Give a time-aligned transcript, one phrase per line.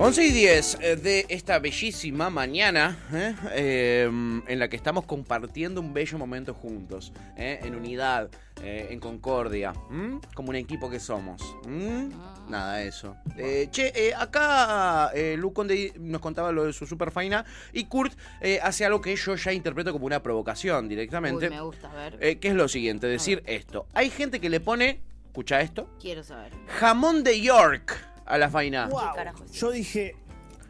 [0.00, 3.34] 11 y 10 eh, de esta bellísima mañana ¿eh?
[3.52, 4.04] Eh,
[4.46, 7.58] en la que estamos compartiendo un bello momento juntos, ¿eh?
[7.64, 8.30] en unidad,
[8.62, 10.20] eh, en concordia, ¿m?
[10.34, 11.42] como un equipo que somos.
[11.66, 12.10] ¿m?
[12.48, 13.16] Nada de eso.
[13.36, 17.86] Eh, che, eh, acá eh, Lu Conde nos contaba lo de su super faina y
[17.86, 21.46] Kurt eh, hace algo que yo ya interpreto como una provocación directamente.
[21.48, 22.18] Uy, me gusta, a ver.
[22.20, 23.86] Eh, que es lo siguiente, decir esto.
[23.94, 26.52] Hay gente que le pone, escucha esto, Quiero saber.
[26.78, 27.96] jamón de York
[28.28, 28.88] a la faina.
[28.88, 30.16] ¿Qué carajo es Yo dije,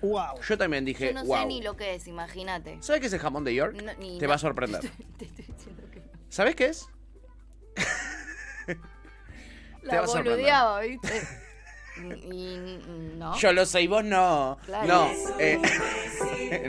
[0.03, 0.41] wow.
[0.47, 1.39] Yo también dije, Yo no wow.
[1.41, 2.79] sé ni lo que es, imagínate.
[2.81, 3.75] ¿Sabes qué es el jamón de York?
[3.83, 4.81] No, ni Te na- va a sorprender.
[5.19, 6.07] Te estoy diciendo que no.
[6.29, 6.87] ¿Sabes qué es?
[9.83, 10.33] La va a sorprender.
[10.35, 11.23] boludeaba, ¿viste?
[11.99, 13.37] Y, y- no.
[13.39, 14.57] Yo lo sé y vos no.
[14.65, 14.87] Claro.
[14.87, 15.11] No.
[15.41, 15.59] Eh,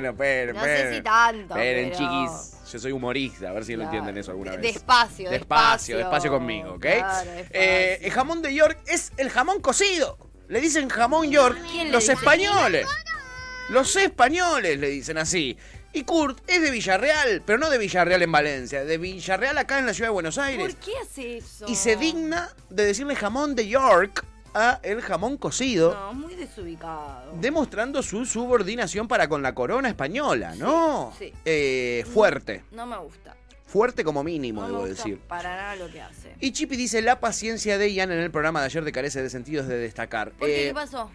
[0.01, 0.95] no, esperen, No sé esperen.
[0.95, 2.71] si tanto, Esperen, pero- chiquis.
[2.71, 3.89] Yo soy humorista, a ver si lo Claro.
[3.97, 4.61] entienden eso alguna vez.
[4.61, 5.97] Despacio, Despacio, despacio.
[5.99, 6.79] despacio conmigo, ¿ok?
[6.81, 7.45] Claro, despacio.
[7.51, 10.17] Eh, el jamón de York es el jamón cocido.
[10.49, 12.13] Le dicen jamón York ¿Quién le los dice?
[12.13, 12.85] españoles.
[13.69, 15.57] Los españoles le dicen así.
[15.93, 19.85] Y Kurt es de Villarreal, pero no de Villarreal en Valencia, de Villarreal acá en
[19.87, 20.73] la ciudad de Buenos Aires.
[20.75, 21.65] ¿Por qué hace eso?
[21.67, 24.23] Y se digna de decirle jamón de York
[24.55, 27.31] a el jamón cocido, No, muy desubicado.
[27.39, 31.13] demostrando su subordinación para con la corona española, ¿no?
[31.17, 31.31] sí.
[31.45, 33.35] Eh, fuerte, No me gusta.
[33.71, 35.19] Fuerte como mínimo, No me debo gusta decir.
[35.27, 36.33] para nada lo que hace.
[36.39, 39.29] Y Chippy dice, la paciencia de Ian en el programa de ayer de carece de
[39.29, 40.31] sentidos de destacar.
[40.31, 40.63] ¿Por qué?
[40.65, 41.11] Eh, ¿Qué pasó?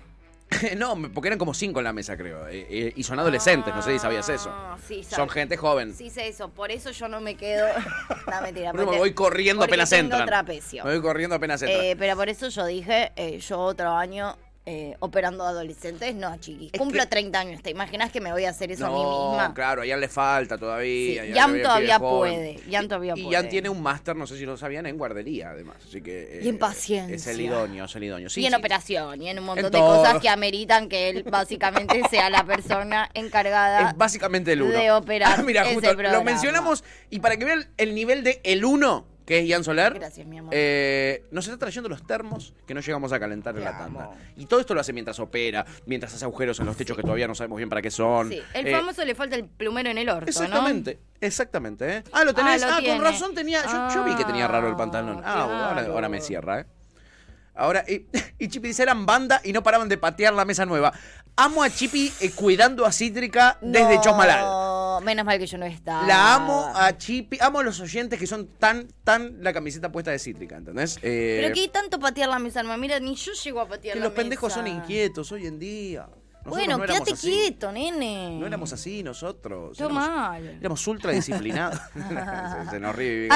[0.77, 2.47] no, porque eran como cinco en la mesa, creo.
[2.47, 4.51] eh, eh, y son adolescentes, no sé si sabías eso.
[4.53, 5.33] Ah, sí, Son sabes.
[5.33, 5.95] gente joven.
[5.95, 7.67] Sí sé eso, por eso yo no me quedo...
[8.31, 8.73] no, mentira.
[8.73, 10.27] Me voy corriendo apenas tengo entran.
[10.27, 10.85] trapecio.
[10.85, 11.85] Me voy corriendo apenas entran.
[11.85, 13.11] Eh, pero por eso yo dije,
[13.41, 16.71] yo otro año eh, operando adolescentes, no, chiquis.
[16.73, 18.95] Es Cumplo que- 30 años, ¿te imaginas que me voy a hacer eso a mí
[18.95, 19.53] no, misma?
[19.53, 21.25] claro, a Ian le falta Sí, todavía.
[21.27, 22.55] Ian Jan todavía puede,
[22.89, 23.37] todavía Y puede.
[23.37, 25.77] Jan tiene un máster, no sé si lo sabían, en guardería, además.
[25.87, 26.41] Así que.
[26.43, 27.15] Y en paciencia.
[27.15, 28.31] Es el idóneo, es el idóneo.
[28.31, 28.57] Sí, y en sí.
[28.59, 29.99] operación, y en un montón En de todo.
[30.03, 33.91] cosas que ameritan que él básicamente sea la persona encargada.
[33.91, 34.73] Es básicamente el uno.
[34.79, 38.65] de operar Mira, ese justo lo mencionamos y para que vean el nivel de el
[38.65, 39.95] uno, que es Ian Soler.
[39.95, 40.53] Gracias, mi amor.
[40.55, 44.11] eh, nos está trayendo los termos que no llegamos a calentar en la tanda.
[44.37, 47.27] Y todo esto lo hace mientras opera, mientras hace agujeros en los techos que todavía
[47.27, 48.29] no sabemos bien para qué son.
[48.31, 51.97] Sí, el Eh, famoso le falta el plumero en el orto, Exactamente, exactamente.
[51.99, 52.05] ¿eh?
[52.13, 52.63] Ah, lo tenés.
[52.63, 53.63] Ah, Ah, lo con razón tenía.
[53.65, 55.23] Yo, yo vi que tenía raro el pantalón.
[55.25, 56.67] Ah, Ah, ahora, ahora me cierra, ¿eh?
[57.57, 58.07] Ahora, y,
[58.39, 60.93] y Chippy dice, eran banda y no paraban de patear la mesa nueva.
[61.37, 63.71] Amo a Chippy eh, cuidando a Cítrica ¿no?
[63.73, 64.45] desde No, Chosmalal.
[65.01, 66.07] Menos mal que yo no estaba.
[66.07, 70.11] La amo a Chippy, amo a los oyentes que son tan, tan la camiseta puesta
[70.11, 70.99] de Cítrica, ¿entendés?
[71.03, 74.07] Eh, Pero que tanto patear la mesa, mira, ni yo llego a patear que la
[74.07, 76.09] los pendejos son inquietos hoy en día.
[76.45, 78.39] Bueno, no quédate quieto, nene.
[78.39, 79.79] No éramos así nosotros.
[79.79, 80.57] Éramos, mal.
[80.61, 81.79] éramos ultra disciplinados.
[82.65, 83.29] se, se nos ríe.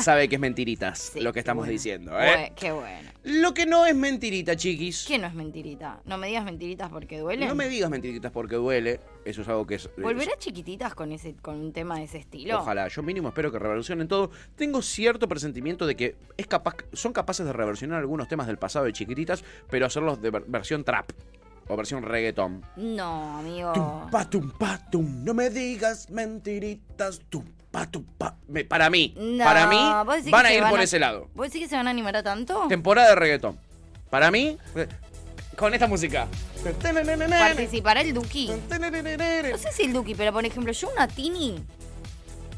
[0.00, 1.72] Sabe que es mentiritas Sí, lo que estamos bueno.
[1.72, 2.52] diciendo, ¿eh?
[2.56, 3.10] Qué bueno.
[3.24, 5.06] Lo que no es mentirita, chiquis.
[5.06, 6.00] ¿Qué no es mentirita?
[6.04, 7.48] No me digas mentiritas porque duelen.
[7.48, 9.00] No me digas mentiritas porque duele.
[9.24, 9.88] Eso es algo que es.
[9.96, 12.58] ¿Volverá chiquititas con ese con un tema de ese estilo?
[12.60, 14.30] Ojalá, yo mínimo espero que revolucionen todo.
[14.56, 18.84] Tengo cierto presentimiento de que es capaz, son capaces de reversionar algunos temas del pasado
[18.84, 21.10] de chiquititas, pero hacerlos de ver- versión trap
[21.68, 22.62] o versión reggaeton.
[22.76, 23.72] No, amigo.
[24.30, 25.24] Tum, pa, tum.
[25.24, 27.20] No me digas mentiritas.
[27.30, 28.36] Tum, pa, tum, pa.
[28.48, 29.76] Me- Para mí, No, para mí,
[30.06, 31.28] ¿vos decís van a se ir por ese lado.
[31.34, 32.66] ¿Vos decís que se van a animar a tanto?
[32.68, 33.58] Temporada de reggaetón.
[34.10, 34.86] Para mí, eh,
[35.56, 36.28] con esta música.
[37.28, 38.48] Participará el Duki.
[38.48, 41.62] No sé si el Duki, pero por ejemplo, yo una Tini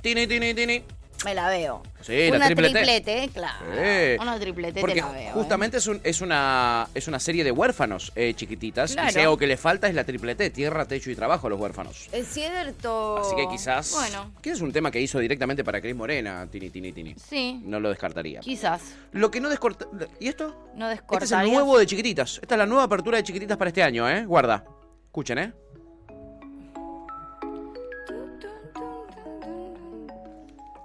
[0.03, 0.85] Tini, tini, tini.
[1.25, 1.83] Me la veo.
[2.03, 2.75] Sí, la una triplete.
[2.75, 3.59] triplete, claro.
[3.73, 4.17] Sí.
[4.23, 5.21] Una triplete Porque te la veo.
[5.29, 5.31] ¿eh?
[5.33, 8.93] justamente es, un- es, una, es una serie de huérfanos eh, chiquititas.
[8.93, 9.09] Claro.
[9.09, 11.59] Y si algo que le falta es la triplete, tierra, techo y trabajo a los
[11.61, 12.09] huérfanos.
[12.13, 13.19] Es cierto.
[13.19, 13.93] Así que quizás.
[13.93, 17.15] Bueno, Que es un tema que hizo directamente para Cris Morena, Tini, Tini, Tini.
[17.17, 17.61] sí.
[17.65, 18.41] No lo descartaría.
[18.41, 18.83] Quizás.
[19.13, 19.87] Lo que no descorta.
[20.21, 20.71] ¿Y esto?
[20.75, 21.45] No Este es descortaría.
[21.49, 22.39] el nuevo de chiquititas.
[22.43, 24.25] Esta es la nueva apertura de chiquititas para este año, ¿eh?
[24.27, 24.65] Guarda.
[25.07, 25.53] Escuchen, ¿eh?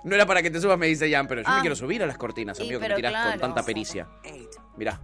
[0.03, 1.61] No era para que te subas, me dice Jan, pero yo me Ah.
[1.61, 4.07] quiero subir a las cortinas, Sí, amigo, que me tirás con tanta pericia.
[4.77, 4.99] Mirá.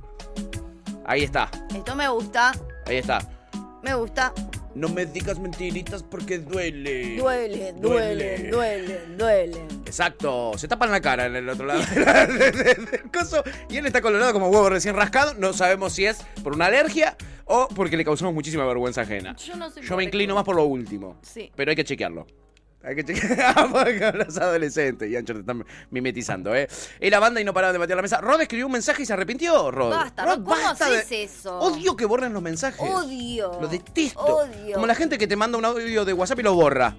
[1.06, 2.51] Ahí está, Esto me gusta.
[2.86, 3.19] ahí está.
[3.83, 4.33] Me gusta.
[4.75, 7.16] No me digas mentiritas porque duele.
[7.18, 7.80] Duele, Duele.
[7.80, 9.57] duele, duele, duele.
[9.86, 13.86] Exacto, se tapan la cara en el otro lado de- de- del coso y él
[13.88, 15.33] está colorado como huevo recién rascado.
[15.36, 19.36] No sabemos si es por una alergia o porque le causamos muchísima vergüenza ajena.
[19.38, 21.18] Yo no sé Yo me inclino más por lo último.
[21.24, 21.51] Sí.
[21.56, 22.27] Pero hay que chequearlo.
[22.88, 26.69] Hay que chequear porque hablas adolescente y Ancho te están mimetizando, ¿eh?
[27.01, 28.22] Era banda y no paraban de batear la mesa.
[28.22, 29.89] Rod escribió un mensaje y se arrepintió, Rod.
[29.89, 31.60] Basta, Rod, ¿cómo basta haces de- eso?
[31.60, 32.80] Odio que borren los mensajes.
[32.89, 33.60] Odio.
[33.60, 34.19] Lo detesto.
[34.22, 34.75] Odio.
[34.75, 36.95] Como la gente que te manda un audio de WhatsApp y lo borra.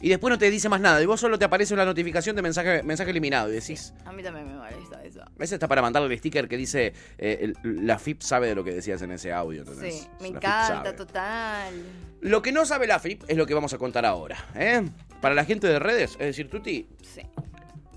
[0.00, 1.00] y después no te dice más nada.
[1.02, 3.50] Y vos solo te aparece una notificación de mensaje, mensaje eliminado.
[3.50, 4.93] Y decís, A mí también me molesta.
[5.38, 8.64] Ese está para mandarle el sticker que dice, eh, el- la FIP sabe de lo
[8.64, 9.62] que decías en ese audio.
[9.62, 9.94] ¿entendés?
[10.02, 11.74] Sí, me La encanta, total.
[12.20, 14.36] Lo que no sabe la FIP es lo que vamos a contar ahora.
[14.54, 14.82] ¿eh?
[15.20, 17.22] Para la gente de redes, es decir, Tuti, Sí.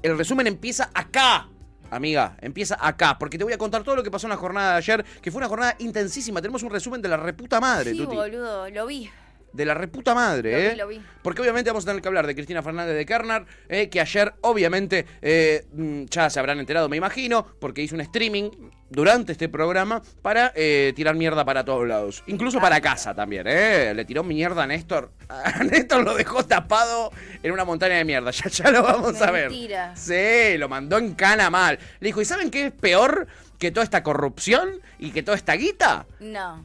[0.02, 1.50] el resumen empieza acá.
[1.90, 4.72] Amiga, empieza acá, porque te voy a contar todo lo que pasó en la jornada
[4.72, 6.42] de ayer, que fue una jornada intensísima.
[6.42, 8.14] Tenemos un resumen de la reputa madre, Sí, Tuti.
[8.16, 9.10] boludo, lo vi.
[9.58, 10.70] De la reputa madre, Lo ¿eh?
[10.70, 11.02] vi, lo vi.
[11.24, 14.36] Porque obviamente vamos a tener que hablar de Cristina Fernández de Kernar, eh, que ayer
[14.42, 18.52] obviamente eh, mm, ya se habrán enterado, me imagino, porque hizo un streaming
[18.92, 22.24] durante este programa para eh, tirar mierda para todos lados.
[22.28, 23.94] Incluso para casa también, ¿eh?
[23.96, 25.12] Le tiró mierda a Néstor.
[25.28, 27.12] A Néstor lo dejó tapado
[27.42, 28.30] en una montaña de mierda.
[28.38, 29.50] Ya, ya lo vamos a ver.
[29.50, 29.96] Mentira.
[29.96, 31.80] Sí, lo mandó en cana mal.
[32.00, 33.26] Le dijo, ¿y saben qué es peor
[33.58, 34.70] que toda esta corrupción
[35.00, 36.06] y que toda esta guita?
[36.20, 36.64] No.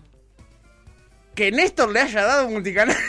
[1.35, 2.97] Que Néstor le haya dado un multicanal.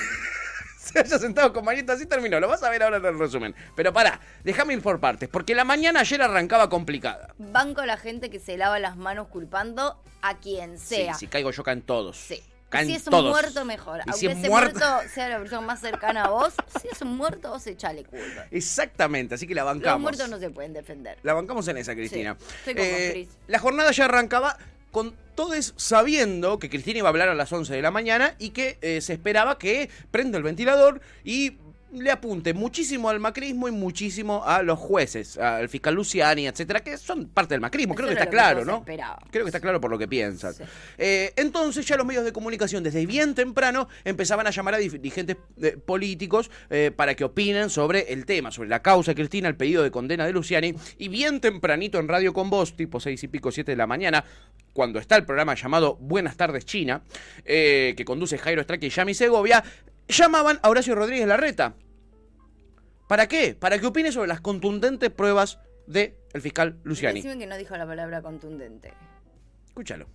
[0.78, 2.40] Se haya sentado con Marieta, así terminó.
[2.40, 3.56] Lo vas a ver ahora en el resumen.
[3.76, 7.34] Pero pará, déjame ir por partes, porque la mañana ayer arrancaba complicada.
[7.40, 11.14] Banco la gente que se lava las manos culpando a quien sea.
[11.16, 12.18] Sí, si caigo yo caen todos.
[12.18, 12.44] Sí.
[12.70, 13.30] Caen si es un todos.
[13.32, 14.00] muerto, mejor.
[14.00, 15.10] Y Aunque si es ese muerto- muerto...
[15.14, 18.46] sea la persona más cercana a vos, si es un muerto, vos echale culpa.
[18.52, 20.02] Exactamente, así que la Los bancamos.
[20.02, 21.18] muertos no se pueden defender.
[21.24, 22.36] La bancamos en esa, Cristina.
[22.40, 23.30] Sí, estoy con Eh, Cris.
[23.48, 24.58] la jornada ya arrancaba
[24.94, 28.52] con todos sabiendo que Cristina iba a hablar a las 11 de la mañana y
[28.52, 31.58] que eh, se esperaba que prenda el ventilador y
[31.94, 36.98] le apunte muchísimo al macrismo y muchísimo a los jueces, al fiscal Luciani, etcétera, que
[36.98, 37.96] son parte del macrismo.
[37.96, 38.78] Creo Eso que está que claro, ¿no?
[38.78, 39.30] esperábamos.
[39.32, 40.54] Creo que está claro por lo que piensan.
[40.54, 40.64] Sí.
[40.98, 45.38] Eh, entonces ya los medios de comunicación desde bien temprano empezaban a llamar a dirigentes
[45.62, 49.84] eh, políticos eh, para que opinen sobre el tema, sobre la causa Cristina, el pedido
[49.84, 50.74] de condena de Luciani.
[50.98, 54.24] Y bien tempranito en Radio con Voz, tipo seis y pico, siete de la mañana,
[54.74, 57.04] cuando está el programa llamado Buenas tardes China,
[57.46, 59.64] que conduce Jairo Estraqui y Yami Segovia,
[60.08, 61.76] llamaban a Horacio Rodríguez Larreta.
[63.08, 63.56] ¿Para qué?
[63.60, 67.22] Para que opine sobre las contundentes pruebas del fiscal Luciani.
[67.22, 68.94] Decime que no dijo la palabra contundente.
[69.68, 70.08] Escúchalo.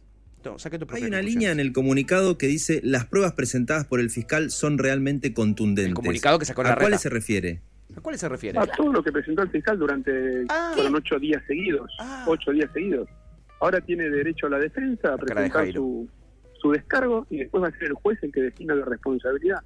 [0.44, 0.56] No,
[0.92, 4.78] Hay una línea en el comunicado que dice las pruebas presentadas por el fiscal son
[4.78, 5.88] realmente contundentes.
[5.88, 6.80] El comunicado que sacó ¿A Larreta.
[6.84, 7.60] cuáles se refiere?
[7.96, 8.58] ¿A cuáles se refiere?
[8.58, 10.70] A todo lo que presentó el fiscal durante Ah.
[10.74, 12.24] fueron ocho días seguidos, Ah.
[12.28, 13.08] ocho días seguidos.
[13.60, 16.08] Ahora tiene derecho a la defensa a de presentar su,
[16.62, 19.58] su descargo y después va a ser el juez el que defina la responsabilidad.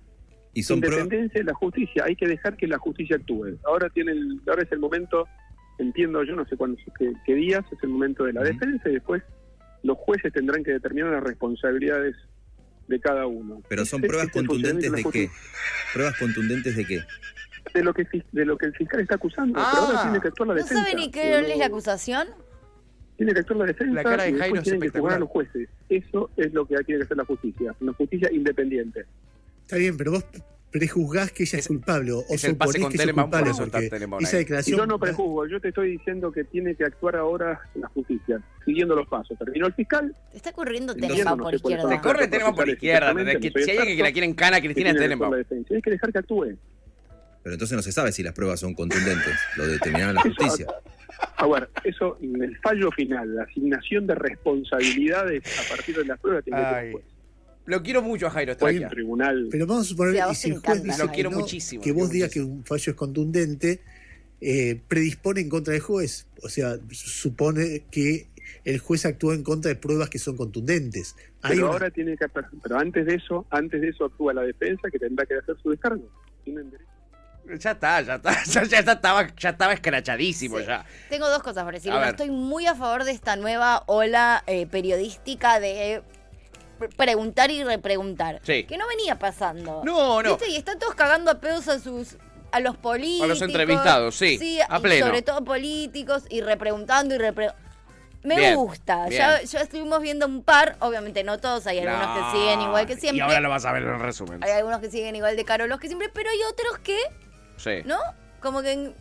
[0.55, 0.79] Y son.
[0.79, 3.59] Independencia de la justicia, hay que dejar que la justicia actúe.
[3.65, 5.27] Ahora tiene el, ahora es el momento,
[5.79, 8.95] entiendo yo, no sé cuándo, qué, qué días, es el momento de la defensa y
[8.95, 9.23] después
[9.83, 12.17] los jueces tendrán que determinar las responsabilidades
[12.89, 13.63] de cada uno.
[13.69, 15.31] Pero son pruebas es contundentes de qué?
[15.95, 17.01] Pruebas contundentes de qué?
[17.75, 19.71] De lo que de lo que el fiscal está acusando, Ah.
[19.73, 20.85] pero ahora tiene que actuar la ¿No defensa.
[20.85, 22.29] sabe ni qué es la acusación?
[23.17, 25.29] tiene que actuar la defensa La cara de y después tienen que jugar a los
[25.29, 25.69] jueces.
[25.89, 29.05] Eso es lo que tiene que hacer la justicia, una justicia independiente.
[29.73, 30.27] Está bien, pero vos
[30.71, 33.41] prejuzgás que ella es, Es- culpable o es el pase con que es Telemann, por
[33.41, 36.85] culpable porque Telemann esa declaración yo no prejuzgo, yo te estoy diciendo que tiene que
[36.85, 39.39] actuar ahora la justicia, siguiendo los pasos.
[39.39, 41.89] Terminó el fiscal, Te está corriendo no por izquierda.
[41.89, 43.15] Te corre Tenenbaum por izquierda.
[43.15, 45.37] si hay alguien que la quiere en cana, Cristina es tiene que actuar la Tenenbaum.
[45.39, 45.73] defensa.
[45.73, 46.57] Y hay que dejar que actúe.
[47.43, 49.35] Pero entonces no se sabe si las pruebas son contundentes.
[49.57, 50.67] Lo determinará la justicia.
[51.37, 56.21] A ver, eso, en el fallo final, la asignación de responsabilidades a partir de las
[56.21, 56.93] pruebas tiene que
[57.65, 58.89] Lo quiero mucho a Jairo Hay un Estraquia.
[58.89, 59.49] tribunal.
[59.51, 60.83] Pero vamos a suponer Sí, a y si el juez encanta.
[60.85, 63.81] dice Lo quiero que, no, muchísimo, que vos digas que un fallo es contundente,
[64.41, 66.27] eh, predispone en contra del juez.
[66.43, 68.27] O sea, supone que
[68.65, 71.15] el juez actúa en contra de pruebas que son contundentes.
[71.43, 74.43] Hay Pero una- ahora tiene que pero antes de eso, antes de eso actúa la
[74.43, 76.09] defensa que tendrá que hacer su descargo.
[76.45, 76.89] Tienen derecho.
[77.61, 78.33] Ya está, ya está.
[78.47, 80.65] Ya, ya estaba, ya estaba escrachadísimo Sí.
[80.67, 80.85] ya.
[81.11, 81.93] Tengo dos cosas para decir.
[81.93, 86.03] Estoy muy a favor de esta nueva ola eh, periodística de
[86.97, 88.41] preguntar y repreguntar.
[88.43, 88.65] Sí.
[88.65, 89.83] Que no venía pasando.
[89.85, 90.31] No, no.
[90.37, 90.51] ¿Viste?
[90.51, 92.17] Y están todos cagando a pedos a sus
[92.51, 93.41] a los políticos.
[93.41, 95.07] entrevistados, sí, a y pleno.
[95.07, 97.63] sobre todo políticos y repreguntando y repreguntando.
[98.25, 99.07] Me Bien, gusta.
[99.09, 99.21] bien.
[99.21, 102.31] Ya, ya estuvimos viendo un par, obviamente no todos, hay algunos No.
[102.33, 103.19] que siguen igual que siempre.
[103.19, 104.45] Y ahora lo vas a ver en el resumen.
[104.45, 106.99] Hay algunos que siguen igual de carolos que siempre, pero hay otros que,
[107.57, 107.83] Sí.
[107.85, 107.99] ¿no?
[108.41, 108.93] Como que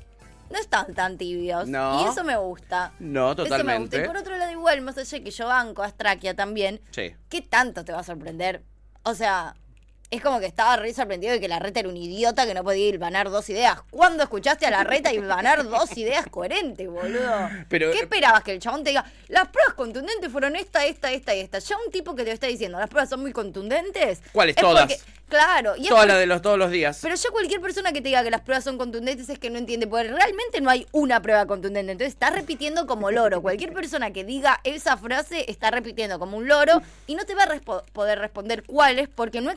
[0.51, 1.67] no están tan tibios.
[1.67, 2.01] No.
[2.05, 2.93] Y eso me gusta.
[2.99, 3.57] No, Eso me gusta.
[3.57, 3.97] totalmente.
[4.03, 7.13] Y por otro lado, igual, más allá que yo banco a Astrakia también, Sí.
[7.29, 8.63] ¿qué tanto te va a sorprender?
[9.03, 9.55] O sea,
[10.11, 12.63] es como que estaba re sorprendido de que la reta era un idiota que no
[12.65, 13.79] podía hilvanar dos ideas.
[13.89, 17.49] ¿Cuándo escuchaste a la reta hilvanar dos ideas coherentes, boludo?
[17.69, 18.43] Pero- ¿Qué esperabas?
[18.43, 21.59] Que el chabón te diga, las pruebas contundentes fueron esta, esta, esta y esta.
[21.59, 24.21] Ya un tipo que te está diciendo, las pruebas son muy contundentes.
[24.33, 24.57] ¿Cuáles?
[24.57, 24.81] es Todas.
[24.85, 25.75] porque- claro.
[25.77, 26.99] Y es Toda porque- la de los todos los días.
[27.01, 29.57] pero ya cualquier persona que te diga que las pruebas son contundentes es que no
[29.59, 31.93] entiende, porque realmente no hay una prueba contundente.
[31.93, 33.41] Entonces está repitiendo como loro.
[33.41, 37.43] Cualquier persona que diga esa frase está repitiendo como un loro y no te va
[37.43, 39.51] a respo- poder responder cuáles porque no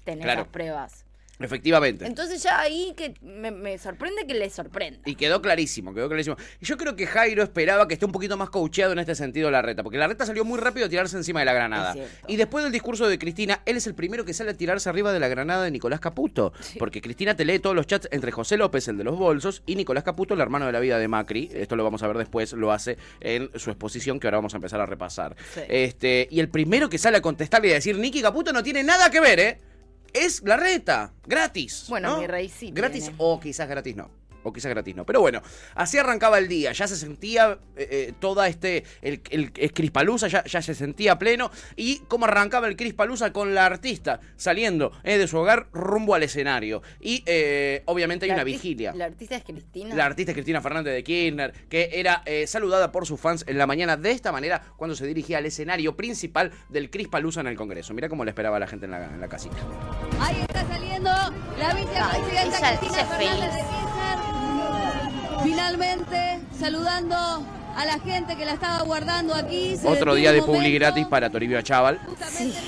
[0.00, 0.40] existen Claro.
[0.42, 1.04] esas pruebas.
[1.42, 2.04] Efectivamente.
[2.06, 5.00] Entonces ya ahí que me, me sorprende que le sorprenda.
[5.06, 6.36] Y quedó clarísimo, quedó clarísimo.
[6.60, 9.50] Y yo creo que Jairo esperaba que esté un poquito más coacheado en este sentido
[9.50, 11.94] la reta, porque la reta salió muy rápido a tirarse encima de la granada.
[12.28, 15.14] Y después del discurso de Cristina, él es el primero que sale a tirarse arriba
[15.14, 16.52] de la granada de Nicolás Caputo.
[16.78, 19.76] Porque Cristina te lee todos los chats entre José López, el de los bolsos, y
[19.76, 21.48] Nicolás Caputo, el hermano de la vida de Macri.
[21.54, 24.58] Esto lo vamos a ver después, lo hace en su exposición que ahora vamos a
[24.58, 25.34] empezar a repasar.
[25.54, 25.62] Sí.
[25.70, 28.82] Este, y el primero que sale a contestarle y a decir, Nicky Caputo no tiene
[28.82, 29.58] nada que ver, ¿eh?
[30.12, 31.86] Es la reta, gratis.
[31.88, 32.20] Bueno, ¿no?
[32.20, 33.16] mi rey sí Gratis tiene.
[33.18, 34.10] o quizás gratis no.
[34.42, 35.04] O quizás gratis no.
[35.04, 35.42] Pero bueno,
[35.74, 36.72] así arrancaba el día.
[36.72, 38.84] Ya se sentía eh, eh, toda este.
[39.02, 41.50] El, el, el Crispalusa ya, ya se sentía pleno.
[41.76, 46.22] Y cómo arrancaba el Crispalusa con la artista saliendo eh, de su hogar rumbo al
[46.22, 46.82] escenario.
[47.00, 48.92] Y eh, obviamente hay La una vigilia.
[48.94, 49.94] La artista es Cristina.
[49.94, 53.58] La artista es Cristina Fernández de Kirchner, que era eh, saludada por sus fans en
[53.58, 57.56] la mañana de esta manera cuando se dirigía al escenario principal del Crispalusa en el
[57.56, 57.92] Congreso.
[57.94, 59.56] Mira cómo le esperaba la gente en la, en la casita.
[60.18, 63.54] Ahí está saliendo la vicepresidenta Ay, ella- Cristina ella es Fernández feliz.
[63.54, 63.89] de Kirchner.
[65.42, 67.16] Finalmente, saludando
[67.76, 69.76] a la gente que la estaba guardando aquí.
[69.76, 71.98] Se Otro día de publi gratis para Toribio Chaval.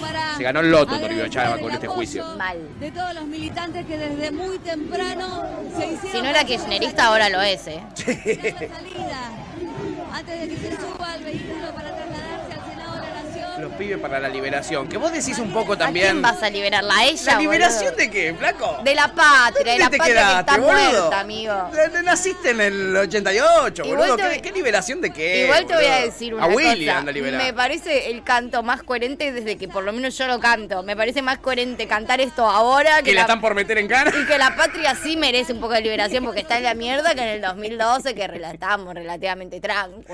[0.00, 2.24] para Se ganó el loto, Toribio Chava, con este juicio.
[2.36, 2.58] Mal.
[2.80, 5.44] De todos los militantes que desde muy temprano
[5.76, 6.12] se hicieron.
[6.12, 7.82] Si no era kirchnerista, ahora lo es, ¿eh?
[7.96, 9.30] Salida,
[10.12, 12.31] antes de que se suba al vehículo para trasladarse
[13.58, 14.88] Los pibes para la liberación.
[14.88, 16.06] Que vos decís un poco ¿A también.
[16.06, 16.94] quién vas a liberarla?
[16.96, 17.34] ¿A ella?
[17.34, 17.96] ¿La liberación boludo?
[17.96, 18.78] de qué, flaco?
[18.82, 20.72] De la patria, de la ¿Dónde te patria que quedaste, está boludo?
[21.00, 21.70] muerta, amigo.
[22.04, 24.16] Naciste en el 88, Igual boludo.
[24.42, 25.44] ¿Qué, liberación de qué?
[25.44, 26.98] Igual te voy a decir una A Willy cosa.
[26.98, 27.14] anda a.
[27.44, 30.82] Me parece el canto más coherente desde que por lo menos yo lo canto.
[30.82, 33.88] Me parece más coherente cantar esto ahora que, Que la la, están por meter en
[33.88, 34.10] cara.
[34.18, 37.14] y que la patria sí merece un poco de liberación porque está en la mierda
[37.14, 40.04] que en el 2012 que relatamos relativamente tranquilos.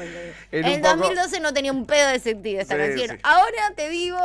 [0.52, 3.16] En En, el poco- 2012 no tenía un pedo de sentido esta Sí, canción.
[3.16, 3.23] sí.
[3.28, 4.18] Ahora te digo,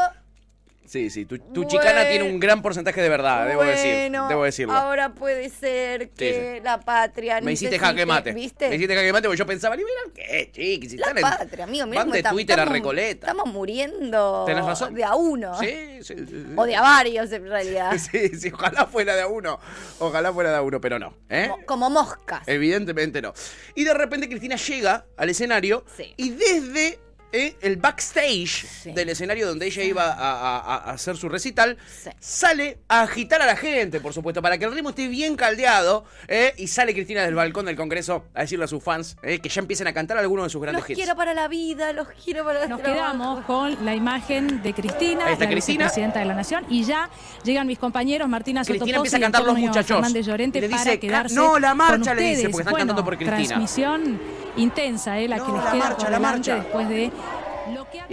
[0.85, 1.25] Sí, sí.
[1.25, 1.69] Tu, tu Bueno.
[1.69, 3.93] chicana tiene un gran porcentaje de verdad, debo decir.
[3.95, 4.73] bueno, Debo decirlo.
[4.73, 8.31] ahora puede ser que la patria Me hiciste jaque mate.
[8.33, 8.69] ¿Viste?
[8.69, 10.91] Me hiciste jaque mate porque yo pensaba, ¿liberar qué, chiquis?
[10.91, 11.87] Si La están en- patria, amigo.
[11.87, 13.27] Mirá Van de estamos- Twitter a Recoleta.
[13.27, 14.93] Estamos muriendo Tenés razón.
[14.93, 15.57] de a uno.
[15.59, 16.45] Sí, sí, sí, sí.
[16.55, 17.91] O de a varios, en realidad.
[18.11, 19.59] Sí, sí, ojalá fuera de a uno.
[19.99, 21.15] Ojalá fuera de a uno, pero no.
[21.29, 21.47] ¿eh?
[21.49, 22.43] Como, como moscas.
[22.45, 23.33] Evidentemente no.
[23.73, 25.85] Y de repente Cristina llega al escenario
[26.17, 26.99] y desde
[27.33, 28.91] eh, el backstage Sí.
[28.93, 32.09] del escenario donde ella iba a, a- a- hacer su recital, Sí.
[32.19, 36.05] sale a agitar a la gente, por supuesto, para que el ritmo esté bien caldeado.
[36.27, 39.49] eh, y sale Cristina del balcón del Congreso a decirle a sus fans eh, que
[39.49, 40.97] ya empiecen a cantar algunos de sus grandes Los hits.
[40.99, 43.01] quiero para la vida, los quiero para el Nos trabajo.
[43.01, 45.85] quedamos con la imagen de Cristina, Ahí está la Cristina.
[45.85, 47.09] vicepresidenta de la Nación, y ya
[47.43, 49.87] llegan mis compañeros Martina Cristina Sotoposi empieza a y cantar los muchachos.
[49.97, 52.71] Fernández Llorente Y le para dice, quedarse "No, la marcha", con le dice, porque están
[52.71, 53.47] Bueno, cantando por Cristina.
[53.47, 54.21] Transmisión
[54.55, 56.55] intensa, eh, la No, que les la queda marcha, por la marcha.
[56.55, 57.11] después de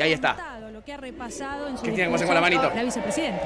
[0.00, 0.58] Y ahí está.
[0.72, 2.74] lo que ha repasado en su Cristina, ¿cómo hace discurso con la manito?
[2.74, 3.42] la vicepresidenta.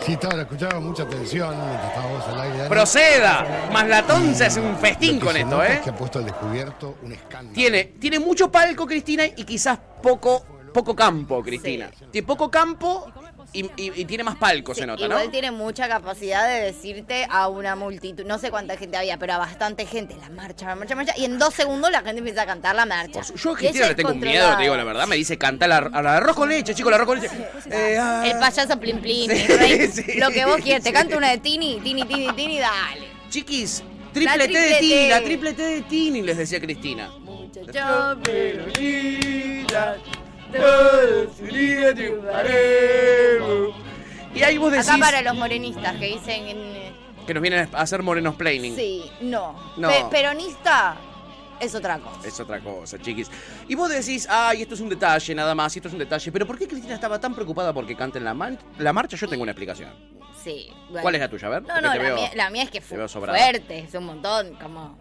[0.00, 2.68] Sí, estaba, la escuchaba con mucha atención mientras estábamos al aire.
[2.70, 3.68] Proceda.
[3.70, 5.74] Más latón se hace un festín con esto, ¿eh?
[5.74, 7.52] es que ha puesto al descubierto un escándalo.
[7.52, 11.90] Tiene, tiene mucho palco Cristina y quizás poco, poco campo, Cristina.
[12.10, 13.12] Tiene poco campo
[13.52, 15.30] y, y- y tiene más palco, Sí, se nota, igual ¿no?
[15.30, 19.38] tiene mucha capacidad de decirte a una multitud, no sé cuánta gente había, pero a
[19.38, 22.42] bastante gente, la marcha, la marcha, la marcha, y en dos segundos la gente empieza
[22.42, 23.20] a cantar la marcha.
[23.34, 25.06] Yo a Cristina le tengo un miedo, te digo la verdad.
[25.06, 27.34] Me dice canta la, al arroz con leche, chico, el arroz con leche.
[27.70, 28.22] Eh, ah.
[28.24, 31.30] El payaso plin plin, Sí, mi rey, sí, lo que vos quieras, te canto una
[31.30, 33.08] de Tini, Tini, Tini, Tini, dale.
[33.28, 33.82] Chiquis,
[34.12, 37.10] triple La T de Tini, la triple T de Tini, les decía Cristina.
[37.20, 38.16] Muchacho,
[44.34, 46.92] Y ahí vos decís Acá para los morenistas que dicen, eh,
[47.26, 48.74] que nos vienen a hacer morenos planning.
[48.74, 49.88] sí, no, No.
[49.88, 50.96] Pe- peronista
[51.60, 52.26] es otra cosa.
[52.26, 53.30] Es otra cosa, chiquis.
[53.68, 56.32] Y vos decís, ay, esto es un detalle, nada más, esto es un detalle.
[56.32, 59.16] Pero ¿por qué Cristina estaba tan preocupada porque canten la, man- la marcha?
[59.16, 59.90] Yo tengo una explicación.
[60.42, 60.72] Sí.
[60.88, 61.02] bueno.
[61.02, 61.46] ¿Cuál es la tuya?
[61.46, 61.62] A ver.
[61.62, 64.96] No, no, la, veo- mía, la mía es que fue fuerte, es un montón, como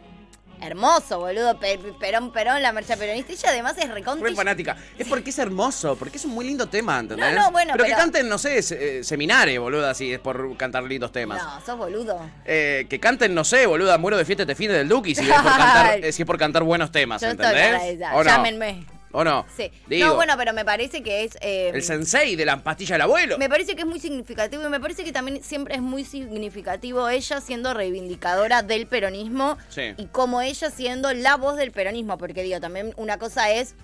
[0.62, 1.60] hermoso, boludo.
[1.60, 3.34] Pe- Perón, Perón, la marcha peronista.
[3.34, 4.28] Ella además es recontra.
[4.30, 4.78] Re fanática.
[4.98, 7.34] Es porque es hermoso, porque es un muy lindo tema, ¿entendés?
[7.36, 10.56] No, no, bueno, pero, que pero- canten, no sé, eh, seminares, boludo, así es por
[10.58, 11.42] cantar lindos temas.
[11.42, 12.20] No, sos boludo.
[12.46, 15.28] Eh, que canten, no sé, boluda, muero de fiesta este fin del Duki si es
[15.36, 17.72] por cantar, eh, si es por cantar buenos temas, Yo estoy ¿entendés?
[17.72, 18.16] para esa.
[18.16, 19.01] ¿O no?
[19.14, 19.46] ¿O no?
[19.58, 19.72] Sí.
[19.88, 21.38] Digo, No, bueno, pero me parece que es.
[21.42, 23.38] eh, el sensei de la pastilla del abuelo.
[23.38, 27.10] Me parece que es muy significativo y me parece que también siempre es muy significativo
[27.10, 29.94] ella siendo reivindicadora del peronismo Sí.
[29.98, 33.76] y como ella siendo la voz del peronismo, porque digo, también una cosa es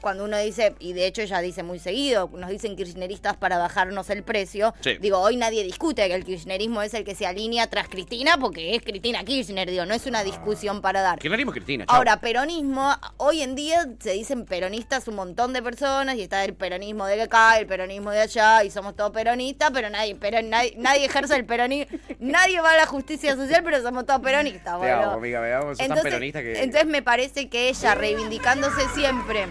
[0.00, 4.10] cuando uno dice, y de hecho ella dice muy seguido, nos dicen kirchneristas para bajarnos
[4.10, 4.74] el precio.
[4.80, 4.96] Sí.
[5.00, 8.74] Digo, hoy nadie discute que el kirchnerismo es el que se alinea tras Cristina porque
[8.74, 11.18] es Cristina Kirchner, digo, no es una discusión para dar.
[11.18, 11.96] Kirchnerismo Cristina, chau.
[11.96, 16.54] Ahora, peronismo, hoy en día se dicen peronistas un montón de personas y está el
[16.54, 20.74] peronismo de acá, el peronismo de allá y somos todos peronistas, pero nadie, pero nadie,
[20.76, 24.78] nadie ejerce el peronismo, nadie va a la justicia social, pero somos todos peronistas.
[24.78, 25.02] Bueno.
[25.02, 26.62] amo, amiga, me amo, tan peronista que...
[26.62, 29.46] entonces me parece que ella reivindicándose siempre,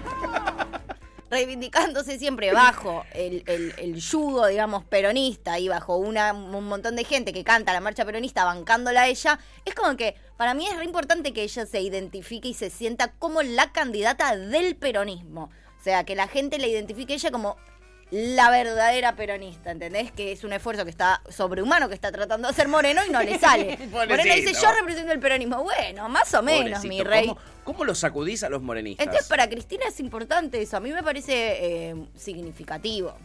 [1.29, 7.33] reivindicándose siempre bajo el, el, yugo, digamos, peronista y bajo una, un montón de gente
[7.33, 10.85] que canta la marcha peronista bancándola a ella, es como que para mí es re
[10.85, 15.51] importante que ella se identifique y se sienta como la candidata del peronismo.
[15.79, 17.57] O sea, que la gente la identifique a ella como
[18.11, 20.11] la verdadera peronista, ¿entendés?
[20.11, 23.21] Que es un esfuerzo que está sobrehumano que está tratando de hacer Moreno y no
[23.21, 23.77] le sale.
[23.91, 25.63] Moreno dice, yo represento el peronismo.
[25.63, 27.27] Bueno, más o menos, mi rey.
[27.27, 29.05] ¿Cómo, cómo lo sacudís a los morenistas?
[29.05, 30.77] Entonces, para Cristina es importante eso.
[30.77, 33.15] A mí me parece eh, significativo.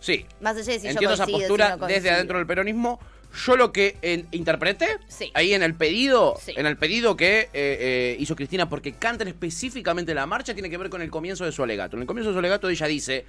[0.00, 2.46] Sí, Más allá de si entiendo yo esa coincido, si postura no desde adentro del
[2.46, 2.98] peronismo.
[3.46, 5.30] Yo lo que eh, interpreté Sí.
[5.32, 6.52] ahí en el pedido, Sí.
[6.54, 10.76] en el pedido que eh, eh, hizo Cristina, porque cantan específicamente la marcha, tiene que
[10.76, 11.96] ver con el comienzo de su alegato.
[11.96, 13.24] En el comienzo de su alegato ella dice,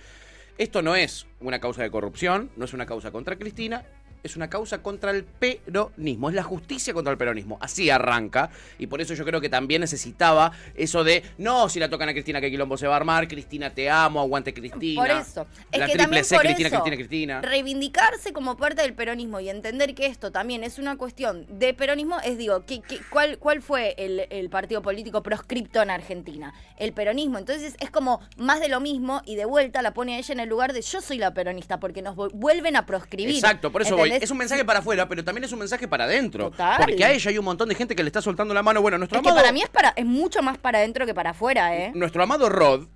[0.58, 3.86] esto no es una causa de corrupción, no es una causa contra Cristina,
[4.24, 7.58] es una causa contra el peronismo, es la justicia contra el peronismo.
[7.62, 8.50] Así arranca,
[8.80, 12.14] y por eso yo creo que también necesitaba eso de, no, si la tocan a
[12.14, 15.02] Cristina, que quilombo se va a armar, Cristina te amo, aguante Cristina.
[15.02, 15.46] Por eso.
[15.72, 17.42] Es la que triple C, por Cristina, eso, Cristina, Cristina.
[17.42, 22.20] Reivindicarse como parte del peronismo y entender que esto también es una cuestión de peronismo,
[22.24, 26.54] es digo, ¿qué, qué- cuál, ¿cuál fue el, el partido político proscripto en Argentina?
[26.78, 27.38] El peronismo.
[27.38, 30.40] Entonces es como más de lo mismo y de vuelta la pone a ella en
[30.40, 33.36] el lugar de yo soy la peronista porque nos vu- vuelven a proscribir.
[33.36, 34.13] Exacto, por eso voy.
[34.22, 36.52] Es un mensaje para afuera, pero también es un mensaje para adentro.
[36.52, 36.78] Total.
[36.80, 38.82] Porque a ella hay un montón de gente que le está soltando la mano.
[38.82, 41.14] Bueno, nuestro Es que amado, para mí es, para, es mucho más para adentro que
[41.14, 41.92] para afuera, ¿eh?
[41.96, 42.88] nuestro amado Rod,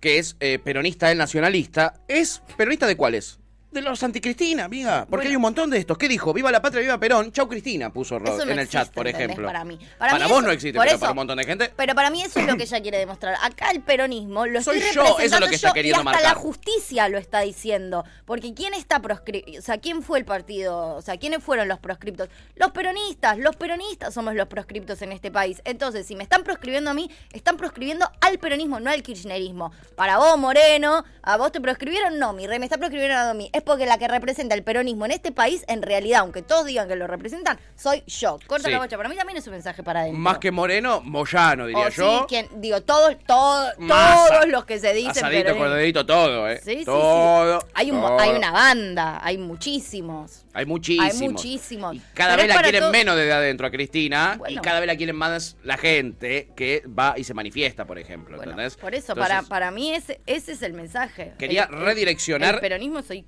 [0.00, 3.38] que es eh, peronista, el nacionalista, ¿es peronista de cuáles?
[3.72, 5.06] De los anticristina, amiga.
[5.08, 5.30] Porque Bueno.
[5.30, 5.96] hay un montón de estos.
[5.96, 6.34] ¿Qué dijo?
[6.34, 7.32] Viva la patria, viva Perón.
[7.32, 9.30] Chau Cristina, puso Rod no en el chat, por ¿entendés?
[9.30, 9.46] ejemplo.
[9.48, 9.78] Para mí.
[9.98, 11.72] Para mí vos eso- no existe, pero eso- para un montón de gente.
[11.74, 13.34] Pero para mí eso es lo que ella quiere demostrar.
[13.42, 16.02] Acá el peronismo lo Soy estoy yo, eso es lo representando que está yo, queriendo
[16.02, 18.04] y hasta la justicia lo está diciendo.
[18.26, 19.52] Porque ¿quién está proscripto?
[19.58, 20.94] O sea, ¿quién fue el partido?
[20.96, 22.28] O sea, ¿quiénes fueron los proscriptos?
[22.56, 23.38] Los peronistas.
[23.38, 25.62] Los peronistas somos los proscriptos en este país.
[25.64, 29.72] Entonces, si me están proscribiendo a mí, están proscribiendo al peronismo, no al kirchnerismo.
[29.96, 32.18] Para vos, Moreno, ¿a vos te proscribieron?
[32.18, 33.48] No, mi rey, me está proscribiendo a mí.
[33.54, 36.88] Es porque la que representa el peronismo en este país, en realidad, aunque todos digan
[36.88, 38.38] que lo representan, soy yo.
[38.46, 38.72] Corta Sí.
[38.72, 38.96] la bocha.
[38.96, 40.18] Para mí también es un mensaje para adentro.
[40.20, 42.18] Más que Moreno, Moyano, diría O yo.
[42.20, 45.10] sí, quien, digo, todos, todos, todos los que se dicen.
[45.24, 46.60] Asadito, corderito, todo, ¿eh?
[46.64, 46.84] Sí, sí, sí.
[46.84, 47.66] todo.
[47.74, 48.18] Hay, un, todo.
[48.20, 50.44] hay una banda, hay muchísimos.
[50.54, 51.12] Hay muchísimos.
[51.12, 51.94] Hay muchísimos.
[51.96, 54.34] Y cada Pero vez es la quieren todo- menos desde adentro a Cristina.
[54.38, 54.60] Bueno.
[54.60, 58.36] Y cada vez la quieren más la gente que va y se manifiesta, por ejemplo.
[58.36, 58.76] Bueno, ¿entendés?
[58.76, 61.32] por eso, Entonces, para, para mí ese, ese es el mensaje.
[61.38, 63.22] Quería El- redireccionar- El peronismo soy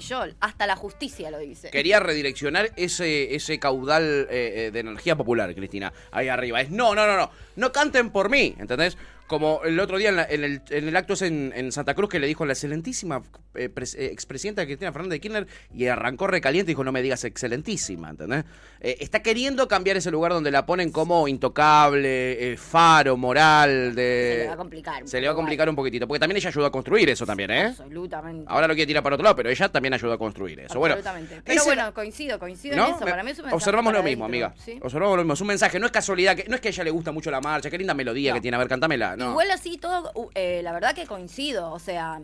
[0.00, 0.24] yo.
[0.40, 1.70] Hasta la justicia lo dice.
[1.70, 6.60] Quería redireccionar ese, ese caudal eh, eh, de energía popular, Cristina, ahí arriba.
[6.60, 7.30] Es no, no, no, no.
[7.56, 8.96] No canten por mí, ¿entendés?
[9.28, 12.08] Como el otro día en, la- en el, en el acto en, en Santa Cruz
[12.08, 13.22] que le dijo la excelentísima
[13.54, 17.02] eh, pres- eh, expresidenta Cristina Fernández de Kirchner y arrancó recaliente y dijo, no me
[17.02, 18.44] digas excelentísima, ¿entendés?
[18.80, 24.32] Eh, está queriendo cambiar ese lugar donde la ponen como intocable, eh, faro, moral, de...
[24.32, 25.08] Se le va a complicar.
[25.08, 27.50] Se le va a complicar un poquitito, porque también ella ayudó a construir eso también,
[27.50, 27.64] ¿eh?
[27.66, 28.44] Absolutamente.
[28.48, 30.78] Ahora lo quiere tirar para otro lado, pero ella también ayudó a construir eso.
[30.78, 31.42] Bueno, Absolutamente.
[31.44, 32.88] Pero ese- bueno, coincido, coincido ¿No?
[32.88, 33.04] en eso.
[33.04, 34.54] Me- Para mí es un Observamos lo mismo, amiga.
[34.64, 34.78] ¿sí?
[34.82, 35.34] Observamos lo mismo.
[35.34, 37.30] Es un mensaje, no es casualidad, que, no es que a ella le gusta mucho
[37.30, 38.36] la marcha, qué linda melodía No.
[38.36, 38.54] que tiene.
[38.56, 39.16] A ver, cantámela.
[39.18, 39.30] No.
[39.30, 41.70] Igual así todo, eh, la verdad que coincido.
[41.72, 42.20] O sea,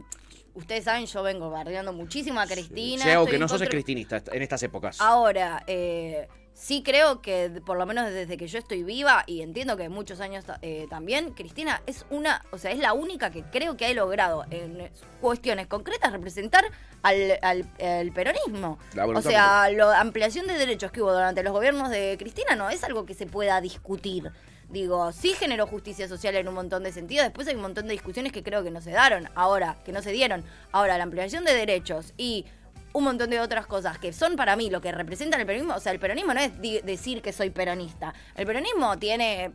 [0.54, 3.04] ustedes saben, yo vengo bardeando muchísimo a Cristina.
[3.04, 5.00] Algo estoy que no sos contra- cristinista en estas épocas.
[5.00, 9.76] Ahora, eh, sí creo que por lo menos desde que yo estoy viva y entiendo
[9.76, 13.76] que muchos años eh, también, Cristina es una, o sea, es la única que creo
[13.76, 14.88] que ha logrado en
[15.20, 16.64] cuestiones concretas representar
[17.02, 18.78] al, al- al peronismo.
[19.18, 22.84] O sea, la ampliación de derechos que hubo durante los gobiernos de Cristina no es
[22.84, 24.30] algo que se pueda discutir.
[24.74, 27.26] Digo, sí generó justicia social en un montón de sentidos.
[27.26, 29.28] Después hay un montón de discusiones que creo que no se daron.
[29.36, 30.42] Ahora, que no se dieron.
[30.72, 32.44] Ahora, la ampliación de derechos y
[32.92, 35.76] un montón de otras cosas que son para mí lo que representan el peronismo.
[35.76, 38.14] O sea, el peronismo no es decir que soy peronista.
[38.34, 39.52] El peronismo tiene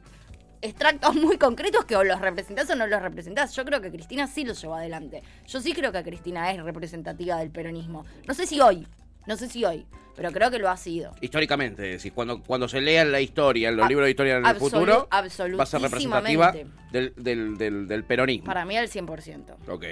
[0.61, 3.53] extractos muy concretos que o los representás o no los representás.
[3.53, 5.21] Yo creo que Cristina sí los llevó adelante.
[5.47, 8.05] Yo sí creo que Cristina es representativa del peronismo.
[8.25, 8.87] No sé si hoy.
[9.25, 11.11] No sé si hoy, pero creo que lo ha sido.
[11.21, 14.55] Históricamente, decís, cuando, cuando se lea la historia, en los libros de historia en el
[14.55, 16.53] futuro, va a ser representativa
[16.91, 18.45] del, del, del, del peronismo.
[18.45, 19.43] Para mí al 100%.
[19.67, 19.85] Ok.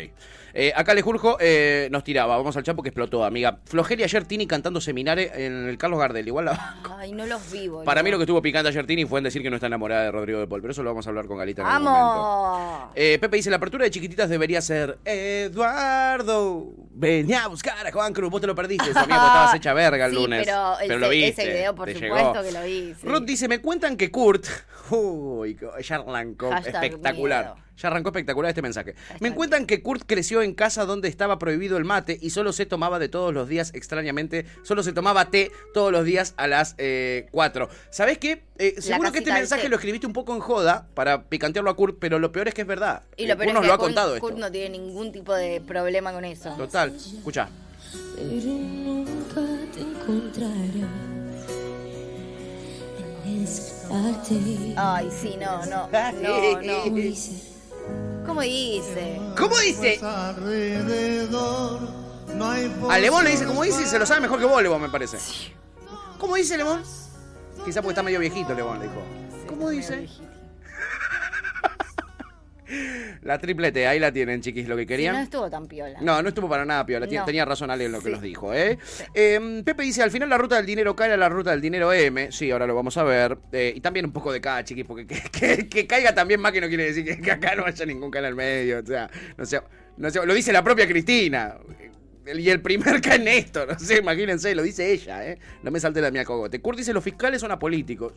[0.59, 3.59] Eh, acá Lejurjo eh, nos tiraba, vamos al chat porque explotó, amiga.
[3.65, 6.27] Flojeri ayer Tini cantando seminario en el Carlos Gardel.
[6.27, 7.83] Igual la- Ay, no los vivo.
[7.83, 10.03] Para mí lo que estuvo picante ayer Tini fue en decir que no está enamorada
[10.05, 12.07] de Rodrigo de Paul, pero eso lo vamos a hablar con Galita en algún momento.
[12.21, 12.89] ¡Vamos!
[12.95, 18.13] Eh, Pepe dice, la apertura de chiquititas debería ser Eduardo, venía a buscar a Juan
[18.13, 18.31] Cruz.
[18.31, 20.45] Vos te lo perdiste, amigo, estabas hecha verga Sí, lunes.
[20.45, 21.41] pero ese- lo viste.
[21.41, 22.43] ese video, por supuesto llegó.
[22.43, 23.07] que lo vi, sí.
[23.07, 24.45] Ruth dice, me cuentan que Kurt...
[24.89, 27.45] Uy, ya arrancó Hashtag espectacular.
[27.45, 27.67] miedo.
[27.77, 28.95] Ya arrancó espectacular este mensaje.
[29.19, 32.65] Me cuentan que Kurt creció en casa donde estaba prohibido el mate y solo se
[32.65, 36.75] tomaba de todos los días, extrañamente, solo se tomaba té todos los días a las
[37.31, 37.69] 4.
[37.91, 38.41] ¿Sabés qué?
[38.57, 41.97] Eh, seguro que este mensaje lo escribiste un poco en joda para picantearlo a Kurt,
[41.99, 43.03] pero lo peor es que es verdad.
[43.15, 44.27] Y Eh, lo peor Kurt es nos que lo ha Kurt- contado esto.
[44.27, 46.49] Kurt no tiene ningún tipo de problema con eso.
[46.57, 47.47] Total, escucha.
[48.15, 49.41] Pero nunca
[49.73, 50.85] te encontraré
[53.25, 54.73] en esa parte.
[54.75, 55.87] Ay, sí, no, no.
[56.21, 56.83] No, no.
[58.25, 59.19] ¿Cómo dice?
[59.37, 59.99] ¿Cómo dice?
[62.89, 63.83] A Lemón le dice, ¿cómo dice?
[63.83, 65.17] Y se lo sabe mejor que vos, Lemón, me parece.
[66.17, 66.83] ¿Cómo dice Lemón?
[67.63, 69.01] Quizá porque está medio viejito, Lemón, le dijo.
[69.47, 70.09] ¿Cómo dice?
[73.21, 75.15] La triplete, ahí la tienen, chiquis, lo que Sí, querían.
[75.15, 75.99] no estuvo tan piola.
[76.01, 77.05] No, no estuvo para nada piola.
[77.05, 77.25] No.
[77.25, 78.77] Tenía razón Ale en lo que nos dijo, ¿eh?
[79.13, 81.91] Eh, Pepe dice, al final la ruta del dinero cae a la ruta del dinero
[81.93, 82.31] M.
[82.31, 83.37] Sí, ahora lo vamos a ver.
[83.51, 86.51] Eh, y también un poco de cada, chiquis, porque que, que- que caiga también más
[86.51, 88.79] que no quiere decir que, que acá no haya ningún canal medio.
[88.79, 89.61] O sea, no sé,
[89.97, 91.55] no lo dice la propia Cristina.
[92.35, 95.39] Y el primer K es Néstor, no sé, imagínense, lo dice ella, ¿eh?
[95.63, 96.59] No me salte la mía cogote.
[96.59, 98.13] Kurt dice, los fiscales son apolíticos.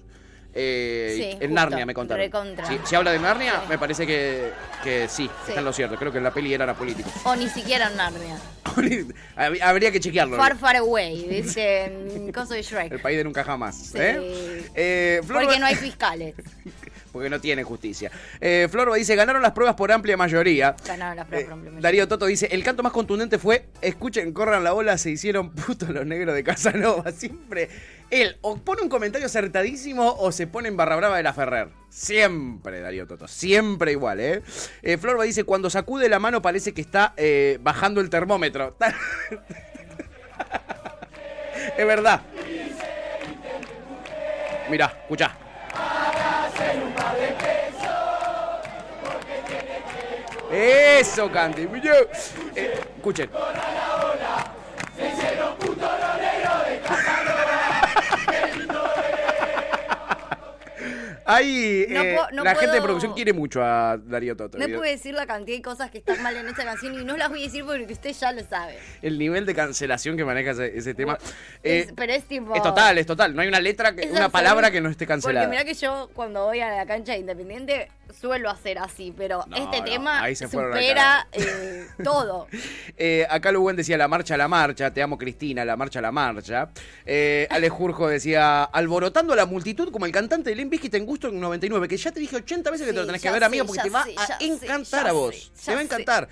[0.53, 2.29] Eh, Sí, en Narnia me contaron.
[2.67, 3.67] Si, si habla de Narnia, Sí.
[3.69, 4.51] me parece que,
[4.83, 5.31] que sí, Sí.
[5.49, 5.97] está en lo cierto.
[5.97, 7.13] Creo que en la peli eran apolíticos.
[7.25, 8.37] O ni siquiera en Narnia.
[9.37, 10.37] Hab- Habría que chequearlo.
[10.37, 11.93] Far, far away, dice
[12.35, 12.93] Coso de Shrek.
[12.93, 13.77] El país de nunca jamás.
[13.77, 13.99] Sí.
[13.99, 14.63] ¿eh?
[14.75, 16.35] Eh, Flor Porque no hay fiscales.
[17.13, 18.11] porque no tiene justicia.
[18.41, 20.75] Eh, Flor dice, ganaron las pruebas por amplia mayoría.
[20.87, 21.89] Ganaron las pruebas por amplia mayoría.
[21.89, 25.91] Darío Toto dice, el canto más contundente fue, escuchen, corran la ola, se hicieron putos
[25.91, 27.11] los negros de Casanova.
[27.13, 27.69] Siempre
[28.11, 31.69] él o pone un comentario acertadísimo o se pone en barra brava de la Ferrer.
[31.89, 33.29] Siempre, Darío Toto.
[33.29, 34.43] Siempre igual, ¿eh?
[34.83, 38.77] eh Florba dice, cuando sacude la mano parece que está eh, bajando el termómetro.
[41.79, 42.23] es verdad.
[44.69, 45.37] Mirá, escuchá.
[50.53, 51.69] Eso, Candy.
[52.55, 53.31] Eh, escuchen.
[61.39, 64.59] No eh, no la gente de producción quiere mucho a Darío Toto.
[64.59, 67.17] No puede decir la cantidad de cosas que están mal en esta canción y no
[67.17, 68.79] las voy a decir porque usted ya lo sabe.
[69.03, 71.19] El nivel de cancelación que maneja ese, ese tema.
[71.63, 72.55] eh, Es- pero es tipo.
[72.55, 73.35] es total, es total.
[73.35, 75.47] No hay una letra, que, una palabra que no esté cancelada.
[75.47, 79.45] Porque mira que yo cuando voy a la cancha de Independiente suelo hacer así, pero
[79.47, 82.47] No, este no, tema supera eh, todo.
[83.03, 84.93] Eh, acá Luen decía la marcha, la marcha.
[84.93, 86.69] Te amo, Cristina, la marcha, la marcha.
[87.07, 91.07] Eh, Ale Jurjo decía alborotando a la multitud como el cantante de Limp Bizkit en
[91.07, 91.89] Gusto en 99.
[91.89, 93.83] Que ya te dije 80 veces que te lo tenés que ver, sé, amigo, porque
[93.83, 95.51] te va sé, a sé, encantar a vos.
[95.65, 96.29] te va a encantar.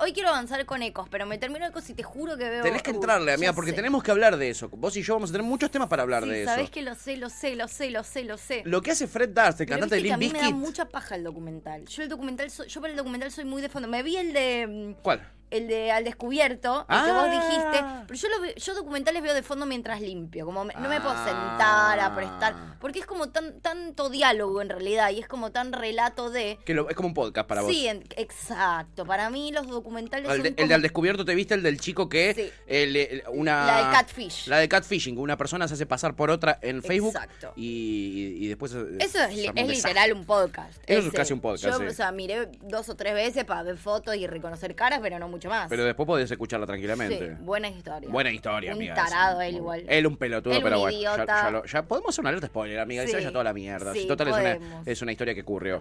[0.00, 2.62] Hoy quiero avanzar con ecos, pero me termino ecos y te juro que veo.
[2.62, 4.68] Tenés que entrarle, amiga, porque tenemos que hablar de eso.
[4.68, 6.50] Vos y yo vamos a tener muchos temas para hablar Sí, de eso.
[6.50, 8.62] sabés que lo sé, lo sé, lo sé, lo sé, lo sé.
[8.66, 10.56] Lo que hace Fred Durst, el Pero cantante de a Limp mí me da Bizkit.
[10.56, 11.84] mucha paja el documental.
[11.86, 13.88] Yo el documental, soy- yo para el documental soy muy de fondo.
[13.88, 14.66] Me vi el de
[14.98, 15.26] mm, ¿Cuál?
[15.50, 17.30] El de Al Descubierto, el que vos Ah.
[17.30, 21.00] dijiste, pero yo, lo yo documentales veo de fondo mientras limpio, como me- no me
[21.00, 22.76] puedo sentar a prestar, Ah.
[22.80, 26.58] porque es como tan tanto diálogo en realidad y es como tan relato de...
[26.64, 27.70] Que lo- es como un podcast para vos.
[27.70, 29.04] Sí, en- exacto.
[29.06, 31.80] Para mí los documentales El, son de, el de al descubierto, ¿te viste el del
[31.80, 32.50] chico que Sí.
[32.66, 34.48] el- el- una La de Catfish.
[34.48, 37.52] La de catfishing, una persona se hace pasar por otra en Facebook Exacto.
[37.56, 40.78] y, y después eh, Eso es, li- es literal un podcast.
[40.86, 41.86] Eso es casi un podcast, Yo, sí.
[41.86, 45.28] o sea, miré dos o tres veces para ver fotos y reconocer caras, pero no
[45.34, 45.68] mucho más.
[45.68, 47.30] Pero después podés escucharla tranquilamente.
[47.36, 48.08] Sí, buena historia.
[48.10, 48.94] Buena historia, Un amiga.
[48.94, 49.48] tarado esa.
[49.48, 49.84] él igual.
[49.88, 50.92] Él un pelotudo, Él un pero bueno.
[50.92, 51.42] Ya, idiota.
[51.44, 53.06] ya lo- ya podemos hacer una alerta spoiler, amiga.
[53.06, 53.12] Sí.
[53.14, 53.92] vaya toda la mierda.
[53.92, 55.80] Sí, Si total es una, es una historia que ocurrió.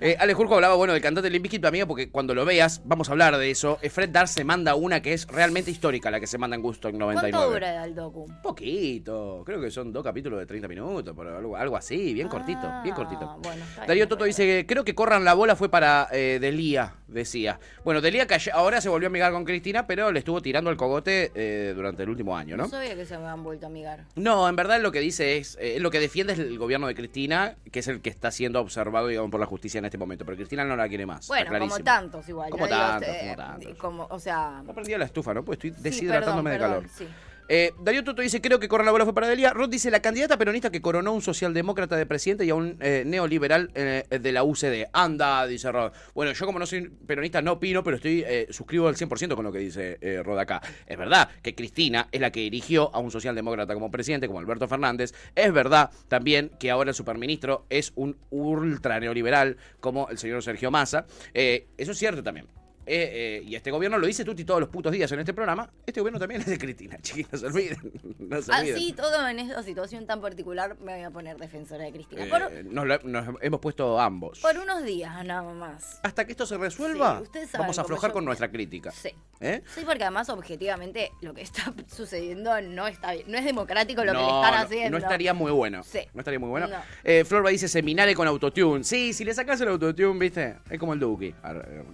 [0.00, 3.12] Eh, Ale hablaba, bueno, del cantante Limp Bizkit, amiga, porque cuando lo veas, vamos a
[3.12, 3.78] hablar de eso.
[3.82, 6.62] Eh, Fred Darst se manda una que es realmente histórica, la que se manda en
[6.62, 7.32] Gusto en 99.
[7.32, 8.26] ¿Cuánto dura el docu?
[8.42, 12.68] Poquito, creo que son dos capítulos de 30 minutos, pero algo, algo así, bien cortito,
[12.82, 13.24] bien cortito.
[13.24, 13.86] Ah, Bueno, bien.
[13.86, 17.58] Darío Toto dice que creo que corran la bola fue para eh, Delía, decía.
[17.84, 21.32] Bueno, Delía ahora se volvió a amigar con Cristina, pero le estuvo tirando el cogote
[21.34, 22.68] eh, durante el último año, No ¿no?
[22.68, 24.04] sabía que se me han vuelto a amigar.
[24.14, 26.94] No, en verdad lo que dice es, eh, lo que defiende es el gobierno de
[26.94, 30.24] Cristina, que es el que está siendo observado, digamos, por la justicia en este momento,
[30.24, 31.26] pero Cristina no la quiere más.
[31.28, 32.50] Bueno, como tantos igual.
[32.50, 32.66] Como.
[32.66, 33.74] Digo, tantos, eh, como tantos.
[33.78, 34.62] como, o sea...
[34.64, 35.44] No prendía la estufa, ¿no?
[35.44, 36.90] Pues estoy sí, deshidratándome perdón, de calor.
[36.90, 37.25] perdón, sí.
[37.48, 39.52] Eh, Darío Toto dice, creo que Corona Bola fue para Delia.
[39.52, 42.76] Rod dice, la candidata peronista que coronó a un socialdemócrata de presidente y a un
[42.80, 44.86] eh, neoliberal eh, de la UCD.
[44.92, 45.92] Anda, dice Rod.
[46.14, 49.44] Bueno, yo como no soy peronista no opino, pero estoy eh, suscribo al 100% con
[49.44, 50.60] lo que dice Rod acá.
[50.86, 54.66] Es verdad que Cristina es la que eligió a un socialdemócrata como presidente, como Alberto
[54.66, 55.12] Fernández.
[55.34, 60.70] Es verdad también que ahora el superministro es un ultra neoliberal como el señor Sergio
[60.70, 61.06] Massa.
[61.34, 62.46] Eso es cierto también.
[62.88, 65.68] Eh, eh, y este gobierno lo dice Tuti todos los putos días en este programa.
[65.84, 67.92] Este gobierno también es de Cristina, chiquis, no se olviden.
[68.20, 68.76] No se olviden.
[68.76, 72.24] Así todo en esta situación tan particular me voy a poner defensora de Cristina.
[72.24, 74.38] Eh, Por, nos, lo- nos hemos puesto ambos.
[74.40, 75.98] por unos días nada más.
[76.04, 78.90] Hasta que esto se resuelva, Sí, vamos a aflojar yo con nuestra crítica.
[78.92, 79.10] Sí.
[79.40, 83.24] Sí, porque además objetivamente lo que está sucediendo no está bien.
[83.30, 84.90] No es democrático lo que le están no, haciendo.
[84.98, 85.82] no estaría muy bueno.
[85.82, 86.00] Sí.
[86.14, 86.68] No estaría muy bueno.
[86.68, 87.24] No.
[87.24, 88.84] Florba dice seminare con autotune.
[88.84, 91.34] Sí, si le sacas el autotune, viste, es como el Duki,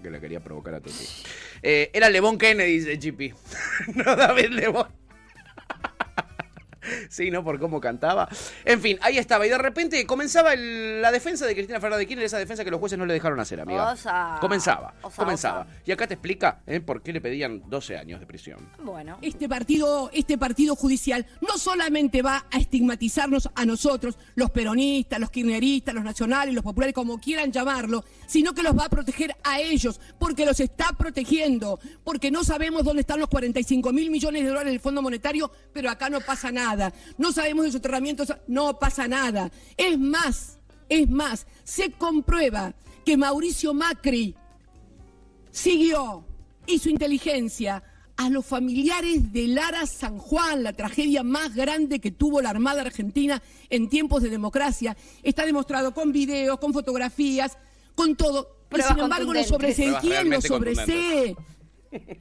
[0.03, 0.81] que le quería provocar a
[1.62, 3.35] Eh, era Levon Kennedy, dice GP.
[3.95, 4.87] no David Levon.
[7.09, 7.45] Sí, ¿no?
[7.45, 8.29] Por cómo cantaba.
[8.64, 9.47] En fin, ahí estaba.
[9.47, 12.71] Y de repente comenzaba el- la defensa de Cristina Fernández de Kirchner, esa defensa que
[12.71, 13.92] los jueces no le dejaron hacer, amiga.
[13.92, 14.38] Osa.
[14.40, 15.61] Comenzaba, Osa, comenzaba.
[15.62, 15.71] osa.
[15.85, 16.81] Y acá te explica ¿eh?
[16.81, 18.59] por qué le pedían 12 años de prisión.
[18.83, 19.18] Bueno.
[19.23, 25.31] Este partido, este partido judicial no solamente va a estigmatizarnos a nosotros, los peronistas, los
[25.31, 29.61] kirchneristas, los nacionales, los populares, como quieran llamarlo, sino que los va a proteger a
[29.61, 34.49] ellos, porque los está protegiendo, porque no sabemos dónde están los 45 mil millones de
[34.49, 36.72] dólares del Fondo Monetario, pero acá no pasa nada.
[37.19, 39.51] No sabemos de soterramientos, no pasa nada.
[39.77, 40.59] Es más,
[40.89, 44.35] es más, se comprueba que Mauricio Macri
[45.51, 46.25] siguió,
[46.67, 47.83] hizo inteligencia
[48.17, 52.83] a los familiares de Lara San Juan, la tragedia más grande que tuvo la Armada
[52.83, 54.97] Argentina en tiempos de democracia.
[55.23, 57.59] Está demostrado con videos, con fotografías,
[57.95, 58.59] con todo.
[58.67, 59.77] Y Pruebas sin embargo, lo contundentes.
[59.77, 60.01] sobresee.
[60.01, 61.37] ¿Quién lo sobresee?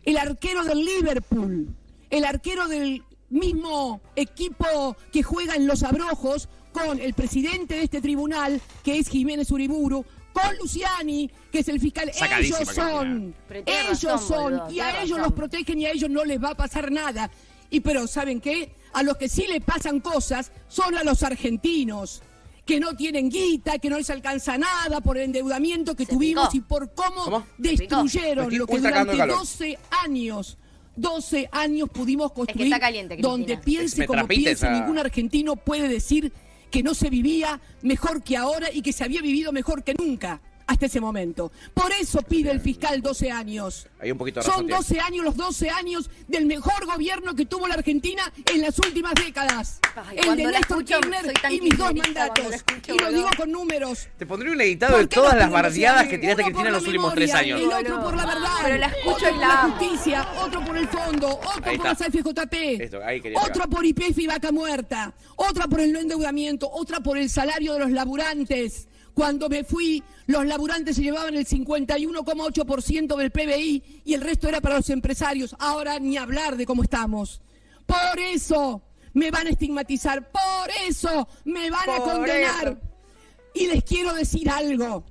[0.03, 1.75] El arquero del Liverpool,
[2.09, 7.99] el arquero del mismo equipo que juega en Los Abrojos, con el presidente de este
[8.01, 12.09] tribunal, que es Jiménez Uriburu, con Luciani, que es el fiscal.
[12.13, 15.21] Sacadísima, Ellos son, ellos razón, son, boludo, y a ellos razón.
[15.23, 17.29] los protegen y a ellos no les va a pasar nada.
[17.69, 18.73] Y pero, ¿saben qué?
[18.93, 22.21] A los que sí le pasan cosas son a los argentinos
[22.65, 26.49] que no tienen guita, que no les alcanza nada por el endeudamiento que Se tuvimos
[26.49, 26.57] picó.
[26.57, 27.47] y por cómo, ¿Cómo?
[27.57, 29.39] destruyeron lo que durante calor.
[29.39, 30.57] 12 años,
[31.01, 33.29] 12 años pudimos construir está caliente, Cristina.
[33.31, 36.31] donde piense como piense, esa- ningún argentino puede decir
[36.69, 40.39] que no se vivía mejor que ahora y que se había vivido mejor que nunca
[40.67, 41.51] hasta ese momento.
[41.73, 43.87] Por eso pide el fiscal 12 años.
[43.99, 44.55] Hay un poquito de razón.
[44.59, 44.77] Son tiene.
[44.77, 49.13] 12 años, los 12 años del mejor gobierno que tuvo la Argentina en las últimas
[49.15, 49.79] décadas.
[49.95, 52.49] Ay, el de la Néstor escucho, Kirchner y mis dos mandatos.
[52.49, 54.07] la escucho, y lo digo con números.
[54.17, 56.83] Te pondré un editado de ¿Por qué todas las bardeadas que tiraste Cristina en los
[56.83, 57.73] la últimos tres memoria, años.
[57.79, 58.49] El otro por la verdad.
[58.63, 61.85] Pero la escucho otro y por la la justicia, otro por el fondo, otro por
[61.85, 62.99] las FJP, Esto,
[63.35, 67.73] otro por IPF y vaca muerta, otra por el no endeudamiento, otra por el salario
[67.73, 68.87] de los laburantes.
[69.13, 74.61] Cuando me fui, los laburantes se llevaban el 51,8% del PBI y el resto era
[74.61, 75.55] para los empresarios.
[75.59, 77.41] Ahora ni hablar de cómo estamos.
[77.85, 78.81] Por eso
[79.13, 82.67] me van a estigmatizar, por eso me van a condenar.
[82.67, 82.77] eso.
[83.53, 85.03] Y les quiero decir algo.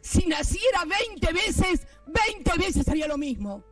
[0.00, 3.62] Si naciera 20 veces, 20 veces haría lo mismo.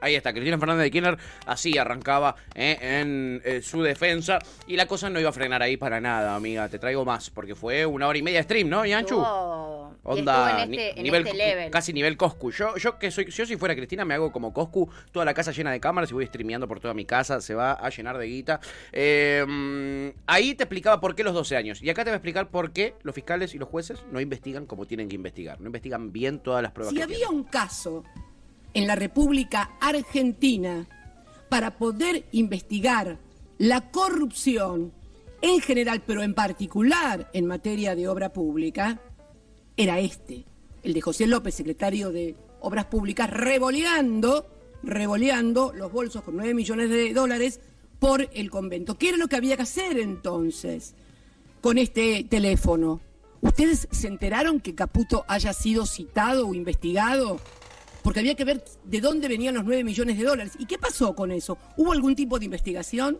[0.00, 4.86] Ahí está, Cristina Fernández de Kirchner así arrancaba eh, en eh, su defensa y la
[4.86, 6.68] cosa no iba a frenar ahí para nada, amiga.
[6.68, 9.16] Te traigo más porque fue una hora y media de stream, ¿no, Yanchu?
[9.20, 11.70] Estuvo- y Onda, en este, en nivel, este level.
[11.70, 12.50] casi nivel Coscu.
[12.52, 15.52] Yo, yo que soy, yo si fuera Cristina me hago como Coscu, toda la casa
[15.52, 18.26] llena de cámaras y voy streameando por toda mi casa, se va a llenar de
[18.26, 18.60] guita.
[18.92, 21.82] Eh, mm, ahí te explicaba por qué los 12 años.
[21.82, 24.64] Y acá te voy a explicar por qué los fiscales y los jueces no investigan
[24.64, 25.60] como tienen que investigar.
[25.60, 27.36] No investigan bien todas las pruebas Si que había tienen.
[27.36, 28.02] un caso
[28.74, 30.86] en la República Argentina
[31.48, 33.18] para poder investigar
[33.58, 34.92] la corrupción
[35.42, 39.00] en general, pero en particular en materia de obra pública,
[39.76, 40.44] era este,
[40.82, 44.46] el de José López, secretario de Obras Públicas, revoleando,
[44.82, 47.60] revoleando los bolsos con 9 millones de dólares
[47.98, 48.96] por el convento.
[48.96, 50.94] ¿Qué era lo que había que hacer entonces
[51.60, 53.00] con este teléfono?
[53.40, 57.40] ¿Ustedes se enteraron que Caputo haya sido citado o investigado?
[58.02, 60.52] Porque había que ver de dónde venían los 9 millones de dólares.
[60.58, 61.58] ¿Y qué pasó con eso?
[61.76, 63.18] ¿Hubo algún tipo de investigación?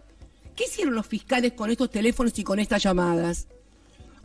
[0.56, 3.46] ¿Qué hicieron los fiscales con estos teléfonos y con estas llamadas?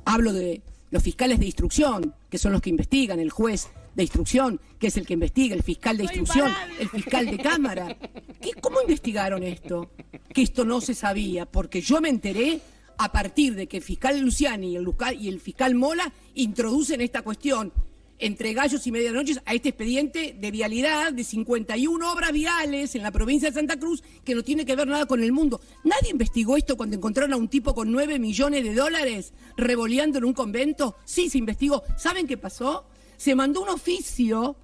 [0.06, 4.60] Hablo de los fiscales de instrucción, que son los que investigan, el juez de instrucción,
[4.80, 7.98] que es el que investiga, el fiscal de instrucción, el fiscal de cámara.
[8.42, 9.90] ¿Qué, ¿Cómo investigaron esto?
[10.34, 12.60] Que esto no se sabía, porque yo me enteré
[12.98, 17.02] a partir de que el fiscal Luciani y el, luca- y el fiscal Mola introducen
[17.02, 17.74] esta cuestión.
[18.20, 23.12] Entre gallos y medianoches a este expediente de vialidad de 51 obras viales en la
[23.12, 25.60] provincia de Santa Cruz que no tiene que ver nada con el mundo.
[25.84, 30.26] ¿Nadie investigó esto cuando encontraron a un tipo con 9 millones de dólares revoleando en
[30.26, 30.96] un convento?
[31.04, 31.84] Sí, se investigó.
[31.98, 32.86] ¿Saben qué pasó?
[33.18, 34.56] Se mandó un oficio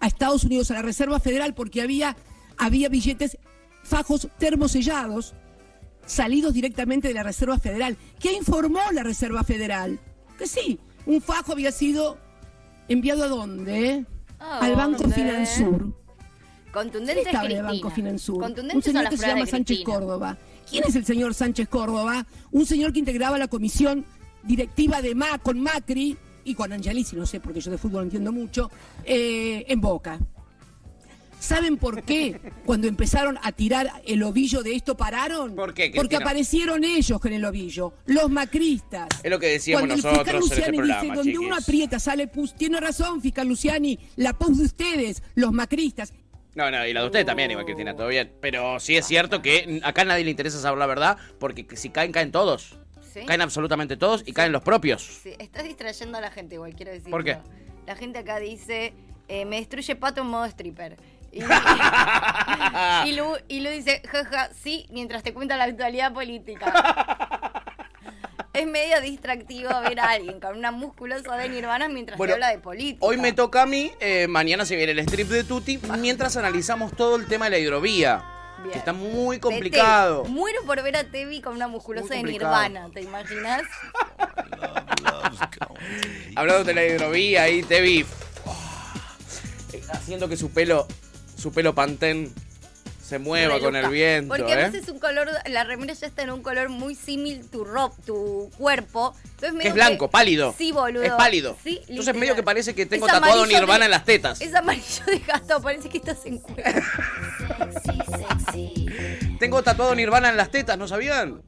[0.00, 2.16] a Estados Unidos, a la Reserva Federal, porque había,
[2.56, 3.38] había billetes,
[3.82, 5.34] fajos termosellados,
[6.06, 7.96] salidos directamente de la Reserva Federal.
[8.20, 9.98] ¿Qué informó la Reserva Federal?
[10.38, 12.18] Que sí, un fajo había sido
[12.88, 14.04] enviado a dónde?
[14.38, 15.14] ¿A Al Banco dónde?
[15.14, 15.92] Finansur.
[16.72, 17.62] Contundente ¿Quién estaba en el.
[17.62, 18.44] Banco Finansur?
[18.44, 19.80] Un señor que se llama Sánchez.
[19.84, 20.38] Córdoba.
[20.68, 22.26] ¿Quién es el señor Sánchez Córdoba?
[22.52, 24.04] Un señor que integraba la comisión
[24.42, 28.04] directiva de MA con Macri y con Angelici, no sé, porque yo de fútbol no
[28.04, 28.70] entiendo mucho,
[29.04, 30.18] eh, en Boca.
[31.40, 35.54] ¿Saben por qué cuando empezaron a tirar el ovillo de esto pararon?
[35.54, 39.08] ¿Por qué, Porque aparecieron ellos con el ovillo, los macristas.
[39.22, 41.46] Es lo que decíamos Cuando el nosotros fiscal en este Luciani programa, dice, donde chiquis.
[41.46, 42.54] uno aprieta, sale pus.
[42.54, 46.12] Tiene razón, fiscal Luciani, la pus de ustedes, los macristas.
[46.54, 48.32] No, no, y la de usted también, igual Cristina, todo bien.
[48.40, 51.90] Pero sí es cierto que acá a nadie le interesa saber la verdad, porque si
[51.90, 52.76] caen, caen todos.
[53.12, 53.20] ¿Sí?
[53.26, 55.20] Caen absolutamente todos y caen los propios.
[55.22, 57.10] Sí, estás distrayendo a la gente, igual quiero decir.
[57.10, 57.38] ¿Por qué?
[57.86, 58.92] La gente acá dice,
[59.28, 60.96] eh, me destruye Pato en modo stripper.
[61.32, 61.40] Y,
[63.06, 66.72] y, Lu, y Lu dice, jaja, sí, mientras te cuenta la actualidad política.
[68.52, 72.48] es medio distractivo ver a alguien con una musculosa de Nirvana mientras Bueno, te habla
[72.48, 73.04] de política.
[73.06, 76.92] Hoy me toca a mí, eh, mañana se viene el strip de Tuti, mientras analizamos
[76.96, 78.24] todo el tema de la hidrovía.
[78.60, 78.72] Bien.
[78.72, 80.24] Que está muy complicado.
[80.24, 82.24] Muero por ver a Tevi con una musculosa de.
[82.24, 83.62] Nirvana, ¿te imaginas?
[86.34, 88.04] Hablando de la hidrovía ahí, Tevi.
[89.72, 90.88] eh, Haciendo que su pelo,
[91.38, 92.32] su pelo pantén
[93.02, 94.64] se mueva con el viento, Porque ¿eh?
[94.64, 97.96] a veces un color, la remera ya está en un color muy símil tu ropa,
[98.04, 99.14] tu cuerpo.
[99.40, 100.54] Entonces es blanco, pálido.
[100.58, 101.02] Sí, boludo.
[101.04, 101.56] Es pálido.
[101.64, 102.20] Sí, Entonces literal.
[102.20, 104.40] medio que parece que tengo Es tatuado Nirvana de- en las tetas.
[104.42, 106.68] Es amarillo de gato, parece que estás en cuero.
[109.38, 111.40] Tengo tatuado Nirvana en las tetas, ¿no sabían?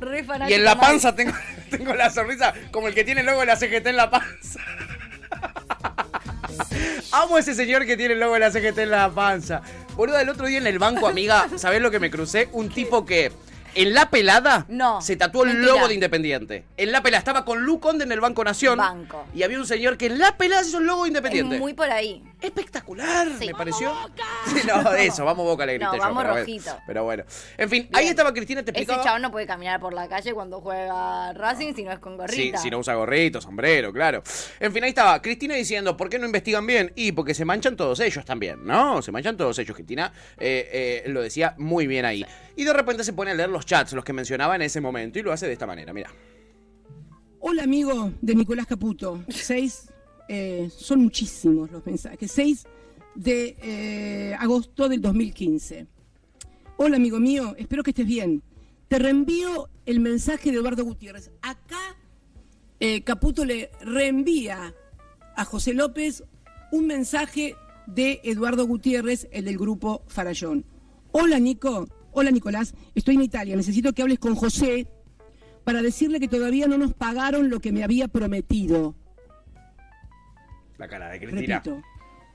[0.00, 1.32] Re Y en la panza tengo,
[1.70, 4.58] tengo la sonrisa como el que tiene de la CGT en la panza.
[7.12, 9.62] Amo a ese señor que tiene el logo de la CGT en la panza.
[9.96, 12.48] Boludo, el otro día en el banco, amiga, ¿sabés lo que me crucé?
[12.52, 13.32] Un tipo que
[13.74, 15.72] en la pelada No, se tatuó el mentira.
[15.74, 16.64] logo de Independiente.
[16.76, 18.78] En la pelada estaba con Lu Conde en el Banco Nación.
[18.78, 19.24] Banco.
[19.34, 21.54] Y había un señor que en la pelada se hizo el logo de Independiente.
[21.56, 22.22] Es muy por ahí.
[22.40, 23.46] Espectacular, Sí.
[23.46, 23.92] me pareció.
[24.46, 26.46] Sí, no, eso, vamos Boca le grité No, yo, vamos pero bueno.
[26.46, 26.78] rojito.
[26.86, 27.24] Pero bueno.
[27.56, 29.04] En fin, ahí estaba Cristina, te Ese explicaba.
[29.04, 32.18] chabón no puede caminar por la calle cuando juega Racing si no es con Sí,
[32.18, 32.58] gorrita.
[32.58, 34.22] si no usa gorrito, sombrero, claro.
[34.60, 35.20] En fin, ahí estaba.
[35.20, 36.92] Cristina diciendo, ¿por qué no investigan bien?
[36.96, 39.02] Y porque se manchan todos ellos también, ¿no?
[39.02, 39.74] Se manchan todos ellos.
[39.74, 42.24] Cristina eh, eh, lo decía muy bien ahí.
[42.56, 45.18] Y de repente se pone a leer los chats, los que mencionaba en ese momento,
[45.18, 46.10] y lo hace de esta manera, mira.
[47.40, 49.22] Hola amigo de Nicolás Caputo.
[49.28, 49.87] Seis,
[50.28, 52.30] eh, son muchísimos los mensajes.
[52.30, 52.66] 6
[53.14, 55.86] de eh, agosto del 2015.
[56.76, 58.42] Hola amigo mío, espero que estés bien.
[58.88, 61.30] Te reenvío el mensaje de Eduardo Gutiérrez.
[61.42, 61.96] Acá
[62.80, 64.74] eh, Caputo le reenvía
[65.34, 66.22] a José López
[66.70, 70.64] un mensaje de Eduardo Gutiérrez, el del grupo Farallón.
[71.10, 74.86] Hola Nico, hola Nicolás, estoy en Italia, necesito que hables con José
[75.64, 78.94] para decirle que todavía no nos pagaron lo que me había prometido.
[80.78, 81.60] La cara de Cristina.
[81.64, 81.82] Repito.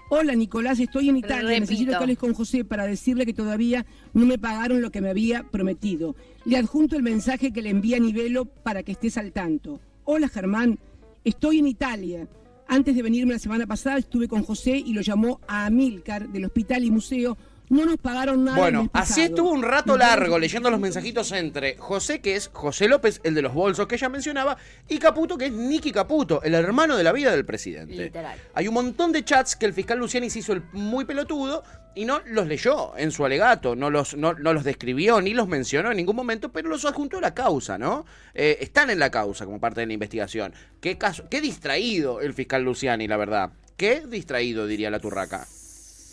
[0.09, 1.49] Hola Nicolás, estoy en Italia.
[1.49, 1.61] Repito.
[1.61, 5.09] Necesito que hables con José para decirle que todavía no me pagaron lo que me
[5.09, 6.15] había prometido.
[6.45, 9.79] Le adjunto el mensaje que le envía Nivelo para que estés al tanto.
[10.03, 10.77] Hola Germán,
[11.23, 12.27] estoy en Italia.
[12.67, 16.45] Antes de venirme la semana pasada estuve con José y lo llamó a Amílcar del
[16.45, 17.37] Hospital y Museo.
[17.73, 18.57] No nos pagaron nada.
[18.57, 23.19] Bueno, así estuvo un rato largo leyendo los mensajitos entre José, que es José López,
[23.23, 24.57] el de los bolsos que ella mencionaba,
[24.87, 27.95] y Caputo, que es Nicky Caputo, el hermano de la vida del presidente.
[27.95, 28.37] Literal.
[28.53, 31.63] Hay un montón de chats que el fiscal Luciani se hizo el muy pelotudo
[31.95, 35.47] y no los leyó en su alegato, no los, no, no los describió ni los
[35.47, 38.05] mencionó en ningún momento, pero los adjuntó a la causa, ¿no?
[38.35, 40.53] Eh, están en la causa como parte de la investigación.
[40.79, 43.51] Qué, caso, qué distraído el fiscal Luciani, la verdad.
[43.77, 45.47] Qué distraído, diría la turraca.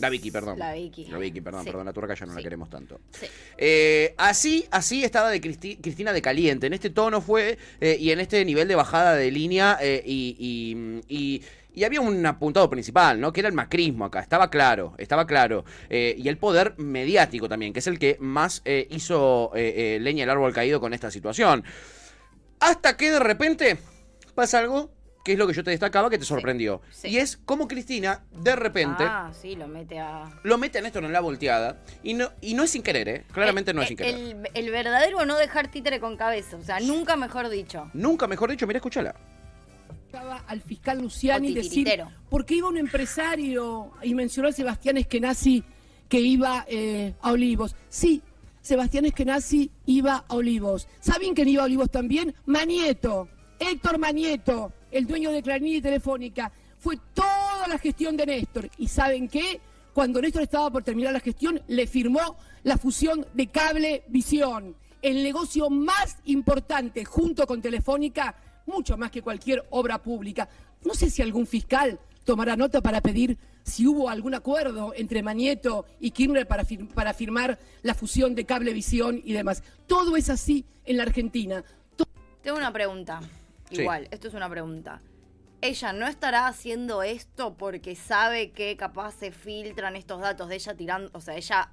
[0.01, 0.59] La Vicky, perdón.
[0.59, 1.05] La Vicky.
[1.07, 1.71] La Vicky, perdón, Sí.
[1.71, 3.01] perdón, la turraca ya no la queremos tanto.
[3.13, 3.27] Sí.
[3.59, 6.67] Eh, así, así estaba de Cristi- Cristina de caliente.
[6.67, 10.37] En este tono fue eh, y en este nivel de bajada de línea eh, y,
[11.09, 13.33] y- y- y había un apuntado principal, ¿no?
[13.33, 14.19] Que era el macrismo acá.
[14.21, 15.65] Estaba claro, estaba claro.
[15.89, 19.99] Eh, y el poder mediático también, que es el que más eh, hizo eh, eh,
[20.01, 21.63] leña el árbol caído con esta situación.
[22.59, 23.79] Hasta que de repente
[24.35, 24.91] pasa algo
[25.25, 26.81] que es lo que yo te destacaba que te sorprendió.
[26.91, 27.09] sí.
[27.09, 30.25] Y es como Cristina, de repente Ah, sí, lo mete a...
[30.43, 33.25] lo mete a Néstor en la volteada y no, y no es sin querer, ¿eh?
[33.33, 34.15] Claramente no es sin querer.
[34.15, 37.91] El, el verdadero no dejar títere con cabeza, o sea, nunca mejor dicho.
[37.93, 39.15] Nunca mejor dicho, mira, escúchala.
[40.49, 42.11] Al fiscal Luciani decir, titiritero.
[42.29, 45.63] porque iba un empresario y mencionó a Sebastián Eskenazi
[46.09, 47.77] que iba eh, a Olivos.
[47.89, 48.21] Sí,
[48.61, 50.89] Sebastián Eskenazi iba a Olivos.
[50.99, 52.35] ¿Saben quién iba a Olivos también?
[52.47, 53.29] Manieto,
[53.61, 56.53] Héctor Manieto, el dueño de Clarín y Telefónica.
[56.79, 58.71] Fue toda la gestión de Néstor.
[58.79, 59.61] ¿Y saben qué?
[59.93, 65.23] Cuando Néstor estaba por terminar la gestión, le firmó la fusión de Cable Visión, el
[65.23, 68.35] negocio más importante junto con Telefónica,
[68.67, 70.49] mucho más que cualquier obra pública.
[70.85, 75.85] No sé si algún fiscal tomará nota para pedir si hubo algún acuerdo entre Manieto
[75.99, 76.65] y Kirchner para,
[76.95, 79.63] para firmar la fusión de Cablevisión y demás.
[79.87, 81.65] Todo es así en la Argentina.
[82.43, 83.21] Tengo una pregunta.
[83.71, 83.83] Sí.
[83.83, 85.01] Igual, esto es una pregunta.
[85.63, 90.75] ¿Ella no estará haciendo esto porque sabe que capaz se filtran estos datos de ella
[90.75, 91.71] tirando, o sea, ella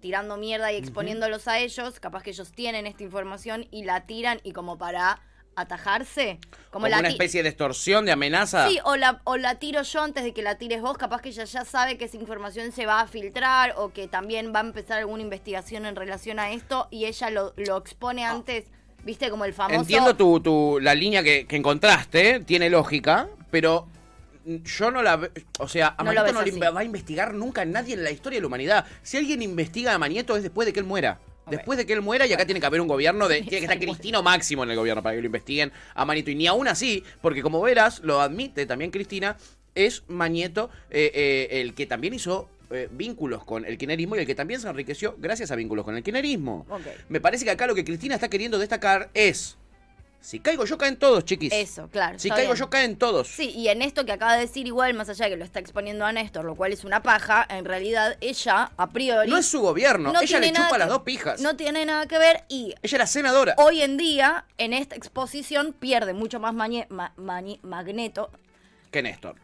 [0.00, 2.00] tirando mierda y exponiéndolos a ellos?
[2.00, 5.20] Capaz que ellos tienen esta información y la tiran y como para
[5.54, 6.38] atajarse.
[6.70, 8.68] Como, Como la una especie de extorsión, de amenaza.
[8.68, 11.28] Sí, o la, o la tiro yo antes de que la tires vos, capaz que
[11.30, 14.62] ella ya sabe que esa información se va a filtrar o que también va a
[14.62, 18.66] empezar alguna investigación en relación a esto y ella lo, lo expone antes,
[19.04, 19.80] viste, como el famoso...
[19.80, 23.88] Entiendo tu, tu- la línea que, que encontraste, tiene lógica, pero
[24.44, 27.94] yo no la O sea, a No Manieto no le va a investigar nunca nadie
[27.94, 28.86] en la historia de la humanidad.
[29.02, 31.20] Si alguien investiga a Manieto es después de que él muera.
[31.50, 33.36] Después de que él muera, y acá tiene que haber un gobierno de.
[33.36, 36.30] Tiene que estar Cristino máximo en el gobierno para que lo investiguen a Manito.
[36.30, 39.36] Y ni aún así, porque como verás, lo admite también Cristina,
[39.74, 44.26] es Mañeto eh, eh, el que también hizo eh, vínculos con el kirchnerismo y el
[44.26, 46.66] que también se enriqueció gracias a vínculos con el kirchnerismo.
[47.08, 49.56] Me parece que acá lo que Cristina está queriendo destacar es.
[50.20, 51.52] Si caigo yo, caen todos, chiquis.
[51.52, 52.18] Eso, claro.
[52.18, 52.56] Si caigo bien.
[52.58, 53.28] yo, caen todos.
[53.28, 55.60] Sí, y en esto que acaba de decir, igual, más allá de que lo está
[55.60, 59.30] exponiendo a Néstor, lo cual es una paja, en realidad ella, a priori.
[59.30, 60.10] No es su gobierno.
[60.10, 61.40] Ella tiene le chupa que- las dos pijas.
[61.40, 62.74] No tiene nada que ver y.
[62.82, 63.54] Ella era senadora.
[63.58, 67.12] Hoy en día, en esta exposición, pierde mucho más ma-
[67.62, 68.30] magneto
[68.90, 69.36] Que Néstor.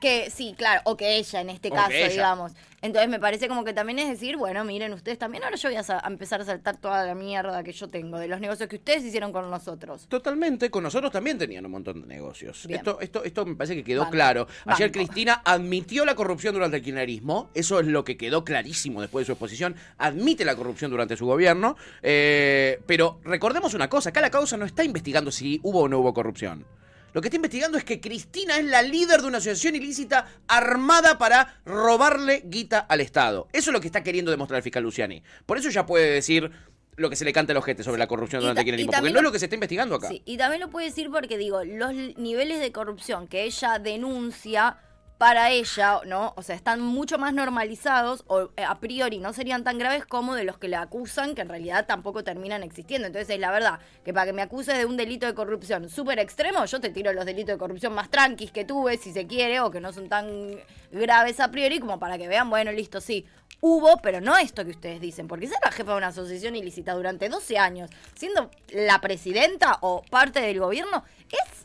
[0.00, 2.52] que, sí, claro, o que ella en este O caso, digamos.
[2.84, 5.78] Entonces me parece como que también es decir, bueno, miren ustedes también, ahora yo voy
[5.78, 9.02] a, empezar a saltar toda la mierda que yo tengo de los negocios que ustedes
[9.04, 10.06] hicieron con nosotros.
[10.06, 12.66] Totalmente, con nosotros también tenían un montón de negocios.
[12.66, 12.80] Bien.
[12.80, 14.46] Esto, esto, esto me parece que quedó Banco, claro.
[14.66, 14.98] Ayer banco.
[14.98, 17.48] Cristina admitió la corrupción durante el kirchnerismo.
[17.54, 19.76] Eso es lo que quedó clarísimo después de su exposición.
[19.96, 21.78] Admite la corrupción durante su gobierno.
[22.02, 26.00] Eh, pero recordemos una cosa: acá la causa no está investigando si hubo o no
[26.00, 26.66] hubo corrupción.
[27.14, 31.16] Lo que está investigando es que Cristina es la líder de una asociación ilícita armada
[31.16, 33.46] para robarle guita al Estado.
[33.52, 35.22] Eso es lo que está queriendo demostrar el fiscal Luciani.
[35.46, 36.50] Por eso ya puede decir
[36.96, 38.92] lo que se le canta al ojete sobre la corrupción durante el kirchnerismo.
[38.92, 40.08] Porque no es lo- que se está investigando acá.
[40.08, 44.78] Sí, y también lo puede decir porque digo, los niveles de corrupción que ella denuncia
[45.18, 46.32] para ella, ¿no?
[46.36, 50.34] O sea, están mucho más normalizados o eh, a priori no serían tan graves como
[50.34, 53.06] de los que la acusan, que en realidad tampoco terminan existiendo.
[53.06, 56.64] Entonces, la verdad, que para que me acuses de un delito de corrupción súper extremo,
[56.64, 59.70] yo te tiro los delitos de corrupción más tranquis que tuve, si se quiere, o
[59.70, 60.58] que no son tan
[60.90, 63.24] graves a priori, como para que vean, bueno, listo, sí.
[63.60, 66.92] Hubo, pero no esto que ustedes dicen, porque ser la jefa de una asociación ilícita
[66.92, 71.63] durante 12 años, siendo la presidenta o parte del gobierno, es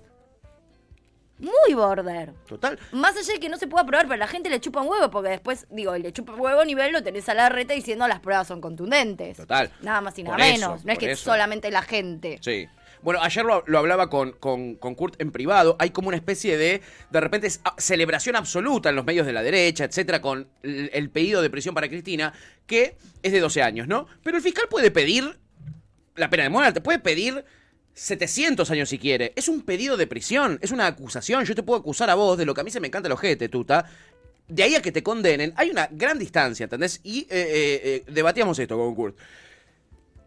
[1.40, 2.34] muy border.
[2.48, 2.78] Total.
[2.92, 5.10] Más allá de que no se pueda probar, pero la gente le chupa un huevo,
[5.10, 8.20] porque después, digo, le chupa un huevo nivel lo tenés a la reta diciendo las
[8.20, 9.38] pruebas son contundentes.
[9.38, 9.72] Total.
[9.82, 10.86] Nada más y nada Por eso, menos.
[10.86, 11.24] no es que eso.
[11.24, 12.38] solamente la gente.
[12.42, 12.68] Sí.
[13.02, 15.78] Bueno, ayer lo, lo hablaba con, con, con Kurt en privado.
[15.80, 19.32] Hay como una especie de, de repente, es- a- celebración absoluta en los medios de
[19.32, 22.34] la derecha, etcétera, con el, el pedido de prisión para Cristina,
[22.68, 24.06] que es de 12 años, ¿no?
[24.22, 25.40] Pero el fiscal puede pedir
[26.16, 27.46] la pena de muerte, puede pedir
[28.00, 29.34] 700 años si quiere.
[29.36, 31.44] Es un pedido de prisión, es una acusación.
[31.44, 33.14] Yo te puedo acusar a vos de lo que a mí se me encanta el
[33.14, 33.86] ojete, tuta.
[34.48, 37.02] De ahí a que te condenen, hay una gran distancia, ¿entendés?
[37.04, 39.18] Y eh, eh, eh, debatíamos esto con Kurt.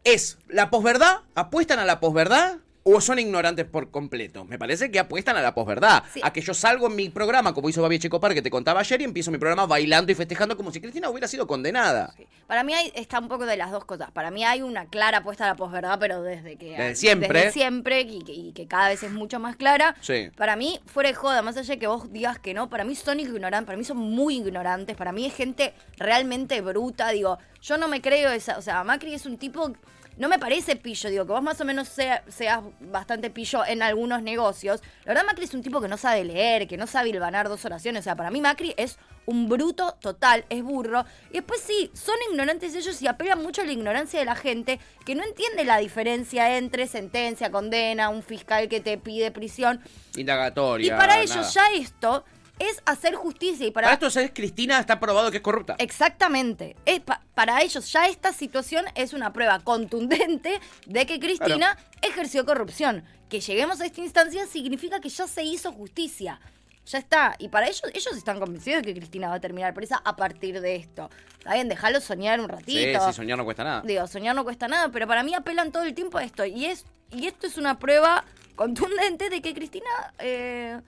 [0.04, 1.20] ¿Es la posverdad?
[1.34, 2.58] ¿Apuestan a la posverdad?
[2.84, 4.44] ¿O son ignorantes por completo?
[4.44, 6.02] Me parece que apuestan a la posverdad.
[6.22, 9.00] A que yo salgo en mi programa, como hizo Babi Checopar, que te contaba ayer,
[9.00, 12.14] y empiezo mi programa bailando y festejando como si Cristina hubiera sido condenada.
[12.46, 14.10] Para mí hay, está un poco de las dos cosas.
[14.10, 16.72] Para mí hay una clara apuesta a la posverdad, pero desde que...
[16.72, 17.38] Desde siempre.
[17.38, 19.94] Desde siempre y que, y que cada vez es mucho más clara.
[20.00, 20.30] Sí.
[20.36, 22.94] Para mí, fuera de joda, más allá de que vos digas que no, para mí
[22.96, 27.78] son ignorantes, para mí son muy ignorantes, para mí es gente realmente bruta, digo, yo
[27.78, 29.72] no me creo esa, o sea, Macri es un tipo,
[30.16, 33.82] no me parece pillo, digo, que vos más o menos sea- seas bastante pillo en
[33.82, 37.08] algunos negocios, la verdad Macri es un tipo que no sabe leer, que no sabe
[37.10, 41.34] hilvanar dos oraciones, o sea, para mí Macri es un bruto total, es burro, y
[41.34, 45.14] después sí, son ignorantes ellos y apelan mucho a la ignorancia de la gente que
[45.14, 49.80] no entiende la diferencia entre sentencia, condena, un fiscal que te pide prisión,
[50.16, 50.86] Indagatoria.
[50.86, 51.22] y para nada.
[51.22, 52.24] ellos ya esto
[52.68, 55.76] es hacer justicia y para, Para esto es Cristina está probado que es corrupta.
[55.78, 56.76] Exactamente.
[56.84, 62.44] Es pa- para ellos ya esta situación es una prueba contundente de que Cristina ejerció
[62.44, 63.04] corrupción.
[63.28, 66.40] Que lleguemos a esta instancia significa que ya se hizo justicia.
[66.86, 67.36] Ya está.
[67.38, 70.60] Y para ellos, ellos están convencidos de que Cristina va a terminar presa a partir
[70.60, 71.08] de esto.
[71.38, 73.06] Está bien, dejarlo soñar un Sí, ratito.
[73.06, 73.82] sí, soñar no cuesta nada.
[73.84, 76.44] Digo, soñar no cuesta nada, pero para mí apelan todo el tiempo a esto.
[76.44, 78.24] Y es y esto es una prueba
[78.56, 79.88] contundente de que Cristina
[80.18, 80.80] eh,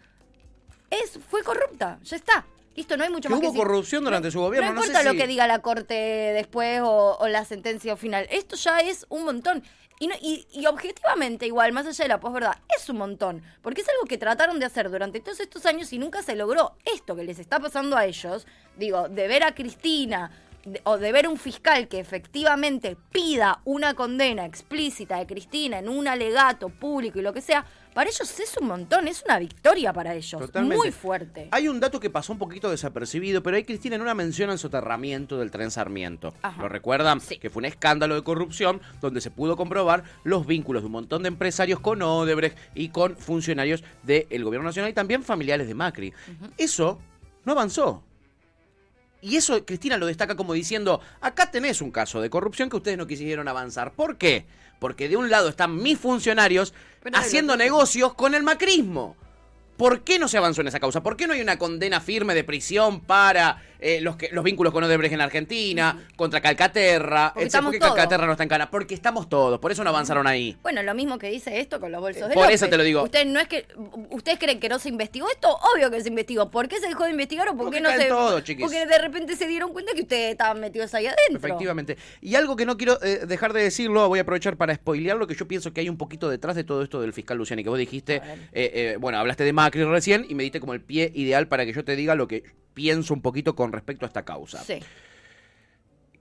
[1.03, 1.99] es fue corrupta.
[2.05, 2.45] Ya está.
[2.76, 3.66] Listo, no hay mucho Que más que hubo decir.
[3.66, 7.16] corrupción durante su gobierno, No no sé importa lo que diga la corte después o,
[7.20, 8.26] o la sentencia final.
[8.30, 9.62] Esto ya es un montón.
[10.01, 13.42] Y, no- y, y objetivamente, igual, más allá de la posverdad, es un montón.
[13.62, 16.74] Porque es algo que trataron de hacer durante todos estos años y nunca se logró.
[16.84, 18.45] Esto que les está pasando a ellos,
[18.76, 20.32] digo, de ver a Cristina
[20.64, 25.88] de- o de ver un fiscal que efectivamente pida una condena explícita de Cristina en
[25.88, 27.64] un alegato público y lo que sea,
[27.95, 30.40] para ellos es un montón, es una victoria para ellos.
[30.40, 30.76] Totalmente.
[30.76, 31.49] Muy fuerte.
[31.53, 34.59] Hay un dato que pasó un poquito desapercibido, pero ahí Cristina en una mención al
[34.59, 36.34] soterramiento del tren Sarmiento.
[36.42, 36.61] Ajá.
[36.61, 37.20] ¿Lo recuerdan?
[37.20, 41.22] Que fue un escándalo de corrupción donde se pudo comprobar los vínculos de un montón
[41.22, 46.12] de empresarios con Odebrecht y con funcionarios del gobierno nacional y también familiares de Macri.
[46.59, 46.99] Eso
[47.45, 48.03] no avanzó.
[49.25, 52.99] Y eso Cristina lo destaca como diciendo, acá tenés un caso de corrupción que ustedes
[52.99, 53.93] no quisieron avanzar.
[53.95, 54.45] ¿Por qué?
[54.79, 59.16] Porque de un lado están mis funcionarios Pero haciendo negocios con el macrismo.
[59.77, 61.03] ¿Por qué no se avanzó en esa causa?
[61.03, 64.72] ¿Por qué no hay una condena firme de prisión para eh, los, que, los vínculos
[64.72, 67.33] con Odebrecht en Argentina, contra Calcaterra?
[67.35, 67.47] Porque etcétera?
[67.47, 67.95] estamos ¿Por qué.
[67.95, 68.70] Calcaterra no está en cana?
[68.70, 70.57] Porque estamos todos, por eso no avanzaron ahí.
[70.62, 72.62] Bueno, lo mismo que dice esto con los bolsos de Por López.
[72.62, 73.03] eso te lo digo.
[73.03, 73.66] Ustedes no es que
[74.11, 76.51] ustedes creen que no se investigó esto, obvio que se investigó.
[76.51, 78.64] ¿Por qué se dejó de investigar o por qué no se chiquis.
[78.64, 81.37] Porque de repente se dieron cuenta que ustedes estaban metidos ahí adentro.
[81.37, 81.97] Efectivamente.
[82.20, 85.27] Y algo que no quiero eh, dejar de decirlo, voy a aprovechar para spoilear lo
[85.27, 87.68] que yo pienso que hay un poquito detrás de todo esto del fiscal Luciani, que
[87.68, 88.22] vos dijiste, eh,
[88.53, 91.73] eh, bueno, hablaste de Macri recién y me diste como el pie ideal para que
[91.73, 92.45] yo te diga lo que
[92.75, 94.62] pienso un poquito con respecto a esta causa.
[94.62, 94.81] Sí.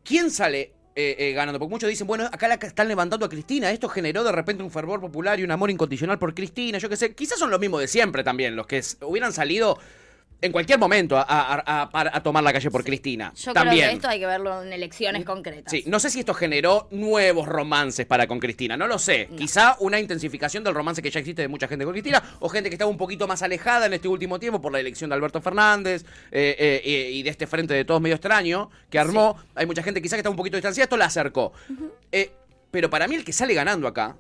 [0.04, 1.60] ¿Quién sale eh, eh, ganando?
[1.60, 4.72] Porque muchos dicen, bueno, acá la están levantando a Cristina, esto generó de repente un
[4.72, 7.82] fervor popular y un amor incondicional por Cristina, yo qué sé, quizás son los mismos
[7.82, 9.78] de siempre también, los que hubieran salido
[10.44, 13.34] en cualquier momento a, a- a- a- a tomar la calle por Cristina.
[13.36, 13.78] Yo también.
[13.78, 15.72] creo que esto hay que verlo en elecciones concretas.
[15.72, 19.30] Sí, no sé si esto generó nuevos romances para con Cristina, no lo sé.
[19.38, 22.70] Quizá una intensificación del romance que ya existe de mucha gente con Cristina, o gente
[22.70, 25.41] que estaba un poquito más alejada en este último tiempo por la elección de Alberto
[25.41, 29.38] Fernández eh, eh, eh, y de este frente de todos medio extraño que armó.
[29.56, 31.54] Hay mucha gente quizá que está un poquito distanciada, esto la acercó.
[32.12, 32.32] Eh,
[32.72, 34.16] pero para mí el que sale ganando acá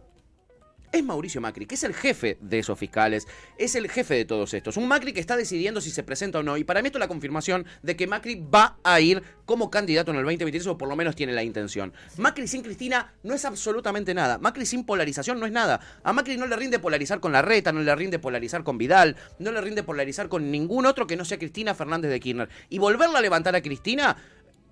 [0.93, 3.27] es Mauricio Macri, que es el jefe de esos fiscales,
[3.57, 4.77] es el jefe de todos estos.
[4.77, 6.55] Un Macri que está decidiendo si se presenta o no.
[6.55, 10.11] Y para mí esto es la confirmación de que Macri va a ir como candidato
[10.11, 11.93] en el 2023, o por lo menos tiene la intención.
[12.17, 14.37] Macri sin Cristina no es absolutamente nada.
[14.37, 15.79] Macri sin polarización no es nada.
[16.03, 19.17] A Macri no le rinde polarizar con la reta, no le rinde polarizar con Vidal,
[19.39, 22.49] no le rinde polarizar con ningún otro que no sea Cristina Fernández de Kirchner.
[22.69, 24.15] Y volverla a levantar a Cristina,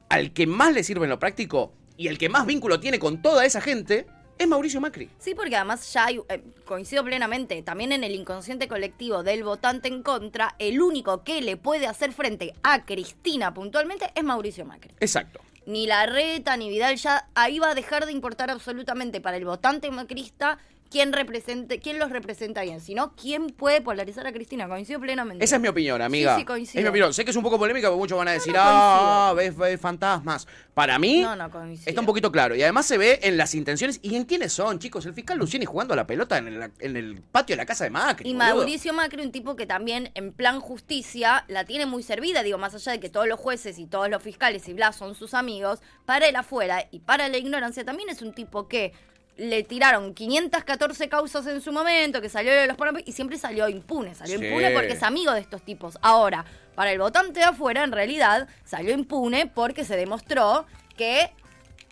[0.08, 3.22] al que más le sirve en lo práctico y el que más vínculo tiene con
[3.22, 4.08] toda esa gente,
[4.42, 5.10] es Mauricio Macri.
[5.20, 9.88] Sí, porque además ya hay, eh, coincido plenamente, también en el inconsciente colectivo del votante
[9.88, 14.94] en contra, el único que le puede hacer frente a Cristina puntualmente es Mauricio Macri.
[15.00, 15.42] Exacto.
[15.68, 19.46] Ni la reta ni Vidal ya ahí va a dejar de importar absolutamente para el
[19.46, 20.58] votante macrista
[20.92, 24.68] quién represente, quién los representa bien, sino quién puede polarizar a Cristina.
[24.68, 25.44] Coincido plenamente.
[25.44, 26.36] Esa es mi opinión, amiga.
[26.36, 26.80] Sí, sí, coincido.
[26.80, 27.14] Es mi opinión.
[27.14, 29.80] Sé que es un poco polémica porque muchos van a decir, no, ah, ves, ves
[29.80, 30.46] fantasmas.
[30.74, 31.90] Para mí, No, no, coincido.
[31.90, 32.56] está un poquito claro.
[32.56, 35.06] Y además se ve en las intenciones y en quiénes son, chicos.
[35.06, 37.86] El fiscal Luciani jugando a la pelota en el, en el patio de la casa
[37.86, 38.30] de Macri.
[38.30, 38.56] Y boludo.
[38.58, 42.76] Mauricio Macri, un tipo que también en plan justicia la tiene muy servida, digo, más
[42.76, 45.80] allá de que todos los jueces y todos los fiscales y bla son sus amigos,
[46.06, 48.94] para el afuera y para la ignorancia también es un tipo que
[49.38, 53.68] le tiraron 514 causas en su momento, que salió de los Panamá y siempre salió
[53.70, 54.46] impune, salió Sí.
[54.46, 55.98] impune porque es amigo de estos tipos.
[56.02, 60.66] Ahora, para el votante de afuera, en realidad, salió impune porque se demostró
[60.98, 61.32] que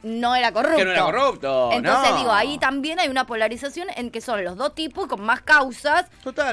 [0.03, 0.77] no era corrupto.
[0.77, 2.17] Que no era corrupto, Entonces, no.
[2.19, 6.05] digo, ahí también hay una polarización en que son los dos tipos con más causas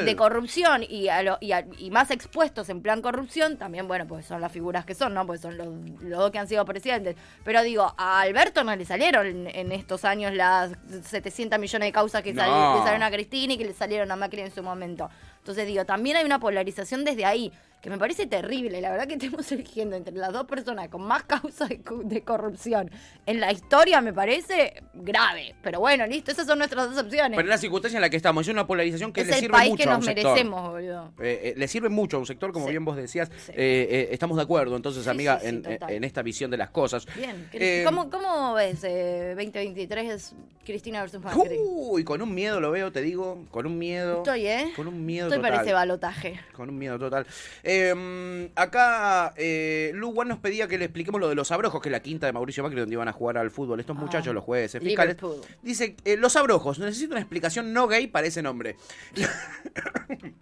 [0.04, 3.56] de corrupción y, a lo- y, a- y más expuestos en plan corrupción.
[3.56, 5.26] También, bueno, pues son las figuras que son, ¿no?
[5.26, 5.68] Pues son los,
[6.00, 7.16] los dos que han sido presidentes.
[7.44, 10.72] Pero digo, a Alberto no le salieron en, en estos años las
[11.04, 12.42] 700 millones de causas que, No.
[12.42, 15.08] que salieron a Cristina y que le salieron a Macri en su momento.
[15.46, 18.80] Entonces, digo, también hay una polarización desde ahí que me parece terrible.
[18.80, 22.22] La verdad que estamos eligiendo entre las dos personas con más causas de, co- de
[22.22, 22.90] corrupción
[23.26, 25.54] en la historia me parece grave.
[25.62, 27.36] Pero bueno, listo, esas son nuestras dos opciones.
[27.36, 29.52] Pero en la circunstancia en la que estamos, es una polarización que es le sirve
[29.52, 30.24] país mucho que a nos sector.
[30.32, 31.12] merecemos, boludo.
[31.20, 33.30] Eh, eh, le sirve mucho a un sector, como bien vos decías.
[33.50, 36.70] Eh, eh, estamos de acuerdo, entonces, Sí, amiga, sí, sí, en, esta visión de las
[36.70, 37.06] cosas.
[37.14, 37.48] Bien.
[37.52, 40.34] Eh, ¿Cómo, ¿Cómo ves eh, 2023 es
[40.64, 41.56] Cristina versus Macri?
[41.60, 44.16] Uy, con un miedo lo veo, te digo, con un miedo.
[44.18, 44.72] Estoy, ¿eh?
[44.74, 45.50] Con un miedo Estoy total.
[45.52, 46.40] para ese balotaje.
[46.52, 47.26] Con un miedo total.
[47.62, 51.80] Eh, Eh, acá eh, Lu Wan nos pedía que le expliquemos lo de los abrojos,
[51.80, 54.34] que es la quinta de Mauricio Macri, donde iban a jugar al fútbol estos muchachos,
[54.34, 55.16] los jueces fiscales.
[55.16, 55.46] Liverpool.
[55.62, 58.76] Dice, eh, los abrojos, necesito una explicación no gay para ese nombre.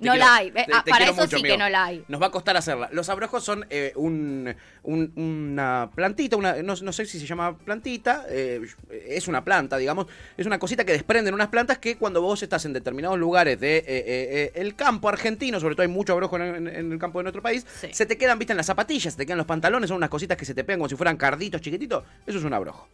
[0.00, 0.50] No quiero- la hay.
[0.50, 2.04] te- Eh, te ah, para eso mucho, sí que no la hay.
[2.08, 2.88] Nos va a costar hacerla.
[2.92, 7.56] Los abrojos son eh, un, un- una plantita, una, no, no sé si se llama
[7.56, 10.06] plantita, eh, es una planta, digamos.
[10.36, 13.84] Es una cosita que desprenden unas plantas que cuando vos estás en determinados lugares de
[13.86, 17.24] eh, el campo argentino, sobre todo hay mucho abrojo en, en- en el campo de
[17.24, 19.96] nuestro país, se te quedan, viste, en las zapatillas, se te quedan los pantalones, son
[19.96, 22.04] unas cositas que se te pegan como si fueran carditos chiquititos.
[22.26, 22.88] Eso es un abrojo.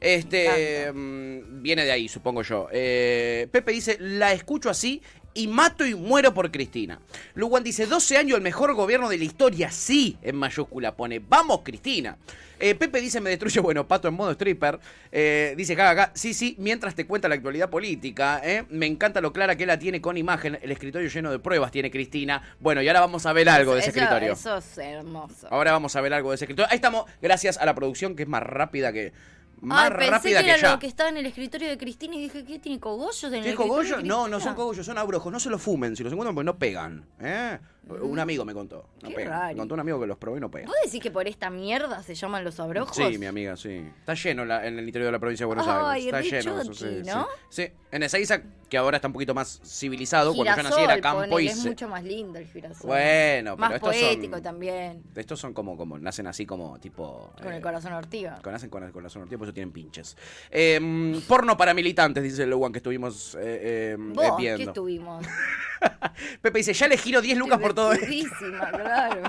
[0.00, 2.68] Este mm, viene de ahí, supongo yo.
[2.70, 5.02] Eh, Pepe dice, la escucho así
[5.36, 6.98] y mato y muero por Cristina.
[7.34, 11.60] Luwan dice, 12 años el mejor gobierno de la historia, sí, en mayúscula pone, vamos
[11.62, 12.16] Cristina.
[12.58, 14.78] Eh, Pepe dice, me destruye, bueno, pato en modo stripper.
[15.12, 18.40] Eh, dice, jajaja, sí, sí, mientras te cuenta la actualidad política.
[18.42, 18.64] ¿eh?
[18.70, 21.90] Me encanta lo clara que la tiene con imagen, el escritorio lleno de pruebas tiene
[21.90, 22.40] Cristina.
[22.58, 24.32] Bueno, y ahora vamos a ver algo de ese Eso- escritorio.
[24.32, 25.48] Eso es hermoso.
[25.50, 26.68] Ahora vamos a ver algo de ese escritorio.
[26.70, 29.12] Ahí estamos, gracias a la producción que es más rápida que...
[29.60, 30.72] Más Ay, pensé rápida que que, era ya.
[30.72, 33.50] lo que estaba en el escritorio de Cristina y dije, ¿qué tiene cogollos en ¿Qué
[33.50, 33.96] escritorio cogollo?
[33.96, 35.32] de No, no son cogollos, son abrojos.
[35.32, 35.96] No se los fumen.
[35.96, 37.06] Si los encuentran, pues no pegan.
[37.20, 37.58] ¿eh?
[37.88, 38.88] Un amigo me contó.
[39.02, 39.48] No Qué raro.
[39.54, 40.66] Me contó un amigo que los probó y no pegan.
[40.66, 42.96] ¿Vos decís que por esta mierda se llaman los abrojos?
[42.96, 43.86] Sí, mi amiga, sí.
[44.00, 46.32] Está lleno la- en el interior de la provincia de Buenos Ay, Aires.
[46.32, 46.74] Está re lleno.
[46.74, 47.28] sí, ¿no?
[47.48, 47.62] Sí.
[47.66, 47.72] Sí.
[47.92, 50.34] en Ezeiza, que ahora está un poquito más civilizado.
[50.34, 52.88] Cuando yo nací Girasol, era campo ponele, y es se- mucho más lindo el girasol.
[52.88, 55.02] Bueno, pero Más estos son- poético también.
[55.14, 57.32] Estos son como, como, nacen así como tipo...
[57.40, 58.40] Con eh, el corazón ortiga.
[58.42, 60.16] Con, nacen con el corazón ortigo, por eso tienen pinches.
[60.50, 63.38] Eh, mm, porno para militantes, dice el Luan que estuvimos eh,
[63.94, 64.70] eh, Vos, eh, ¿qué viendo.
[64.72, 65.24] estuvimos?
[66.42, 68.34] Pepe dice, ya le giro 10 lucas por todo esto.
[68.72, 69.22] Claro.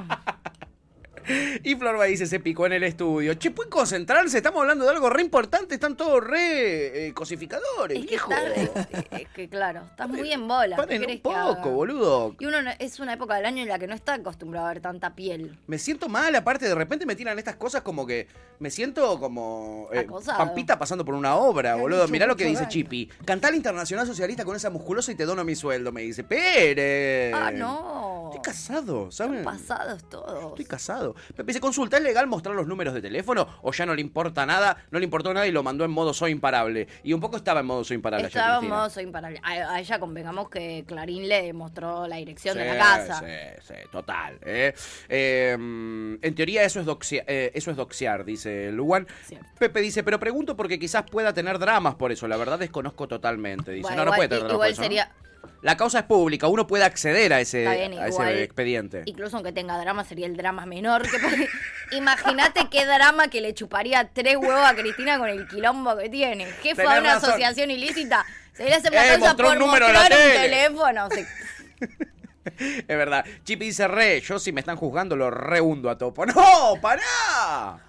[1.64, 3.34] Y Florba dice, se picó en el estudio.
[3.34, 4.38] Che, ¿pueden concentrarse?
[4.38, 5.76] Estamos hablando de algo re importante.
[5.76, 8.32] Están todos re eh, cosificadores, Es que, viejo.
[8.32, 8.72] está- es-
[9.22, 10.76] es que claro, estás muy en bola.
[10.78, 12.36] ¿qué Paren un que poco, boludo.
[12.40, 14.70] Y uno no- es una época del año en la que no está acostumbrado a
[14.70, 15.58] ver tanta piel.
[15.68, 18.28] Me siento mal, aparte de repente me tiran estas cosas como que
[18.60, 20.38] me siento como eh, Acosado.
[20.40, 22.08] Pampita pasando por una obra, boludo.
[22.08, 22.68] Mirá lo que dice.
[22.68, 23.08] Chipi.
[23.26, 26.24] Cantá la Internacional Socialista con esa musculosa y te dono mi sueldo, me dice.
[26.24, 27.32] Pere.
[27.34, 28.32] ah, no.
[28.34, 29.44] Estoy casado, ¿saben?
[29.44, 30.50] Pasados todos.
[30.50, 31.16] Estoy casado.
[31.36, 33.48] Pepe dice, consulta, ¿es legal mostrar los números de teléfono?
[33.62, 34.78] ¿O ya no le importa nada?
[34.92, 36.88] No le importó nada y lo mandó en modo soy imparable.
[37.04, 38.28] Y un poco estaba en modo soy imparable.
[38.28, 39.40] Estaba en modo soy imparable.
[39.44, 43.20] A, a ella convengamos que Clarín le mostró la dirección de la casa.
[43.20, 44.38] Sí, sí, total.
[44.46, 44.74] ¿eh?
[45.10, 49.08] Eh, mm, en teoría eso es, doxia- eh, eso es doxear, dice Luwan.
[49.60, 52.28] Pepe dice, pero pregunto porque quizás pueda tener dramas por eso.
[52.28, 53.72] La verdad desconozco totalmente.
[53.72, 55.18] Dice, Bueno, no, no igual- puede tener dramas igual por eso, ¿no?
[55.62, 59.04] La causa es pública, uno puede acceder a ese, Está bien, a ese igual- expediente.
[59.06, 61.04] Incluso aunque tenga drama, sería el drama menor.
[61.92, 66.46] Imagínate qué drama que le chuparía tres huevos a Cristina con el quilombo que tiene.
[66.46, 67.30] Jefa de Tenés una razón.
[67.32, 68.26] asociación ilícita.
[68.54, 70.34] Se le hace Eh, por un número la un tele.
[70.50, 71.10] teléfono.
[71.12, 71.28] Se-
[72.58, 73.26] Es verdad.
[73.44, 76.26] Chipi dice re, yo si me están juzgando lo rehundo a topo.
[76.26, 76.76] ¡No!
[76.82, 77.80] ¡Pará!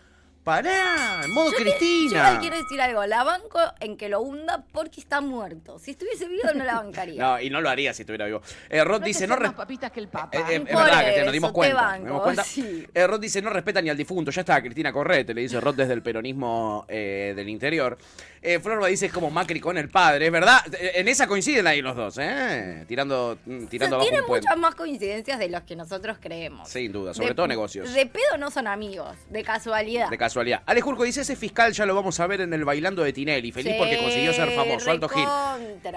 [0.49, 1.21] ¡Pará!
[1.25, 2.39] En modo Yo le- Yo Cristina.
[2.41, 3.05] quiero decir algo.
[3.05, 5.79] La banco en que lo hunda porque está muerto.
[5.79, 7.19] Si estuviese vivo no la bancaría.
[7.29, 8.41] No, y no lo haría si estuviera vivo.
[8.71, 9.37] Eh, Rod dice, no...
[9.55, 10.31] papitas que el papa.
[10.39, 11.75] Eh, eh, es verdad que nos dimos cuenta.
[11.83, 12.45] banco, nos dimos cuenta.
[12.45, 12.87] sí.
[12.95, 14.31] Eh, Rod dice, no respeta ni al difunto.
[14.31, 17.99] Ya está, Cristina Correte, le dice Rod desde el peronismo eh, del interior.
[18.41, 20.61] Eh, Florba dice, es como Macri con el padre, es verdad.
[20.81, 22.85] En esa coinciden ahí los dos, ¿eh?
[22.87, 24.47] Tirando, mm, tirando abajo Tiene un puente.
[24.47, 26.69] muchas más coincidencias de los que nosotros creemos.
[26.69, 27.93] Sin duda, sobre De- todo negocios.
[27.93, 30.09] De pedo no son amigos, de casualidad.
[30.09, 30.38] De casualidad.
[30.67, 33.53] Ale Jurco dice, ese fiscal ya lo vamos a ver en el bailando de Tinelli.
[33.53, 34.91] Feliz Sí, porque consiguió ser famoso.
[34.91, 35.25] Alto Gil.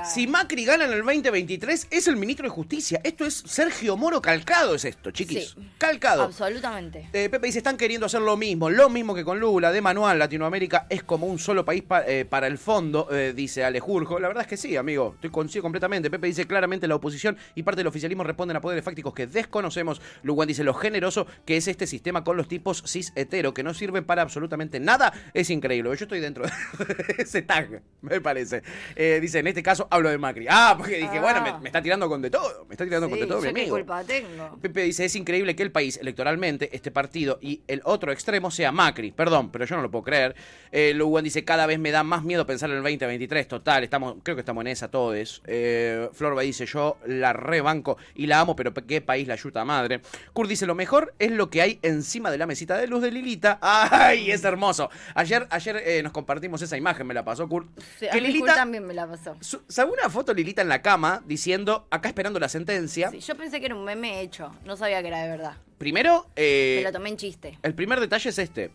[0.05, 2.99] Si Macri gana en el 2023, es el ministro de Justicia.
[3.03, 5.49] Esto es Sergio Moro calcado, es esto, chiquis.
[5.57, 5.69] Sí.
[5.77, 6.23] Calcado.
[6.23, 7.09] Absolutamente.
[7.13, 10.19] Eh, Pepe dice, están queriendo hacer lo mismo, lo mismo que con Lula, de manual,
[10.19, 14.19] Latinoamérica es como un solo país pa- eh, para el fondo, eh, dice Alejurjo.
[14.19, 16.09] La verdad es que sí, amigo, estoy coincido completamente.
[16.09, 20.01] Pepe dice, claramente la oposición y parte del oficialismo responden a poderes fácticos que desconocemos.
[20.23, 23.73] Lugan dice, lo generoso que es este sistema con los tipos cis hetero, que no
[23.73, 25.89] sirve para absolutamente nada, es increíble.
[25.97, 26.51] Yo estoy dentro de
[27.17, 28.63] ese tag, me parece.
[28.95, 30.45] Eh, dice, en este caso hablo de Macri.
[30.49, 31.21] Ah, porque dije, Ah.
[31.21, 33.49] bueno, me, me está tirando con de todo, me está tirando con de todo, mi
[33.49, 33.75] amigo.
[33.75, 34.57] culpa tengo.
[34.61, 38.71] Pepe dice, es increíble que el país, electoralmente, este partido y el otro extremo sea
[38.71, 39.11] Macri.
[39.11, 40.35] Perdón, pero yo no lo puedo creer.
[40.71, 43.47] Eh, Lugan dice, cada vez me da más miedo pensar en el 2023.
[43.47, 45.41] Total, estamos, creo que estamos en esa todos.
[45.45, 50.01] Eh, Florba dice, yo la rebanco y la amo, pero qué país la ayuda madre.
[50.31, 53.11] Kurt dice, lo mejor es lo que hay encima de la mesita de luz de
[53.11, 53.59] Lilita.
[53.61, 54.89] ¡Ay, es hermoso!
[55.15, 57.67] Ayer, ayer eh, nos compartimos esa imagen, me la pasó Kurt.
[57.97, 59.37] Sí, a que mí Lilita, Kurt también me la pasó.
[59.67, 63.09] ¿sabe una foto Lilita en la cama diciendo, acá esperando la sentencia?
[63.09, 64.53] Sí, yo pensé que era un meme hecho.
[64.65, 65.57] No sabía que era de verdad.
[65.77, 67.57] Primero, eh, Me lo tomé en chiste.
[67.63, 68.69] el primer detalle es este.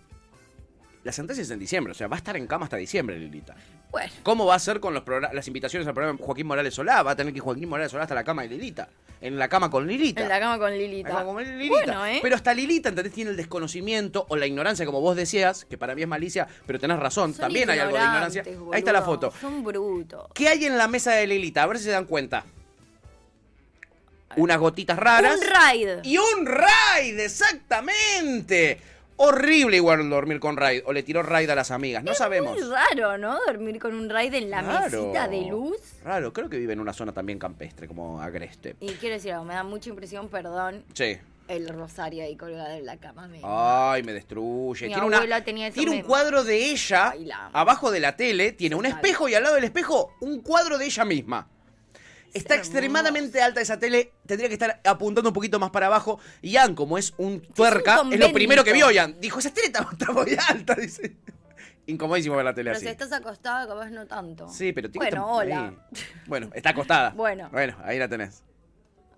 [1.05, 3.55] La sentencia es en diciembre, o sea, va a estar en cama hasta diciembre, Lilita.
[3.91, 4.13] Bueno.
[4.23, 7.03] ¿Cómo va a ser con los las invitaciones al programa Joaquín Morales Solá?
[7.03, 8.89] Va a tener que ir Joaquín Morales Solá hasta la cama de Lilita.
[9.21, 10.23] en la cama con Lilita.
[10.23, 11.09] En la cama con Lilita.
[11.09, 11.75] En la cama con Lilita.
[11.75, 12.19] Bueno, ¿eh?
[12.21, 13.13] Pero hasta Lilita, ¿entendés?
[13.15, 16.79] Tiene el desconocimiento o la ignorancia, como vos decías, que para mí es malicia, pero
[16.79, 18.43] tenés razón, Son también hay algo de ignorancia.
[18.73, 19.33] Ahí está la foto.
[19.41, 20.27] Son brutos.
[20.35, 21.63] ¿Qué hay en la mesa de Lilita?
[21.63, 22.45] A ver si se dan cuenta.
[24.37, 25.35] Unas gotitas raras.
[25.35, 25.89] Un raid.
[26.03, 28.79] Y un raid, exactamente.
[29.19, 30.83] Horrible igual dormir con raid.
[30.87, 32.55] O le tiró raid a las amigas, no sabemos.
[32.59, 33.39] Muy raro, ¿no?
[33.47, 35.03] Dormir con un raid en la Raro.
[35.03, 35.77] mesita de luz.
[36.05, 38.77] Raro, creo que vive en una zona también campestre, como agreste.
[38.81, 41.17] Y quiero decir algo, me da mucha impresión, perdón, Sí.
[41.49, 43.27] el rosario ahí colgado en la cama.
[43.29, 43.41] Me...
[43.43, 44.87] Ay, me destruye.
[44.87, 48.17] Mi tiene una- abuela tenía eso, tiene un cuadro de ella Ay, abajo de la
[48.17, 51.49] tele, tiene un espejo y al lado del espejo un cuadro de ella misma.
[52.35, 52.71] Está hermoso.
[52.71, 56.19] extremadamente alta esa tele, tendría que estar apuntando un poquito más para abajo.
[56.43, 59.17] Y Ian, como es un tuerca, es, lo primero que vio Ian.
[59.21, 61.17] Dijo, esa tele está, está muy alta, dice.
[61.87, 62.87] Incomodísimo ver la tele Pero así.
[62.87, 64.49] si estás acostada, capaz no tanto.
[64.49, 65.69] Sí, pero tiene Bueno, hola.
[65.69, 65.77] ahí.
[66.27, 67.11] Bueno, está acostada.
[67.17, 67.49] Bueno.
[67.53, 68.43] Bueno, ahí la tenés.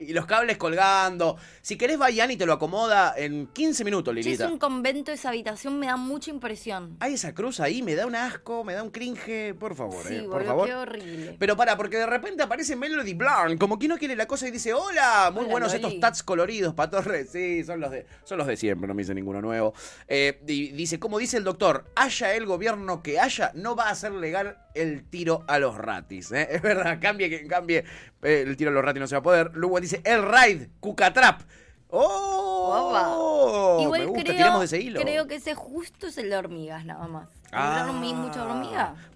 [0.01, 1.37] Y los cables colgando.
[1.61, 4.49] Si querés, va Ian y te lo acomoda en 15 minutos, Si es Lilita.
[4.49, 6.97] un convento, esa habitación me da mucha impresión.
[7.01, 10.15] Hay esa cruz ahí, me da un asco, me da un cringe, por favor, Sí,
[10.17, 10.69] eh, por boludo, favor.
[10.69, 11.37] qué horrible.
[11.39, 14.51] Pero para, porque de repente aparece Melody Blanc, como que no quiere la cosa y
[14.53, 15.85] dice, hola, muy Hola, buenos Loli".
[15.85, 17.31] estos tats coloridos, patorres.
[17.33, 19.75] Sí, son los de, son los de siempre, no me dice ninguno nuevo.
[20.07, 23.95] Eh, y dice, como dice el doctor, haya el gobierno que haya, no va a
[23.95, 26.33] ser legal el tiro a los ratis.
[26.33, 26.49] ¿eh?
[26.53, 27.85] Es verdad, cambie que cambie,
[28.23, 29.51] eh, el tiro a los ratis no se va a poder.
[29.55, 31.43] Luego dice, el raid, cucatrap.
[31.91, 33.79] ¡Oh!
[33.81, 35.01] Igual me gusta, creo, tiramos de ese hilo.
[35.01, 37.31] creo que ese justo es el de hormigas, nada más.
[37.51, 37.87] Ah.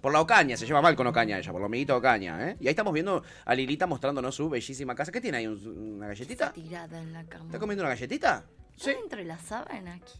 [0.01, 2.57] Por la Ocaña, se lleva mal con Ocaña ella, por la hormiguita Ocaña, ¿eh?
[2.59, 5.11] Y ahí estamos viendo a Lilita mostrándonos su bellísima casa.
[5.11, 5.47] ¿Qué tiene ahí?
[5.47, 6.51] ¿Un- ¿Una galletita?
[6.51, 7.45] Tirada en la cama.
[7.45, 8.43] ¿Está comiendo una galletita?
[8.75, 8.91] Sí.
[9.03, 10.13] Entre la sábana aquí.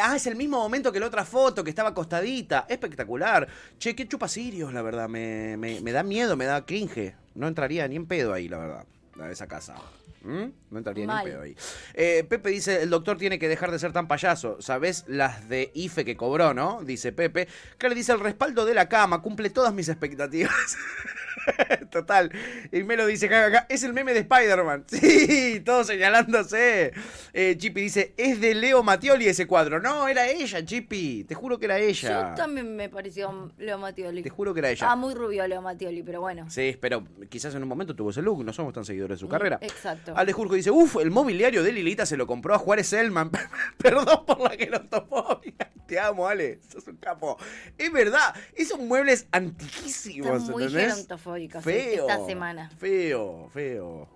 [0.00, 2.66] Ah, es el mismo momento que la otra foto, que estaba acostadita.
[2.68, 3.48] Espectacular.
[3.78, 5.08] Che, qué chupa sirios, la verdad.
[5.08, 7.14] Me, me- me da miedo, me da cringe.
[7.34, 8.84] No entraría ni en pedo ahí, la verdad.
[9.20, 9.74] A esa casa.
[10.22, 10.44] ¿Mm?
[10.70, 11.56] No entraría ni pedo ahí.
[11.94, 14.60] Eh, Pepe dice, el doctor tiene que dejar de ser tan payaso.
[14.60, 16.82] ¿Sabes las de IFE que cobró, no?
[16.84, 17.48] Dice Pepe.
[17.78, 20.52] Claro, dice, el respaldo de la cama cumple todas mis expectativas.
[21.90, 22.30] Total.
[22.72, 24.84] Y me lo dice, "Ja, ja, ja, es el meme de Spider-Man.
[24.98, 26.92] Sí, todos señalándose.
[27.32, 29.80] Eh, Chippy dice, es de Leo Mattioli ese cuadro.
[29.80, 31.24] No, era ella, Chippy.
[31.24, 32.30] Te juro que era ella.
[32.30, 34.22] Yo también me pareció Leo Mattioli.
[34.22, 34.74] Te juro que era ella.
[34.74, 36.50] Estaba muy rubio Leo Mattioli, pero bueno.
[36.50, 38.44] Sí, pero quizás en un momento tuvo ese look.
[38.44, 39.58] No somos tan seguidores de su carrera.
[39.62, 40.12] Exacto.
[40.18, 43.30] Ale Jurjo dice, uff, el mobiliario de Lilita se lo compró a Juárez Selman.
[43.78, 45.54] Perdón por la gerotofobia.
[45.86, 46.58] Te amo, Ale.
[46.70, 47.38] Sos un capo.
[47.78, 52.08] Es verdad, esos muebles antiquísimos, Están muy gerontofóbicos Feo.
[52.08, 52.68] esta semana.
[52.78, 54.08] Feo, feo.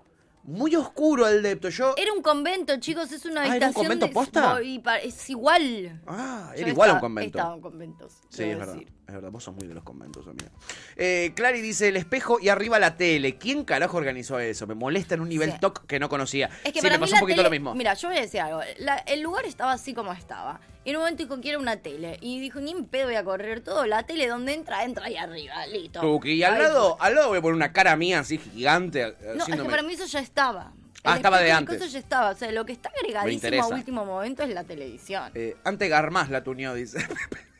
[0.44, 1.68] Muy oscuro el depto.
[1.68, 1.94] Yo.
[1.96, 4.60] Era un convento, chicos, es una Ah, ¿era un habitación convento de- posta?
[4.60, 6.00] y pa- Es igual.
[6.04, 7.38] Ah, Yo era igual a un convento.
[7.38, 8.12] Estaba en conventos.
[8.28, 8.74] Sí, es verdad.
[8.74, 8.92] decir.
[9.06, 10.48] Es verdad, vos sos muy de los conventos, amiga.
[10.96, 13.36] Eh, Clary dice el espejo y arriba la tele.
[13.36, 14.66] ¿Quién carajo organizó eso?
[14.66, 15.58] Me molesta en un nivel Sí.
[15.60, 16.48] toc que no conocía.
[16.64, 17.74] Es que sí, para me pasó un poquito tele- lo mismo.
[17.74, 18.60] Mira, yo voy a decir algo.
[18.78, 20.60] La- el lugar estaba así como estaba.
[20.84, 22.16] Y en un momento dijo, quiero una tele.
[22.22, 23.84] Y dijo, ni en pedo voy a correr todo.
[23.86, 25.66] La tele donde entra, entra ahí arriba.
[25.66, 26.00] Listo.
[26.00, 29.02] Tuki, y al lado, al lado voy a poner una cara mía así gigante.
[29.02, 30.72] eh, No, es que para mí eso ya estaba.
[31.04, 31.76] Ah, estaba de antes.
[31.82, 32.30] Eso ya estaba.
[32.30, 35.32] O sea, lo que está agregadísimo a último momento es la televisión.
[35.34, 36.98] Eh, ante Garmás la tuneó, dice.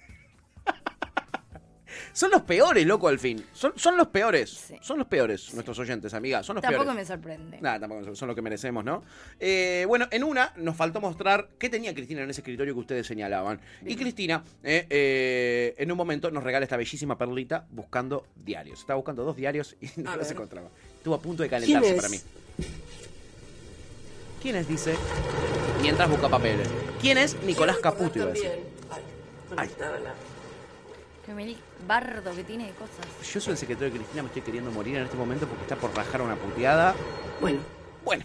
[2.13, 3.45] son los peores, loco, al fin.
[3.53, 4.73] Son, son los peores.
[4.81, 6.43] Son los peores, nuestros oyentes, amiga.
[6.43, 6.97] Son los Tampoco peores.
[7.01, 7.59] me sorprende.
[7.61, 9.03] Nada, tampoco son- son lo que merecemos, ¿no?
[9.41, 13.07] Eh, bueno, en una nos faltó mostrar qué tenía Cristina en ese escritorio que ustedes
[13.07, 13.61] señalaban.
[13.87, 18.81] Y Cristina, eh, eh, en un momento, nos regala esta bellísima perlita buscando diarios.
[18.81, 20.37] Estaba buscando dos diarios y no A los ver.
[20.37, 20.69] encontraba.
[20.99, 22.03] Estuvo a punto de calentarse ¿Quién es?
[22.03, 22.21] para mí.
[24.43, 24.69] ¿Quién es?
[24.69, 24.95] Dice.
[25.81, 26.69] Mientras busca papeles.
[27.01, 27.41] ¿Quién es?
[27.45, 28.51] Nicolás Caputo iba a decir.
[29.57, 29.69] Ay.
[31.25, 31.55] Que me
[31.87, 33.07] bardo que tiene de cosas.
[33.33, 35.77] Yo soy el secretario de Cristina, me estoy queriendo morir en este momento porque está
[35.77, 36.95] por rajar una puteada.
[37.41, 37.61] Bueno.
[38.05, 38.25] Bueno.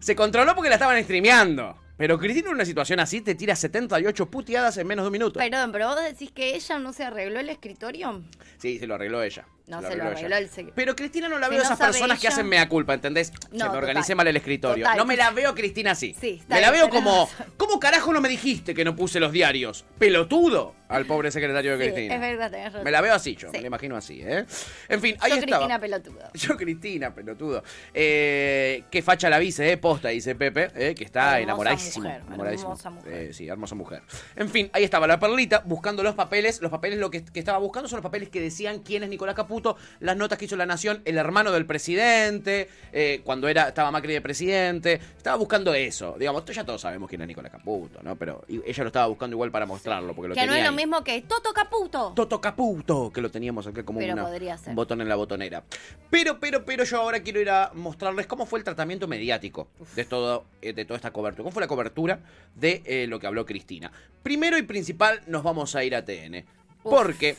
[0.00, 1.76] Se controló porque la estaban streameando.
[1.98, 5.40] Pero Cristina en una situación así te tira 78 puteadas en menos de un minuto.
[5.40, 8.22] Perdón, pero vos decís que ella no se arregló el escritorio.
[8.56, 9.44] Sí, se lo arregló ella.
[9.66, 10.12] No, Se lo ella.
[10.12, 10.74] arregló el secretario.
[10.76, 13.32] Pero Cristina no la Si veo no esas personas que hacen mea culpa, ¿entendés?
[13.50, 14.16] No, que me organicé total.
[14.18, 14.84] mal el escritorio.
[14.84, 14.96] Total.
[14.96, 16.14] No me la veo Cristina así.
[16.18, 17.52] Sí, está me la bien, veo como, razón.
[17.56, 19.84] ¿cómo carajo no me dijiste que no puse los diarios?
[19.98, 22.14] Pelotudo al pobre secretario de Sí, Cristina.
[22.14, 22.84] es verdad, tenés razón.
[22.84, 23.52] Me la veo así yo, Sí.
[23.56, 24.44] me la imagino así, ¿eh?
[24.88, 25.66] En fin, ahí Yo estaba.
[25.66, 26.30] Cristina pelotuda.
[26.34, 27.62] Yo, Cristina, pelotudo.
[27.94, 32.04] Eh, qué facha la vice, eh, posta, dice Pepe, eh, que está Hermosa enamoradísimo.
[32.08, 32.70] mujer, enamoradísimo.
[32.70, 33.12] hermosa mujer.
[33.12, 34.02] Eh, sí, hermosa mujer.
[34.36, 36.60] En fin, ahí estaba la perlita buscando los papeles.
[36.62, 39.34] Los papeles lo que, que estaba buscando son los papeles que decían quién es Nicolás
[39.34, 43.90] Caputo, las notas que hizo La Nación, el hermano del presidente, eh, cuando era estaba
[43.90, 45.00] Macri de presidente.
[45.16, 46.16] Estaba buscando eso.
[46.18, 48.16] Digamos, ya todos sabemos quién es Nicolás Caputo, ¿no?
[48.16, 50.74] Pero ella lo estaba buscando igual para mostrarlo, porque lo Que no tenía ahí.
[50.78, 52.12] Mismo que Toto Caputo.
[52.14, 54.24] Toto Caputo, que lo teníamos acá como una-
[54.70, 55.64] un botón en la botonera.
[56.10, 60.04] Pero, pero, pero yo ahora quiero ir a mostrarles cómo fue el tratamiento mediático de,
[60.04, 61.42] todo, eh, de toda esta cobertura.
[61.42, 62.20] ¿Cómo fue la cobertura
[62.54, 63.90] de eh, lo que habló Cristina?
[64.22, 66.44] Primero y principal, nos vamos a ir a TN.
[66.82, 67.36] Porque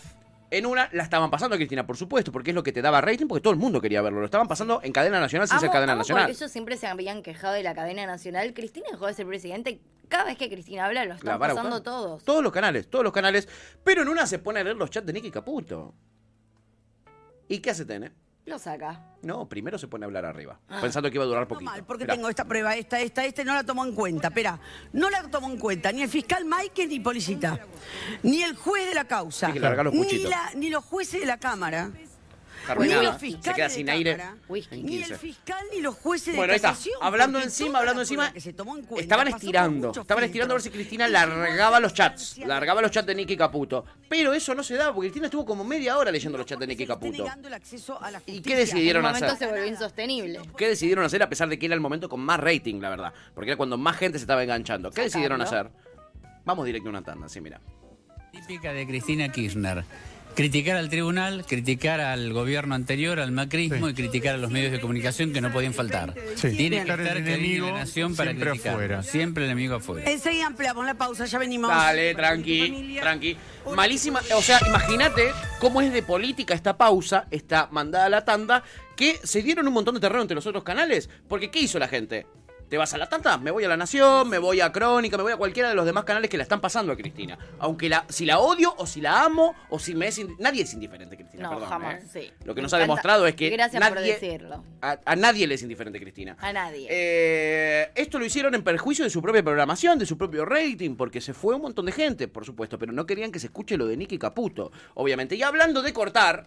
[0.52, 3.02] en una la estaban pasando a Cristina, por supuesto, porque es lo que te daba
[3.02, 4.20] rating, porque todo el mundo quería verlo.
[4.20, 6.24] Lo estaban pasando en cadena nacional sin ser Amo- cadena amo nacional.
[6.26, 8.54] Porque ellos siempre se habían quejado de la cadena nacional.
[8.54, 9.82] Cristina dejó de ser presidente.
[10.08, 11.84] Cada vez que Cristina habla, lo están pasando buscar.
[11.84, 12.24] todos.
[12.24, 13.48] Todos los canales, todos los canales.
[13.84, 15.94] Pero en una se pone a leer los chats de Nicky Caputo.
[17.48, 18.12] ¿Y qué hace TN?
[18.50, 19.00] Lo saca.
[19.22, 20.80] No, primero se pone a hablar arriba, Ah.
[20.82, 21.72] pensando que iba a durar poquito.
[21.86, 22.16] Porque Esperá.
[22.16, 24.30] tengo esta prueba, esta, esta, este no la tomó en cuenta.
[24.30, 24.60] Espera,
[24.94, 27.60] no la tomó en cuenta ni el fiscal Maike ni Policita,
[28.24, 31.38] ni el juez de la causa, que los ni, la- ni los jueces de la
[31.38, 31.92] Cámara,
[32.72, 33.02] Arruinada.
[33.22, 34.38] ni los Se queda de sin aire Cámara,
[34.72, 35.14] en ni 15.
[35.14, 36.70] el fiscal ni los jueces Bueno, de ahí está.
[36.70, 36.96] casación.
[37.02, 38.24] Hablando encima, hablando la encima.
[38.24, 39.92] prueba que se tomó en cuenta Estaban estirando.
[39.92, 40.70] Estaban estirando a ver si.
[40.70, 42.38] Cristina largaba los chats.
[42.40, 43.86] Largaba los chats de Nicky Caputo.
[44.08, 46.68] Pero eso no se daba, porque Cristina estuvo como media hora leyendo los chats de
[46.68, 47.26] Nicky Caputo.
[47.26, 49.38] el ¿Y qué decidieron momento hacer?
[49.38, 50.42] se volvió insostenible.
[50.58, 53.14] ¿Qué decidieron hacer a pesar de que era el momento con más rating, la verdad?
[53.34, 54.92] Porque era cuando más gente se estaba enganchando.
[54.92, 55.70] ¿Qué decidieron hacer?
[56.46, 57.60] Vamos directo a una tanda, sí, mira.
[58.32, 59.84] Típica de Cristina Kirchner.
[60.36, 64.80] Criticar al tribunal, criticar al gobierno anterior, al macrismo y criticar a los medios de
[64.80, 66.14] comunicación que no podían faltar.
[66.36, 66.52] Sí.
[66.56, 68.74] Tiene que el estar Karina enemigo en la nación para siempre criticar.
[68.74, 69.04] afuera.
[69.04, 70.10] Siempre el enemigo afuera.
[70.10, 71.70] Enseguida ampliamos la pausa, ya venimos.
[71.70, 73.38] Dale, tranqui, tranqui.
[73.76, 78.64] Malísima, o sea, imagínate cómo es de política esta pausa, esta mandada a la tanda,
[78.96, 81.10] que se dieron un montón de terreno entre los otros canales.
[81.28, 82.26] Porque, ¿qué hizo la gente?
[82.70, 83.38] ¿Te vas a la tanda?
[83.40, 85.88] Me voy a La Nación, me voy a Crónica, me voy a cualquiera de los
[85.88, 87.36] demás canales que la están pasando a Cristina.
[87.58, 90.22] Aunque la, si la odio, o si la amo, o si me es...
[90.38, 91.70] Nadie es indiferente, Cristina, No, perdón.
[91.70, 92.08] jamás, ¿eh?
[92.14, 92.32] sí.
[92.46, 94.64] Lo que Me nos ha demostrado es que Gracias por decirlo.
[94.82, 96.38] a, a nadie le es indiferente Cristina.
[96.40, 96.86] A nadie.
[96.92, 101.22] Eh, esto lo hicieron en perjuicio de su propia programación, de su propio rating, porque
[101.22, 103.88] se fue un montón de gente, por supuesto, pero no querían que se escuche lo
[103.88, 105.36] de Nicky Caputo, obviamente.
[105.36, 106.46] Y hablando de cortar,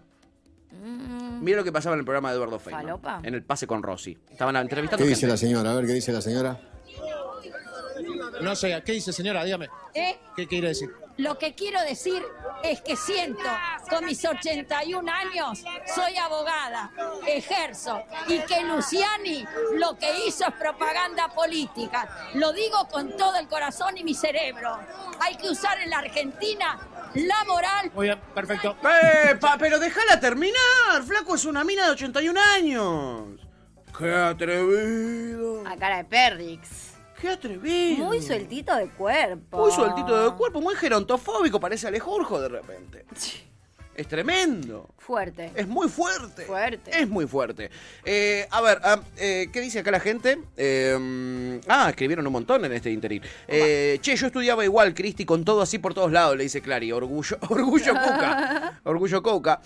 [1.40, 2.84] mira lo que pasaba en el programa de Eduardo Feynman.
[2.84, 2.88] Mm.
[2.88, 3.20] ¿Falopa?
[3.22, 4.16] En el pase con Rossi.
[4.30, 5.32] Estaban entrevistando ¿Qué dice gente.
[5.32, 5.72] la señora?
[5.72, 6.60] A ver, ¿qué dice la señora?
[8.42, 9.44] No sé, ¿qué dice señora?
[9.44, 9.68] Dígame.
[9.94, 10.16] ¿Eh?
[10.36, 10.90] ¿Qué quiere decir?
[11.18, 12.22] Lo que quiero decir
[12.62, 13.42] es que siento,
[13.90, 15.62] con mis 81 años,
[15.94, 16.90] soy abogada,
[17.26, 19.44] ejerzo, y que Luciani
[19.74, 22.08] lo que hizo es propaganda política.
[22.34, 24.78] Lo digo con todo el corazón y mi cerebro.
[25.20, 26.80] Hay que usar en la Argentina
[27.14, 27.90] la moral.
[27.94, 28.76] Muy bien, perfecto.
[28.82, 31.02] ¡Eh, pa, pero déjala terminar!
[31.06, 33.40] Flaco es una mina de 81 años.
[33.98, 35.66] ¡Qué atrevido!
[35.66, 36.91] A cara de Perdix.
[37.22, 38.06] ¡Qué atrevido!
[38.06, 39.58] Muy sueltito de cuerpo.
[39.58, 43.06] Muy sueltito de cuerpo, muy gerontofóbico, parece Alejurjo de repente.
[43.94, 44.92] Es tremendo.
[44.98, 45.52] Fuerte.
[45.54, 46.42] Es muy fuerte.
[46.46, 46.90] Fuerte.
[46.98, 47.70] Es muy fuerte.
[48.04, 50.36] Eh, a ver, ah, eh, ¿qué dice acá la gente?
[50.56, 53.22] Eh, ah, escribieron un montón en este interín.
[53.46, 56.90] Eh, che, yo estudiaba igual, Cristi, con todo así por todos lados, le dice Clary.
[56.90, 58.80] Orgullo, orgullo Coca.
[58.84, 59.60] orgullo Coca.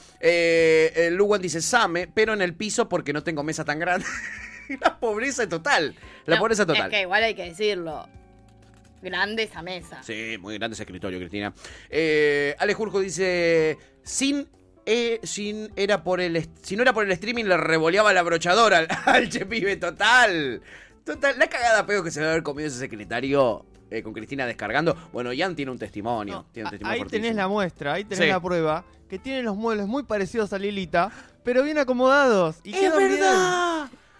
[1.13, 4.07] Luwan dice Same, pero en el piso porque no tengo mesa tan grande.
[4.81, 5.95] la pobreza total.
[6.27, 6.87] La No, pobreza total.
[6.87, 8.09] Es que igual hay que decirlo.
[9.03, 10.03] Grande esa mesa.
[10.03, 11.53] Sí, muy grande ese escritorio, Cristina.
[11.91, 14.49] Eh, Ale Jurjo dice, sin,
[14.85, 18.79] eh, sin era por el si no era por el streaming le revoleaba la brochadora
[18.79, 20.61] al, al che pibe, total.
[21.05, 24.97] Total, la cagada peor que se debe haber comido ese secretario eh, con Cristina descargando.
[25.13, 26.47] Bueno, Ian tiene un testimonio.
[26.53, 27.23] tiene un testimonio Ahí fortísimo.
[27.23, 28.31] tenés la muestra, ahí tenés Sí.
[28.31, 31.13] la prueba, que tiene los muebles muy parecidos a Lilita,
[31.45, 32.57] pero bien acomodados.
[32.65, 32.93] Y ¡Es bien.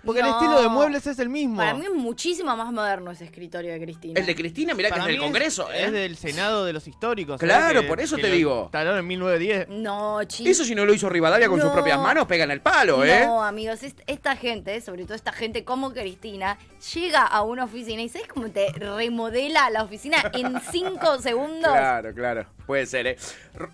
[0.07, 1.57] Porque el estilo de muebles es el mismo.
[1.57, 4.19] Para mí es muchísimo más moderno ese escritorio de Cristina.
[4.21, 5.85] El de Cristina, mirá que es del Congreso, ¿eh?
[5.87, 7.41] Es del Senado de los históricos.
[7.41, 7.83] Claro.
[7.83, 8.63] Que- por eso te digo.
[8.65, 9.69] Instalaron en 1910.
[9.69, 10.51] No, chicos.
[10.51, 13.25] Eso si no lo hizo Rivadavia con sus propias manos, pegan el palo, ¿eh?
[13.27, 16.57] No, amigos, est- esta gente, sobre todo esta gente como Cristina,
[16.95, 21.73] llega a una oficina y ¿sabes cómo te remodela la oficina en cinco segundos?
[21.73, 22.47] Claro, claro.
[22.67, 23.17] Puede ser, ¿eh?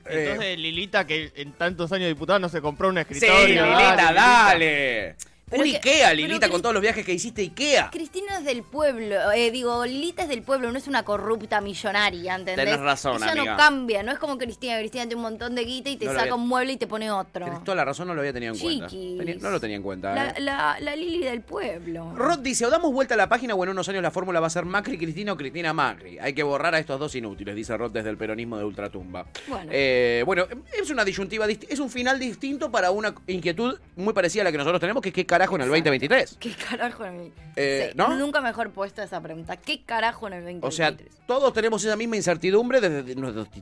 [0.06, 3.64] Eh, Entonces Lilita, que en tantos años de diputada no se compró un Sí, escritorio.
[3.66, 5.16] Lilita, dale.
[5.52, 7.90] Pero Un que- Ikea, Lilita, con todos los viajes que hiciste Ikea.
[7.92, 12.34] Cristina es del pueblo, eh, digo, Lilita es del pueblo, no es una corrupta millonaria,
[12.36, 12.64] ¿entendés?
[12.64, 13.52] Tenés razón, Ella amiga.
[13.52, 16.12] no cambia, no es como Cristina, Cristina tiene un montón de guita y te No
[16.12, 17.44] saca había- un mueble y te pone otro.
[17.44, 18.88] Tenés toda la razón, no lo había tenido en cuenta.
[18.88, 20.14] Tenía- no lo tenía en cuenta.
[20.14, 20.34] La, ¿eh?
[20.40, 22.14] la, la Lili del pueblo.
[22.16, 24.46] Rod dice, o damos vuelta a la página o en unos años la fórmula va
[24.46, 26.18] a ser Macri Cristina o Cristina Macri.
[26.18, 29.26] Hay que borrar a estos dos inútiles, dice Rod desde el peronismo de Ultratumba.
[29.48, 29.70] Bueno.
[29.74, 30.46] Eh, bueno,
[30.80, 34.58] es una disyuntiva, es un final distinto para una inquietud muy parecida a la que
[34.58, 36.36] nosotros tenemos, que es qué carajo en el 2023.
[36.38, 38.16] ¿Qué carajo en el Eh, Sí, ¿no?
[38.16, 39.56] Nunca mejor puesta esa pregunta.
[39.56, 40.68] ¿Qué carajo en el 2023?
[40.68, 43.14] O sea, todos tenemos esa misma incertidumbre desde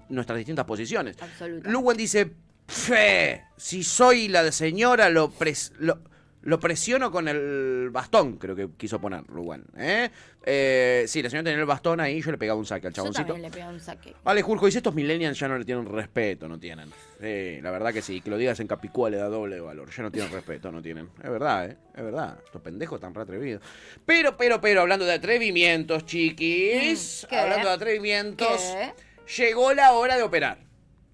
[0.09, 1.17] nuestras distintas posiciones.
[1.21, 1.69] Absoluta.
[1.71, 2.31] Luwen dice,
[2.67, 5.99] fe, si soy la de señora, lo, pres- lo,
[6.43, 9.65] Lo presiono con el bastón, creo que quiso poner Lugan.
[9.77, 10.11] ¿eh?
[10.43, 13.03] Eh, sí, la señora tenía el bastón ahí, yo le pegaba un saque al Yo
[13.03, 13.27] chaboncito.
[13.27, 14.15] también le pego un saque.
[14.25, 16.89] Vale, Julco, dice estos millennials ya no le tienen respeto, no tienen.
[17.21, 19.91] Sí, la verdad que sí, que lo digas en Capicúa le da doble valor.
[19.91, 21.11] Ya no tienen respeto, no tienen.
[21.23, 21.77] Es verdad, ¿eh?
[21.95, 22.39] Es verdad.
[22.43, 23.63] Estos pendejos están re atrevidos.
[24.07, 27.25] Pero, pero, pero, hablando de atrevimientos, chiquis.
[27.25, 27.37] Mm, ¿Qué?
[27.37, 28.63] Hablando de atrevimientos.
[28.63, 28.95] ¿Qué?
[29.43, 30.70] Llegó la hora de operar.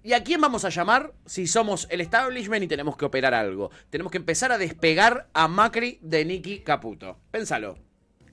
[0.07, 3.71] ¿Y a quién vamos a llamar si somos el establishment y tenemos que operar algo?
[3.89, 7.19] Tenemos que empezar a despegar a Macri de Nicky Caputo.
[7.29, 7.77] Pénsalo.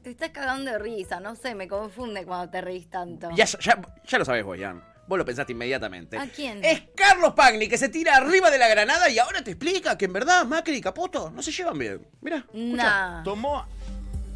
[0.00, 3.28] Te estás cagando de risa, no sé, me confunde cuando te reís tanto.
[3.34, 4.84] Ya, ya, ya lo sabes vos, Jan.
[5.08, 6.16] Vos lo pensaste inmediatamente.
[6.16, 6.64] ¿A quién?
[6.64, 10.04] Es Carlos Pagni que se tira arriba de la granada y ahora te explica que
[10.04, 12.06] en verdad Macri y Caputo no se llevan bien.
[12.20, 12.46] Mira.
[12.52, 13.24] Nah.
[13.24, 13.66] Tomó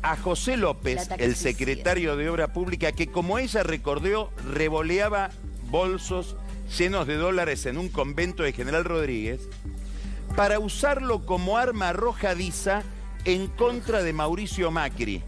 [0.03, 5.30] a José López, El secretario de Obra Pública, que como ella recordó, revoleaba
[5.70, 6.36] bolsos
[6.76, 9.40] llenos de dólares en un convento de General Rodríguez,
[10.36, 12.82] para usarlo como arma arrojadiza
[13.24, 15.22] en contra de Mauricio Macri.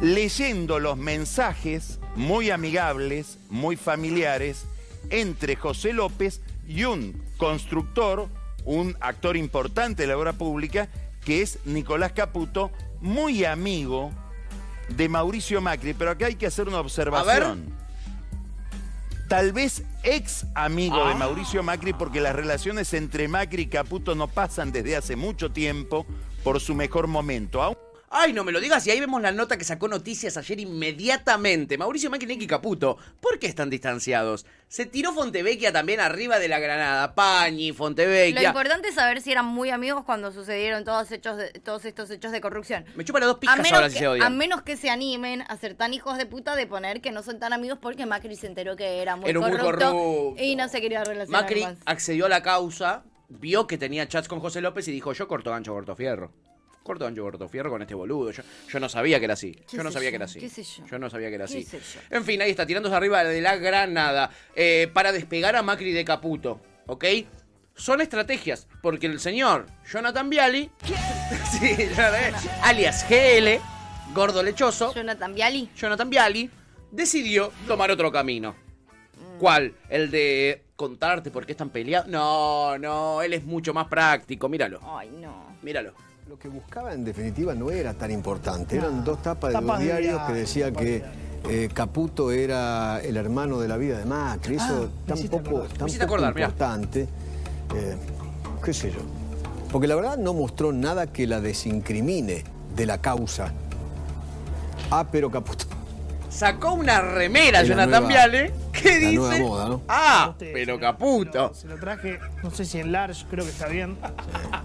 [0.00, 4.64] Leyendo los mensajes muy amigables, muy familiares,
[5.10, 8.28] entre José López y un constructor,
[8.64, 10.88] un actor importante de la obra pública,
[11.24, 12.70] que es Nicolás Caputo,
[13.00, 14.10] muy amigo
[14.88, 15.94] de Mauricio Macri.
[15.94, 17.74] Pero acá hay que hacer una observación.
[19.28, 24.26] Tal vez ex amigo de Mauricio Macri, porque las relaciones entre Macri y Caputo no
[24.26, 26.06] pasan desde hace mucho tiempo
[26.42, 27.62] por su mejor momento.
[28.10, 28.86] Ay, no me lo digas.
[28.86, 31.76] Y ahí vemos la nota que sacó noticias ayer inmediatamente.
[31.76, 32.96] Mauricio Macri y Caputo.
[33.20, 34.46] ¿Por qué están distanciados?
[34.68, 37.14] Se tiró Fontevecchia también arriba de la granada.
[37.14, 38.48] Pañi, Lo Fontevecchia.
[38.48, 42.32] importante es saber si eran muy amigos cuando sucedieron todos, hechos de- todos estos hechos
[42.32, 42.84] de corrupción.
[42.96, 45.42] Me chupa las dos A pijas menos, ahora si se a menos que se animen
[45.42, 48.36] a ser tan hijos de puta de poner que no son tan amigos porque Macri
[48.36, 50.42] se enteró que era muy, Era muy corrupto, corrupto.
[50.42, 51.76] y no se quería relacionar Macri más.
[51.84, 55.50] accedió a la causa, vio que tenía chats con José López y dijo, yo corto
[55.50, 56.32] gancho, corto fierro.
[56.88, 58.30] Corto gancho, corto fierro con este boludo.
[58.30, 59.52] Yo, yo no sabía que era así.
[59.52, 60.12] ¿Qué Yo no sabía yo?
[60.12, 60.40] que era así.
[60.40, 60.86] ¿Qué sé yo?
[60.86, 61.78] Yo no sabía que era ¿Qué así.
[62.08, 64.30] En fin, ahí está, tirándose arriba de la granada.
[64.56, 66.62] eh, para despegar a Macri de Caputo.
[66.86, 67.04] ¿Ok?
[67.74, 70.70] Son estrategias, porque el señor Jonathan Viali,
[71.60, 71.76] sí,
[72.62, 73.60] alias GL,
[74.14, 76.50] gordo lechoso, Jonathan Viali, Jonathan Viali,
[76.90, 78.52] decidió tomar otro camino.
[79.14, 79.38] Mm.
[79.38, 79.74] ¿Cuál?
[79.90, 82.08] El de contarte por qué están peleados.
[82.08, 84.80] No, no, él es mucho más práctico, míralo.
[84.82, 85.54] Ay, no.
[85.60, 85.92] Míralo.
[86.28, 88.76] Lo que buscaba en definitiva no era tan importante.
[88.76, 91.02] Eran dos tapas de Tapas dos de diarios diario, que decía que
[91.48, 94.56] eh, Caputo era el hermano de la vida de Macri.
[94.56, 97.08] Eso me tan poco, poco acordar, importante.
[97.74, 97.96] Eh,
[98.62, 98.98] ¿Qué sé yo?
[99.72, 102.44] Porque la verdad no mostró nada que la desincrimine
[102.76, 103.50] de la causa.
[104.90, 105.64] Ah, pero Caputo.
[106.38, 109.14] Sacó una remera, la Jonathan nueva- Viale, que la dice.
[109.16, 109.82] nueva moda, ¿no?
[109.88, 111.52] Ah, Usted, pero se- Caputo.
[111.54, 113.98] Se lo traje, no sé si en large, creo que está bien.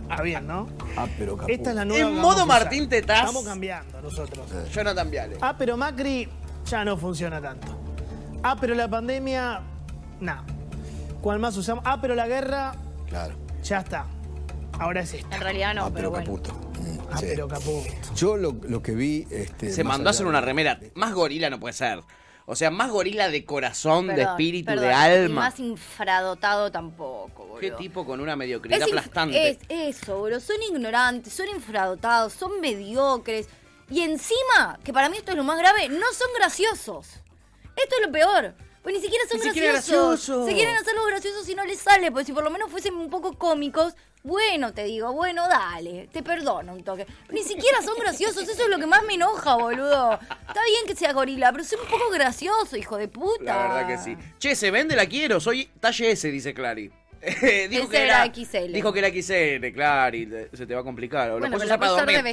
[0.07, 0.67] Está bien, ¿no?
[0.95, 1.51] Ah, pero Caputo.
[1.51, 2.09] Esta es la nueva.
[2.09, 2.45] En modo.
[2.45, 3.21] Martín Tetaz.
[3.21, 4.45] Estamos cambiando nosotros.
[4.71, 5.37] Jonathan Viale.
[5.41, 6.29] Ah, pero Macri
[6.69, 7.67] ya no funciona tanto.
[8.43, 9.61] Ah, pero la pandemia,
[10.19, 10.43] no.
[11.21, 11.83] ¿Cuál más usamos?
[11.87, 12.73] Ah, pero la guerra,
[13.09, 13.33] Claro.
[13.63, 14.05] ya está.
[14.79, 15.33] Ahora es esto.
[15.35, 16.25] En realidad no, Ah, pero, pero bueno.
[16.25, 16.71] Caputo.
[17.11, 17.25] Ah, sí.
[17.29, 17.89] pero Caputo.
[18.15, 19.27] Yo lo, lo que vi.
[19.29, 20.79] Este, Se mandó a hacer una remera.
[20.95, 22.01] Más gorila no puede ser.
[22.45, 24.85] O sea, más gorila de corazón, de espíritu, perdón.
[24.87, 25.41] de Y alma.
[25.43, 27.59] más infradotado tampoco, boludo.
[27.61, 29.49] Qué tipo con una mediocridad Es aplastante.
[29.49, 30.39] Es eso, bro.
[30.41, 33.47] Son ignorantes, son infradotados, son mediocres.
[33.89, 37.07] Y encima, que para mí esto es lo más grave, no son graciosos.
[37.77, 38.55] Esto es lo peor.
[38.81, 40.07] Pues ni siquiera son Ni siquiera graciosos.
[40.27, 40.45] gracioso.
[40.45, 42.11] Se quieren hacer los graciosos y no les sale.
[42.11, 43.93] Pues si por lo menos fuesen un poco cómicos,
[44.23, 47.05] bueno, te digo, bueno, dale, te perdono un toque.
[47.29, 50.13] Ni siquiera son graciosos, eso es lo que más me enoja, boludo.
[50.13, 53.43] Está bien que sea gorila, pero soy un poco gracioso, hijo de puta.
[53.43, 54.17] La verdad que sí.
[54.39, 55.39] Che, se vende, la quiero.
[55.39, 56.89] Soy talle S, dice Clary.
[57.69, 58.73] dijo Ese era XL.
[58.73, 60.25] Dijo que era XL, Clary.
[60.25, 61.29] te- Se te va a complicar.
[61.31, 62.17] O lo Bueno, puedes pero usar lo para puedes usar dormir.
[62.17, 62.31] de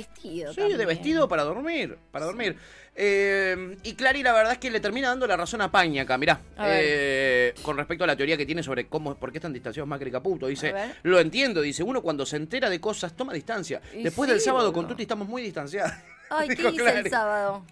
[0.48, 0.52] vestido.
[0.54, 1.96] Sí, de vestido para dormir.
[2.10, 2.56] Para dormir.
[3.02, 6.18] Eh, y Clary, la verdad es que le termina dando la razón a Paña acá,
[6.18, 6.38] mirá.
[6.58, 6.66] A.
[6.68, 10.10] Eh, con respecto a la teoría que tiene sobre cómo, por qué están distanciados Macri
[10.10, 10.46] y Caputo.
[10.48, 13.80] Dice, lo entiendo, dice, uno cuando se entera de cosas toma distancia.
[13.94, 15.92] Y Después sí, del sábado con Tuti estamos muy distanciados.
[16.30, 16.98] Ay, ¿qué hice Clary.
[16.98, 17.64] el sábado?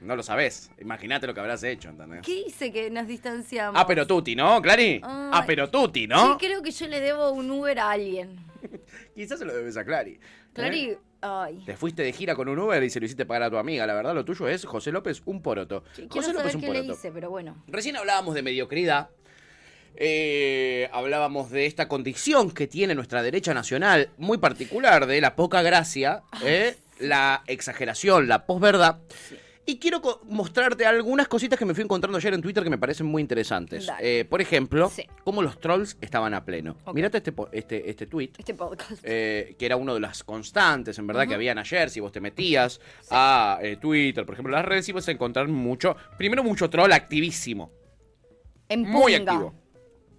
[0.00, 0.68] No lo sabés.
[0.80, 2.22] Imagínate lo que habrás hecho, ¿entendés?
[2.22, 3.80] ¿Qué hice que nos distanciamos?
[3.80, 5.00] Ah, pero Tuti, ¿no, Clary?
[5.04, 6.32] Ah, pero Tuti, ¿no?
[6.32, 8.36] Sí, creo que yo le debo un Uber a alguien.
[9.14, 10.18] Quizás se lo debes a Clary.
[10.52, 10.98] Clary, ¿Eh?
[11.22, 11.62] Ay.
[11.64, 13.86] Te fuiste de gira con un Uber y se lo hiciste pagar a tu amiga.
[13.86, 15.84] La verdad, lo tuyo es José López un poroto.
[15.94, 16.92] Quiero José López saber un qué le poroto.
[16.92, 17.62] hice, pero bueno.
[17.68, 19.08] Recién hablábamos de mediocridad.
[19.94, 25.62] Eh, hablábamos de esta condición que tiene nuestra derecha nacional, muy particular, de la poca
[25.62, 28.98] gracia, eh, la exageración, la posverdad.
[29.64, 33.06] Y quiero mostrarte algunas cositas que me fui encontrando ayer en Twitter que me parecen
[33.06, 33.88] muy interesantes.
[34.00, 35.06] Eh, por ejemplo, Sí.
[35.22, 36.76] cómo los trolls estaban a pleno.
[36.92, 38.30] Mirate este, este, este tweet.
[38.38, 39.00] Este podcast.
[39.04, 41.90] eh, que era uno de las constantes, en verdad, que habían ayer.
[41.90, 45.94] Si vos te metías a eh, Twitter, por ejemplo, las redes, ibas a encontrar mucho,
[46.18, 47.70] primero mucho troll activísimo.
[48.68, 49.54] En Muy activo.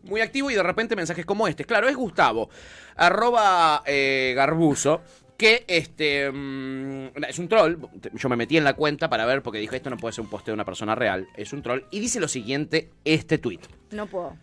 [0.03, 1.63] Muy activo y de repente mensajes como este.
[1.65, 2.49] Claro, es Gustavo,
[2.95, 5.01] arroba eh, Garbuzo,
[5.37, 7.77] que este mm, es un troll.
[8.13, 10.29] Yo me metí en la cuenta para ver porque dije esto no puede ser un
[10.29, 11.27] posteo de una persona real.
[11.35, 11.83] Es un troll.
[11.91, 13.59] Y dice lo siguiente, este tweet.
[13.91, 14.37] No puedo.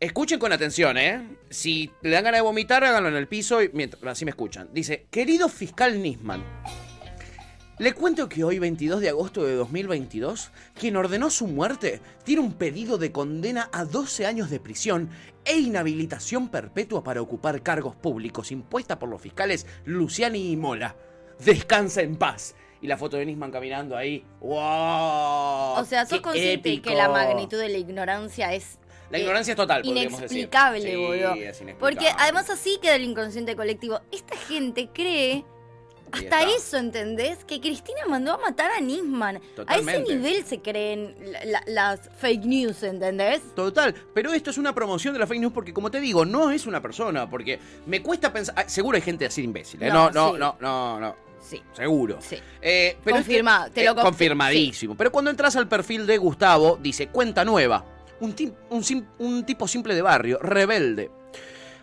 [0.00, 1.36] Escuchen con atención, ¿eh?
[1.50, 4.70] Si le dan ganas de vomitar, háganlo en el piso y mientras así me escuchan.
[4.72, 6.42] Dice, querido fiscal Nisman,
[7.80, 12.52] le cuento que hoy, 22 de agosto de 2022, quien ordenó su muerte tiene un
[12.52, 15.08] pedido de condena a 12 años de prisión
[15.46, 20.94] e inhabilitación perpetua para ocupar cargos públicos impuesta por los fiscales Luciani y Mola.
[21.42, 22.54] Descansa en paz.
[22.82, 24.26] Y la foto de Nisman caminando ahí.
[24.40, 25.80] ¡Wow!
[25.80, 26.90] O sea, sos ¡Qué consciente épico!
[26.90, 28.78] que la magnitud de la ignorancia es.
[29.10, 30.36] La ignorancia es total, podríamos decir.
[30.36, 31.12] Inexplicable, Sí, boludo.
[31.34, 31.74] es inexplicable.
[31.80, 34.00] Porque además así queda el inconsciente colectivo.
[34.12, 35.44] Esta gente cree.
[36.12, 37.44] Hasta eso, ¿entendés?
[37.44, 39.40] Que Cristina mandó a matar a Nisman.
[39.66, 43.40] A ese nivel se creen la- la- las fake news, ¿entendés?
[43.54, 46.50] Total, pero esto es una promoción de la fake news porque, como te digo, no
[46.50, 47.28] es una persona.
[47.28, 48.54] Porque me cuesta pensar.
[48.58, 49.82] ah, Seguro hay gente así imbécil.
[49.82, 49.88] ¿eh?
[49.88, 50.38] No, No, no, sí.
[50.38, 51.16] no, no, no.
[51.40, 51.60] Sí.
[51.72, 52.18] Seguro.
[52.20, 52.36] Sí.
[52.60, 54.94] Eh, pero es que- Confirmado, te lo eh, conf- Confirmadísimo.
[54.96, 57.84] Pero cuando entras al perfil de Gustavo, dice cuenta nueva.
[58.20, 61.10] Un, ti- un, sim- un tipo simple de barrio, rebelde.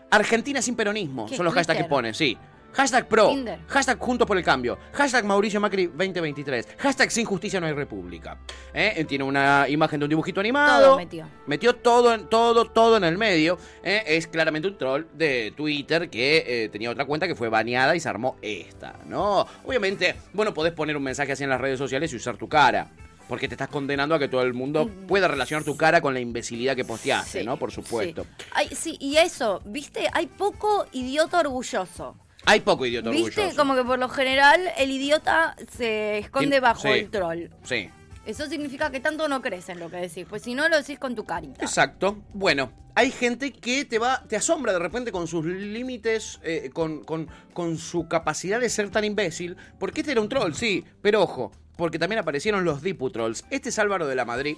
[0.09, 1.25] Argentina sin peronismo.
[1.25, 1.89] ¿Qué, Son los hashtags que Twitter?
[1.89, 2.37] pone, sí.
[2.73, 3.29] Hashtag pro.
[3.29, 3.59] Tinder.
[3.67, 4.77] Hashtag juntos por el cambio.
[4.93, 6.67] Hashtag Mauricio Macri 2023.
[6.77, 8.37] Hashtag sin justicia no hay república.
[8.73, 9.03] ¿Eh?
[9.07, 10.85] Tiene una imagen de un dibujito animado.
[10.89, 11.27] Todo metió.
[11.47, 13.57] Metió todo, en- todo, todo en el medio.
[13.83, 14.03] ¿eh?
[14.05, 17.99] Es claramente un troll de Twitter que eh, tenía otra cuenta que fue baneada y
[17.99, 19.47] se armó esta, ¿no?
[19.65, 22.91] Obviamente, bueno, podés poner un mensaje así en las redes sociales y usar tu cara.
[23.27, 26.19] Porque te estás condenando a que todo el mundo pueda relacionar tu cara con la
[26.21, 27.57] imbecilidad que posteaste, Sí, ¿no?
[27.57, 28.25] Por supuesto.
[28.53, 30.07] Ay, sí, y eso, ¿viste?
[30.13, 32.15] Hay poco idiota orgulloso.
[32.47, 33.41] Hay poco idiota ¿Viste?
[33.41, 33.57] orgulloso.
[33.57, 36.87] Como que por lo general el idiota se esconde Tien- bajo sí.
[36.89, 37.47] el troll.
[37.63, 37.89] Sí.
[38.25, 40.25] Eso significa que tanto no crees en lo que decís.
[40.27, 41.63] Pues si no lo decís con tu carita.
[41.63, 42.17] Exacto.
[42.33, 47.03] Bueno, hay gente que te va, te asombra de repente con sus límites, eh, con,
[47.03, 49.55] con, con su capacidad de ser tan imbécil.
[49.79, 53.45] Porque este era un troll, sí, pero ojo, porque también aparecieron los Diputrolls.
[53.49, 54.57] Este es Álvaro de la Madrid.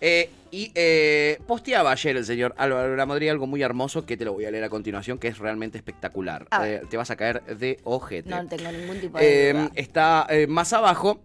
[0.00, 4.16] Eh, y eh, posteaba ayer el señor Álvaro de la Madrid algo muy hermoso que
[4.16, 6.46] te lo voy a leer a continuación, que es realmente espectacular.
[6.64, 8.30] Eh, te vas a caer de ojete.
[8.30, 9.70] No tengo ningún tipo de Eh, duda.
[9.74, 11.20] está más abajo.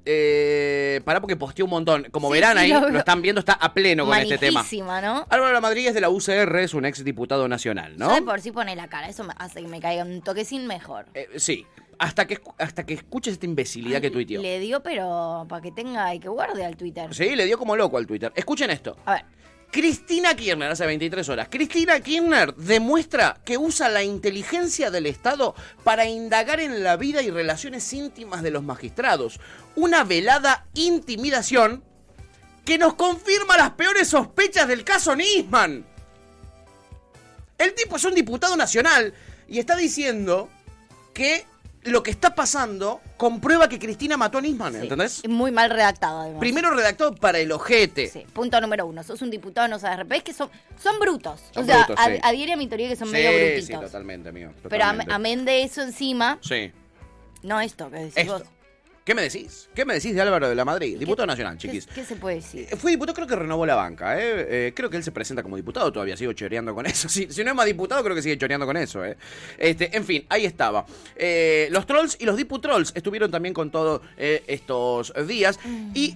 [1.06, 2.08] Pará porque posteó un montón.
[2.12, 4.66] Como Sí, verán sí, ahí, lo están viendo, está a pleno con este tema.
[5.02, 5.26] ¿no?
[5.30, 8.10] Álvaro de la Madrid es de la UCR, es un ex diputado nacional, ¿no?
[8.10, 9.08] Yo de por sí pone la cara.
[9.08, 11.06] Eso me hace que me caiga un toquecín mejor.
[11.38, 11.66] Sí.
[12.00, 14.42] Hasta que, hasta que escuches esta imbecilidad que tuiteó.
[14.42, 17.14] Le dio, pero para que tenga y que guarde al Twitter.
[17.14, 18.32] Sí, le dio como loco al Twitter.
[18.36, 18.98] Escuchen esto.
[19.06, 19.26] A ver.
[19.74, 21.48] Cristina Kirchner, hace 23 horas.
[21.50, 27.32] Cristina Kirchner demuestra que usa la inteligencia del Estado para indagar en la vida y
[27.32, 29.40] relaciones íntimas de los magistrados.
[29.76, 31.84] Una velada intimidación
[32.66, 35.84] que nos confirma las peores sospechas del caso Nisman.
[37.58, 39.14] El tipo es un diputado nacional
[39.48, 40.50] y está diciendo
[41.16, 41.46] que
[41.86, 45.20] lo que está pasando comprueba que Cristina mató a Nisman, ¿entendés?
[45.24, 46.40] Es muy mal redactado, además.
[46.40, 48.08] Primero redactado para el ojete.
[48.08, 49.04] Sí, punto número uno.
[49.04, 50.06] Sos un diputado, no sabes.
[50.10, 50.50] Es que son,
[50.82, 51.42] son brutos.
[51.52, 52.20] Son o sea, brutos, a- sí.
[52.24, 53.82] adhiere a mi teoría que son sí, medio sí, brutitos.
[53.92, 54.52] totalmente, amigo.
[54.70, 56.72] Pero amén de eso encima, Sí.
[57.42, 58.40] no esto que decís Esto.
[58.40, 58.44] vos.
[59.04, 59.68] ¿Qué me decís?
[59.76, 60.98] ¿Qué me decís de Álvaro de la Madrid?
[60.98, 61.88] Diputado nacional, ¿Qué, chiquis.
[61.88, 62.68] qué se puede decir?
[62.72, 64.68] Eh, Fue diputado, creo que renovó la banca, ¿eh?
[64.68, 67.10] Eh, Creo que él se presenta como diputado todavía, sigo choreando con eso.
[67.10, 69.18] Si, si no es más diputado, creo que sigue choreando con eso, ¿eh?
[69.58, 70.86] Este, en fin, ahí estaba.
[71.18, 75.60] Eh, los trolls y los diputrolls estuvieron también con todos estos días.
[75.94, 76.16] Y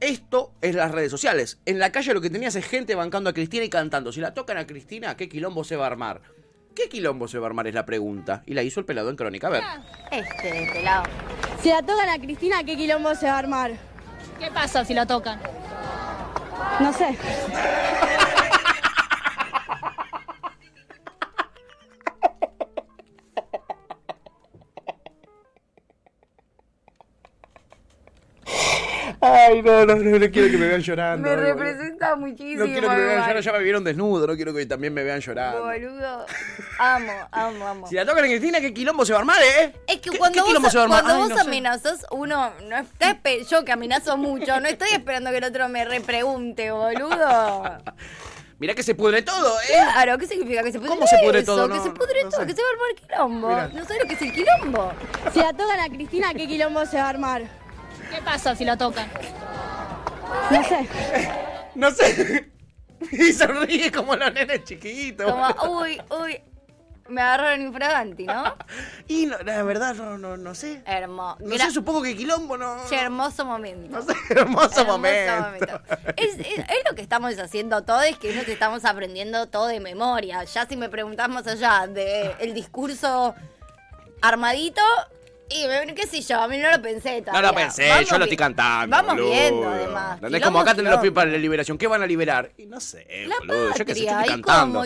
[0.00, 1.58] esto es las redes sociales.
[1.64, 4.12] En la calle lo que tenías es gente bancando a Cristina y cantando.
[4.12, 6.20] Si la tocan a Cristina, ¿qué quilombo se va a armar?
[6.74, 7.66] ¿Qué quilombo se va a armar?
[7.66, 8.42] Es la pregunta.
[8.46, 9.48] Y la hizo el pelado en Crónica.
[9.48, 9.62] A ver.
[10.10, 11.04] Este, pelado.
[11.62, 13.72] Si la tocan a Cristina, ¿qué quilombo se va a armar?
[14.38, 15.40] ¿Qué pasa si la tocan?
[16.80, 17.16] No sé.
[29.20, 31.28] Ay, no, no, no, no quiero que me vean llorando.
[31.28, 31.54] Me boludo.
[31.54, 32.64] representa muchísimo.
[32.64, 35.02] No quiero que me vean llorando, ya me vieron desnudo, no quiero que también me
[35.02, 35.64] vean llorando.
[35.64, 36.26] Boludo.
[36.78, 37.86] Amo, amo, amo.
[37.88, 39.72] Si la tocan a Cristina, ¿qué quilombo se va a armar, eh?
[39.86, 41.40] Es que ¿Qué- cuando qué vos, cuando Ay, vos no sé.
[41.42, 45.84] amenazás, uno no está yo que amenazo mucho, no estoy esperando que el otro me
[45.84, 47.62] repregunte, boludo.
[48.60, 49.66] Mirá que se pudre todo, ¿eh?
[49.92, 51.54] Claro, ¿qué significa que se pudre ¿Cómo se pudre eso?
[51.54, 51.68] todo?
[51.68, 52.46] Que se pudre no todo, sé.
[52.48, 53.48] que se va a armar quilombo.
[53.48, 53.68] Mirá.
[53.68, 54.92] No sabes lo que es el quilombo.
[55.32, 57.42] Si la tocan a Cristina, ¿qué quilombo se va a armar?
[58.10, 59.08] ¿Qué pasa si lo tocan?
[60.50, 60.88] No sé.
[61.74, 62.50] No sé.
[63.12, 65.30] Y sonríe como los nenes chiquitos.
[65.30, 66.40] Como, uy, uy.
[67.08, 68.54] Me agarraron infraganti, ¿no?
[69.08, 70.82] Y no, la verdad, no, no, no sé.
[70.84, 71.38] Hermoso.
[71.40, 72.76] No sé, supongo que quilombo no.
[72.88, 74.00] Qué hermoso momento.
[74.30, 75.80] Hermoso, momento.
[76.16, 79.78] Es, es- es lo que estamos haciendo todo, es que nos estamos aprendiendo todo de
[79.80, 80.42] memoria.
[80.44, 83.34] Ya si me preguntamos allá de el discurso
[84.20, 84.82] armadito,
[85.50, 87.48] y me- qué sé yo, a mí no lo pensé No todavía.
[87.50, 88.96] lo pensé, Vamos yo lo estoy cantando.
[88.96, 89.30] Vamos boludo.
[89.30, 90.18] viendo, además.
[90.20, 91.78] Quilombo, Como acá tenés los pibes para la liberación.
[91.78, 92.50] ¿Qué van a liberar?
[92.56, 93.74] Y no sé, La boludo.
[93.76, 94.82] Yo qué sé, yo estoy cantando.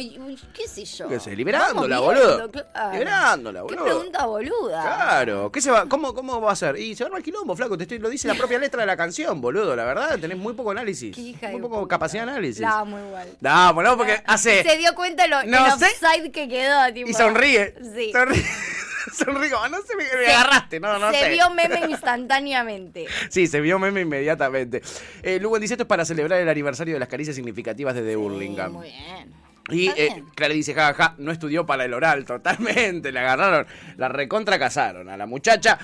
[0.55, 1.09] qué sé yo.
[1.09, 1.35] ¿Qué sé?
[1.37, 2.51] Liberándola, boludo.
[2.51, 2.93] claro.
[2.93, 3.85] Liberándola, Qué boludo.
[3.85, 4.83] pregunta boluda.
[4.83, 6.79] Claro, ¿qué se va, cómo, ¿cómo va a ser?
[6.79, 8.97] Y se va al quilombo, flaco, te estoy, lo dice la propia letra de la
[8.97, 11.17] canción, boludo, la verdad, tenés muy poco análisis.
[11.19, 12.61] hija Muy poco capacidad de análisis.
[12.61, 13.29] La amo igual.
[13.41, 14.63] No, bueno, porque hace...
[14.63, 16.93] Se dio cuenta lo, No el offside que quedó.
[16.93, 17.75] Tipo, Y sonríe.
[17.95, 18.11] Sí.
[18.13, 18.45] Sonríe.
[19.13, 21.31] Sonríe como, no sé, me, me Se- agarraste, no, no se sé.
[21.31, 23.07] vio meme instantáneamente.
[23.29, 24.83] Sí, se vio meme inmediatamente.
[25.23, 28.17] Eh, Lugo dice esto es para celebrar el aniversario de las caricias significativas de The
[28.17, 28.71] Burlingame.
[28.73, 29.33] Muy bien.
[29.71, 33.13] Y eh, Clara dice, jajaja, no estudió para el oral, totalmente.
[33.13, 33.67] Le agarraron,
[33.97, 35.79] la recontra casaron a la muchacha.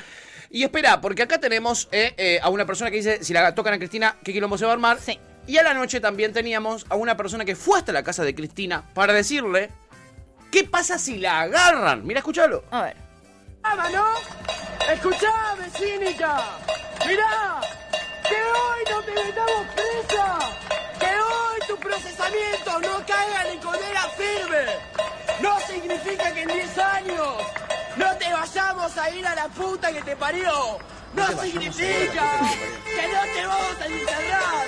[0.51, 3.75] Y espera, porque acá tenemos eh, eh, a una persona que dice, si la tocan
[3.75, 4.99] a Cristina, ¿qué quilombo se va a armar?
[4.99, 5.19] Sí.
[5.47, 8.35] Y a la noche también teníamos a una persona que fue hasta la casa de
[8.35, 9.71] Cristina para decirle,
[10.51, 12.05] ¿qué pasa si la agarran?
[12.07, 12.65] Mira, escúchalo.
[12.71, 12.97] A ver.
[13.65, 14.07] ¿No?
[14.93, 16.41] Escuchá, vecínica.
[17.07, 17.61] Mirá,
[18.29, 20.39] que hoy no te metamos presa.
[20.99, 24.65] Que hoy tu procesamiento no caiga en condena firme.
[25.41, 27.37] No significa que en 10 años
[27.97, 30.79] no te vayamos a ir a la puta que te parió.
[31.15, 32.25] No significa
[32.85, 34.67] que no te vamos a encerrar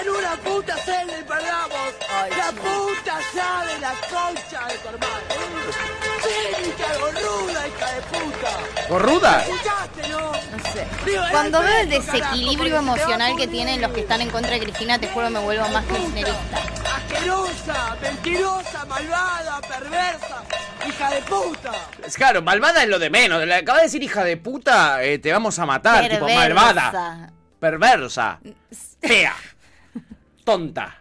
[0.00, 1.94] en una puta celda y perdamos
[2.36, 6.03] la puta llave de la concha de tu hermano.
[7.00, 8.88] Gorruda, hija de puta.
[8.88, 9.44] ¿Gorruda?
[11.30, 15.08] Cuando veo el desequilibrio emocional que tienen los que están en contra de Cristina, te
[15.08, 16.58] juro me vuelvo más kirchnerista.
[16.96, 20.42] Asquerosa, mentirosa, malvada, perversa,
[20.86, 21.72] hija de puta.
[22.14, 23.44] Claro, malvada es lo de menos.
[23.44, 26.54] Le acaba de decir hija de puta, eh, te vamos a matar, tipo Perversa.
[26.54, 27.32] malvada.
[27.58, 28.40] Perversa.
[29.00, 29.34] Fea.
[30.44, 30.98] Tonta.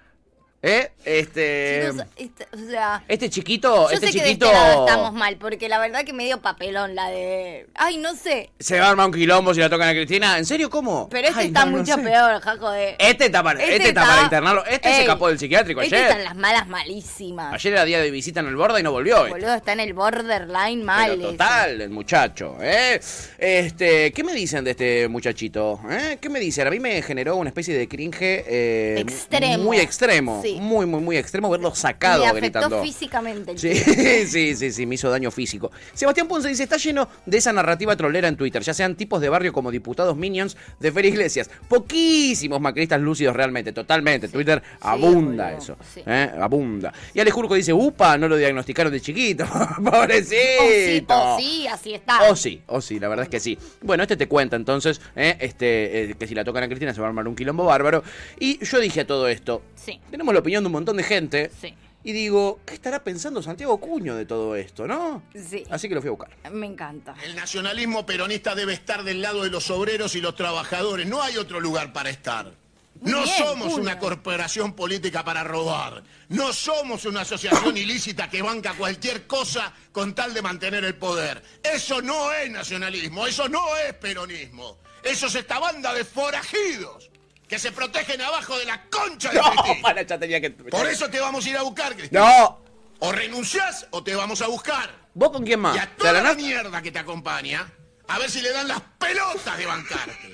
[0.66, 0.92] ¿Eh?
[1.04, 1.90] Este.
[1.92, 4.46] Chicos, este- o sea, Este chiquito, yo este sé que de chiquito.
[4.46, 7.68] este lado estamos mal, porque la verdad que medio papelón la de...
[7.76, 8.50] Ay, no sé.
[8.62, 10.38] Se va a armar un quilombo si la tocan a Cristina.
[10.38, 11.10] ¿En serio cómo?
[11.10, 12.02] Pero este Ay, está no, no mucho sé.
[12.04, 12.96] peor, jaco de...
[12.98, 14.66] Este está para, este Este está para internarlo.
[14.66, 16.08] Este se escapó del psiquiátrico Este ayer.
[16.08, 17.54] está en las malas malísimas.
[17.54, 19.18] Ayer era día de visita en el borde y no volvió.
[19.26, 19.32] este.
[19.32, 21.12] Boludo, está en el borderline mal.
[21.12, 21.32] Pero ese.
[21.34, 23.02] total, el muchacho, ¿eh?
[23.38, 25.82] Este, ¿qué me dicen de este muchachito?
[25.90, 26.18] ¿Eh?
[26.22, 26.66] ¿Qué me dicen?
[26.68, 29.64] A mí me generó una especie de cringe eh, Extremo.
[29.66, 30.53] muy extremo, Sí.
[30.60, 32.84] Muy, muy, muy extremo verlo sacado Me afectó gritando.
[32.84, 33.76] físicamente el Sí,
[34.28, 35.72] sí, sí, sí, me hizo daño físico.
[35.94, 39.30] Sebastián Ponce dice, está lleno de esa narrativa trolera en Twitter, ya sean tipos de
[39.30, 41.50] barrio como diputados minions de Fer Iglesias.
[41.68, 44.28] Poquísimos macristas lúcidos realmente, totalmente.
[44.28, 45.78] Twitter abunda eso.
[46.06, 46.32] ¿eh?
[46.40, 46.94] Abunda.
[47.14, 49.46] Y Alejurco dice, upa, no lo diagnosticaron de chiquito.
[49.84, 51.14] Pobrecito.
[51.14, 52.30] Oh, sí, así está.
[52.30, 53.58] Oh sí, oh sí, la verdad es que sí.
[53.82, 55.38] Bueno, este te cuenta entonces, ¿eh?
[55.40, 58.04] este, eh, que si la tocan a Cristina se va a armar un quilombo bárbaro.
[58.40, 60.00] Y yo dije a todo esto, Sí.
[60.10, 61.52] tenemos la opinión de un montón de gente.
[61.60, 61.74] Sí.
[62.06, 65.24] Y digo, ¿qué estará pensando Santiago Cuño de todo esto, no?
[65.34, 65.64] Sí.
[65.70, 66.52] Así que lo fui a buscar.
[66.52, 67.16] Me encanta.
[67.24, 71.08] El nacionalismo peronista debe estar del lado de los obreros y los trabajadores.
[71.08, 72.52] No hay otro lugar para estar.
[73.00, 73.82] Muy no bien, somos Cuño.
[73.84, 76.04] una corporación política para robar.
[76.30, 81.42] No somos una asociación ilícita que banca cualquier cosa con tal de mantener el poder.
[81.64, 84.78] Eso no es nacionalismo, eso no es peronismo.
[85.04, 87.10] Eso es esta banda de forajidos
[87.48, 89.82] que se protegen abajo de la concha de No, Cristina.
[89.82, 90.50] para, ya tenía que...
[90.52, 92.20] Por eso te vamos a ir a buscar, Cristina.
[92.22, 92.60] No.
[93.00, 94.90] O renunciás o te vamos a buscar.
[95.14, 95.76] ¿Vos con quién más?
[95.76, 96.38] Y a ¿Te toda la alanás?
[96.38, 97.70] mierda que te acompaña,
[98.08, 100.34] a ver si le dan las pelotas de bancarte.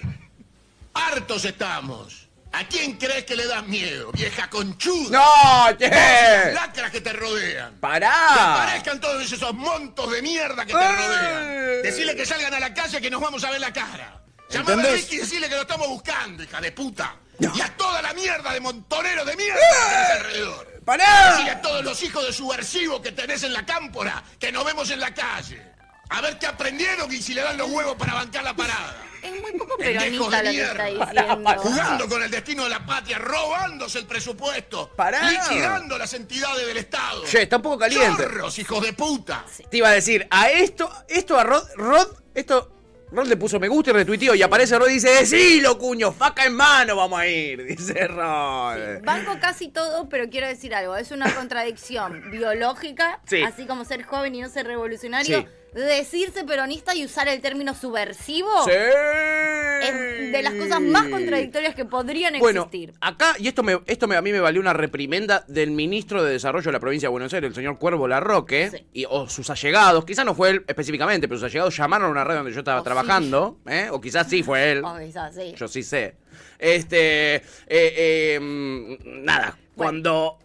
[0.93, 2.27] Hartos estamos.
[2.51, 5.19] ¿A quién crees que le das miedo, vieja conchuda?
[5.19, 5.87] ¡No, che!
[5.89, 7.75] Las lacras que te rodean.
[7.79, 8.11] ¡Pará!
[8.33, 11.81] Que aparezcan todos esos montos de mierda que te rodean.
[11.83, 14.18] Decirle que salgan a la calle que nos vamos a ver la cara.
[14.49, 14.91] Llamame a.
[14.93, 17.15] Ricky y decirle que lo estamos buscando, hija de puta.
[17.39, 20.81] Y a toda la mierda de montoneros de mierda que tenés alrededor.
[20.83, 21.31] ¡Pará!
[21.31, 24.89] Decirle a todos los hijos de subversivos que tenés en la cámpora que nos vemos
[24.91, 25.61] en la calle.
[26.09, 29.05] A ver qué aprendieron y si le dan los huevos para bancar la parada.
[29.21, 31.57] Es muy poco peronista de lo que está.
[31.57, 35.29] Jugando con el destino de la patria, robándose el presupuesto, Pará.
[35.29, 37.23] liquidando las entidades del Estado.
[37.25, 38.23] Che, está un poco caliente.
[38.23, 39.45] Chorros, hijos de puta.
[39.69, 42.78] Te iba a decir, a esto, esto a Rod, Rod, esto,
[43.11, 46.45] Rod le puso me gusta y retuiteó y aparece Rod y dice, decilo, cuño, faca
[46.45, 49.01] en mano, vamos a ir, dice Rod.
[49.03, 50.95] Banco casi todo, pero quiero decir algo.
[50.95, 53.41] Es una contradicción biológica, Sí.
[53.41, 55.39] así como ser joven y no ser revolucionario.
[55.41, 55.47] Sí.
[55.73, 58.71] Decirse peronista y usar el término subversivo Sí.
[58.71, 62.93] es de las cosas más contradictorias que podrían Bueno, existir.
[63.01, 66.31] acá, y esto, me, esto me, a mí me valió una reprimenda del ministro de
[66.33, 70.05] Desarrollo de la provincia de Buenos Aires, el señor Cuervo Larroque, y, o sus allegados,
[70.05, 72.83] quizás no fue él específicamente, pero sus allegados llamaron a una radio donde yo estaba
[72.83, 73.87] trabajando, ¿eh?
[73.91, 75.53] o quizás sí fue él, Oh, quizás, sí.
[75.57, 76.15] yo sí sé.
[76.57, 80.37] Este, eh, eh, mm, nada, cuando...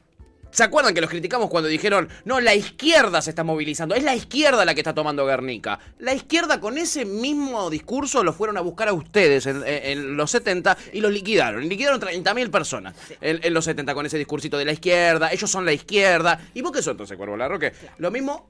[0.55, 3.97] ¿Se acuerdan que los criticamos cuando dijeron, no, la izquierda se está movilizando?
[3.97, 5.81] Es la izquierda la que está tomando Guernica.
[5.99, 10.77] La izquierda con ese mismo discurso lo fueron a buscar a ustedes en, los 70
[10.93, 11.69] y los liquidaron.
[11.69, 15.33] Liquidaron 30.000 personas en, en los 70 con ese discursito de la izquierda.
[15.33, 16.41] Ellos son la izquierda.
[16.55, 17.73] ¿Y vos qué sos entonces, Cuervo Larroque?
[17.99, 18.49] Lo mismo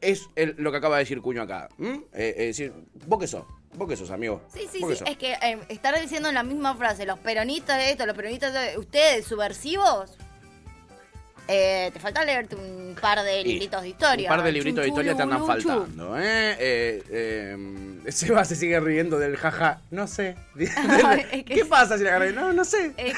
[0.00, 1.68] es el- lo que acaba de decir Cuño acá.
[1.80, 2.72] Eh, eh, decir,
[3.08, 3.42] ¿vos qué sos?
[3.74, 4.42] ¿Vos qué sos, amigo?
[4.54, 4.98] Sí, sí, ¿Vos qué sí.
[5.00, 5.08] sos?
[5.08, 8.52] Es que eh, estar diciendo en la misma frase, los peronistas de esto, los peronistas
[8.54, 10.12] de ustedes, subversivos.
[11.52, 14.30] Eh, te falta leerte un par de Sí, libritos de historia.
[14.30, 16.56] Un par de libritos de historia te andan faltando, ¿eh?
[16.60, 17.56] eh, eh
[18.12, 19.80] Seba se sigue riendo del jaja.
[19.90, 20.36] No sé.
[21.46, 22.32] ¿Qué pasa si le agarré?
[22.32, 22.92] No, no sé.
[22.96, 23.16] Es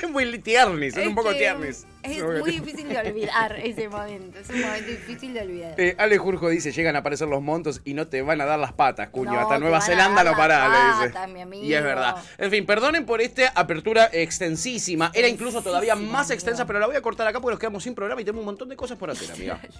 [0.00, 1.86] que muy tiernis, es Es un poco que tiernis.
[2.16, 4.38] Es Muy difícil de olvidar ese momento.
[4.38, 5.74] Es un momento difícil de olvidar.
[5.78, 8.58] Eh, Ale Jurjo dice, llegan a aparecer los montos y no te van a dar
[8.58, 9.32] las patas, cuño.
[9.32, 10.68] No, Hasta Nueva Zelanda no pará,
[11.00, 11.26] le dice.
[11.28, 11.64] mi amigo.
[11.64, 12.16] Y es verdad.
[12.38, 15.10] En fin, perdonen por esta apertura extensísima.
[15.14, 17.94] Era incluso todavía más extensa, pero la voy a cortar acá porque nos quedamos sin
[17.94, 19.60] programa y tenemos un montón de cosas por hacer, amiga.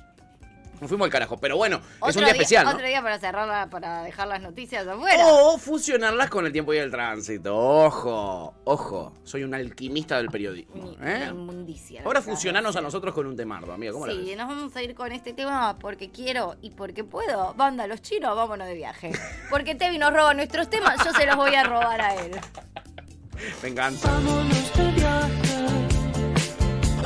[0.80, 1.36] Nos fuimos al carajo.
[1.38, 2.72] Pero bueno, es un día especial, ¿no?
[2.72, 5.26] Otro día para cerrarla, para dejar las noticias afuera.
[5.26, 7.56] O fusionarlas con el tiempo y el tránsito.
[7.56, 9.12] Ojo, ojo.
[9.24, 10.92] Soy un alquimista del periodismo.
[11.02, 11.18] ¿eh?
[11.20, 12.02] La inmundicia.
[12.04, 13.92] Ahora fusionarnos a nosotros con un temardo, amiga.
[13.92, 17.54] ¿Cómo Sí, nos vamos a ir con este tema porque quiero y porque puedo.
[17.54, 19.12] Banda, los chinos, vámonos de viaje.
[19.50, 22.32] Porque Tevi nos roba nuestros temas, yo se los voy a robar a él.
[23.62, 24.10] Me encanta.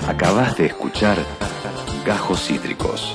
[0.08, 1.18] Acabas de escuchar
[2.04, 3.14] Gajos Cítricos.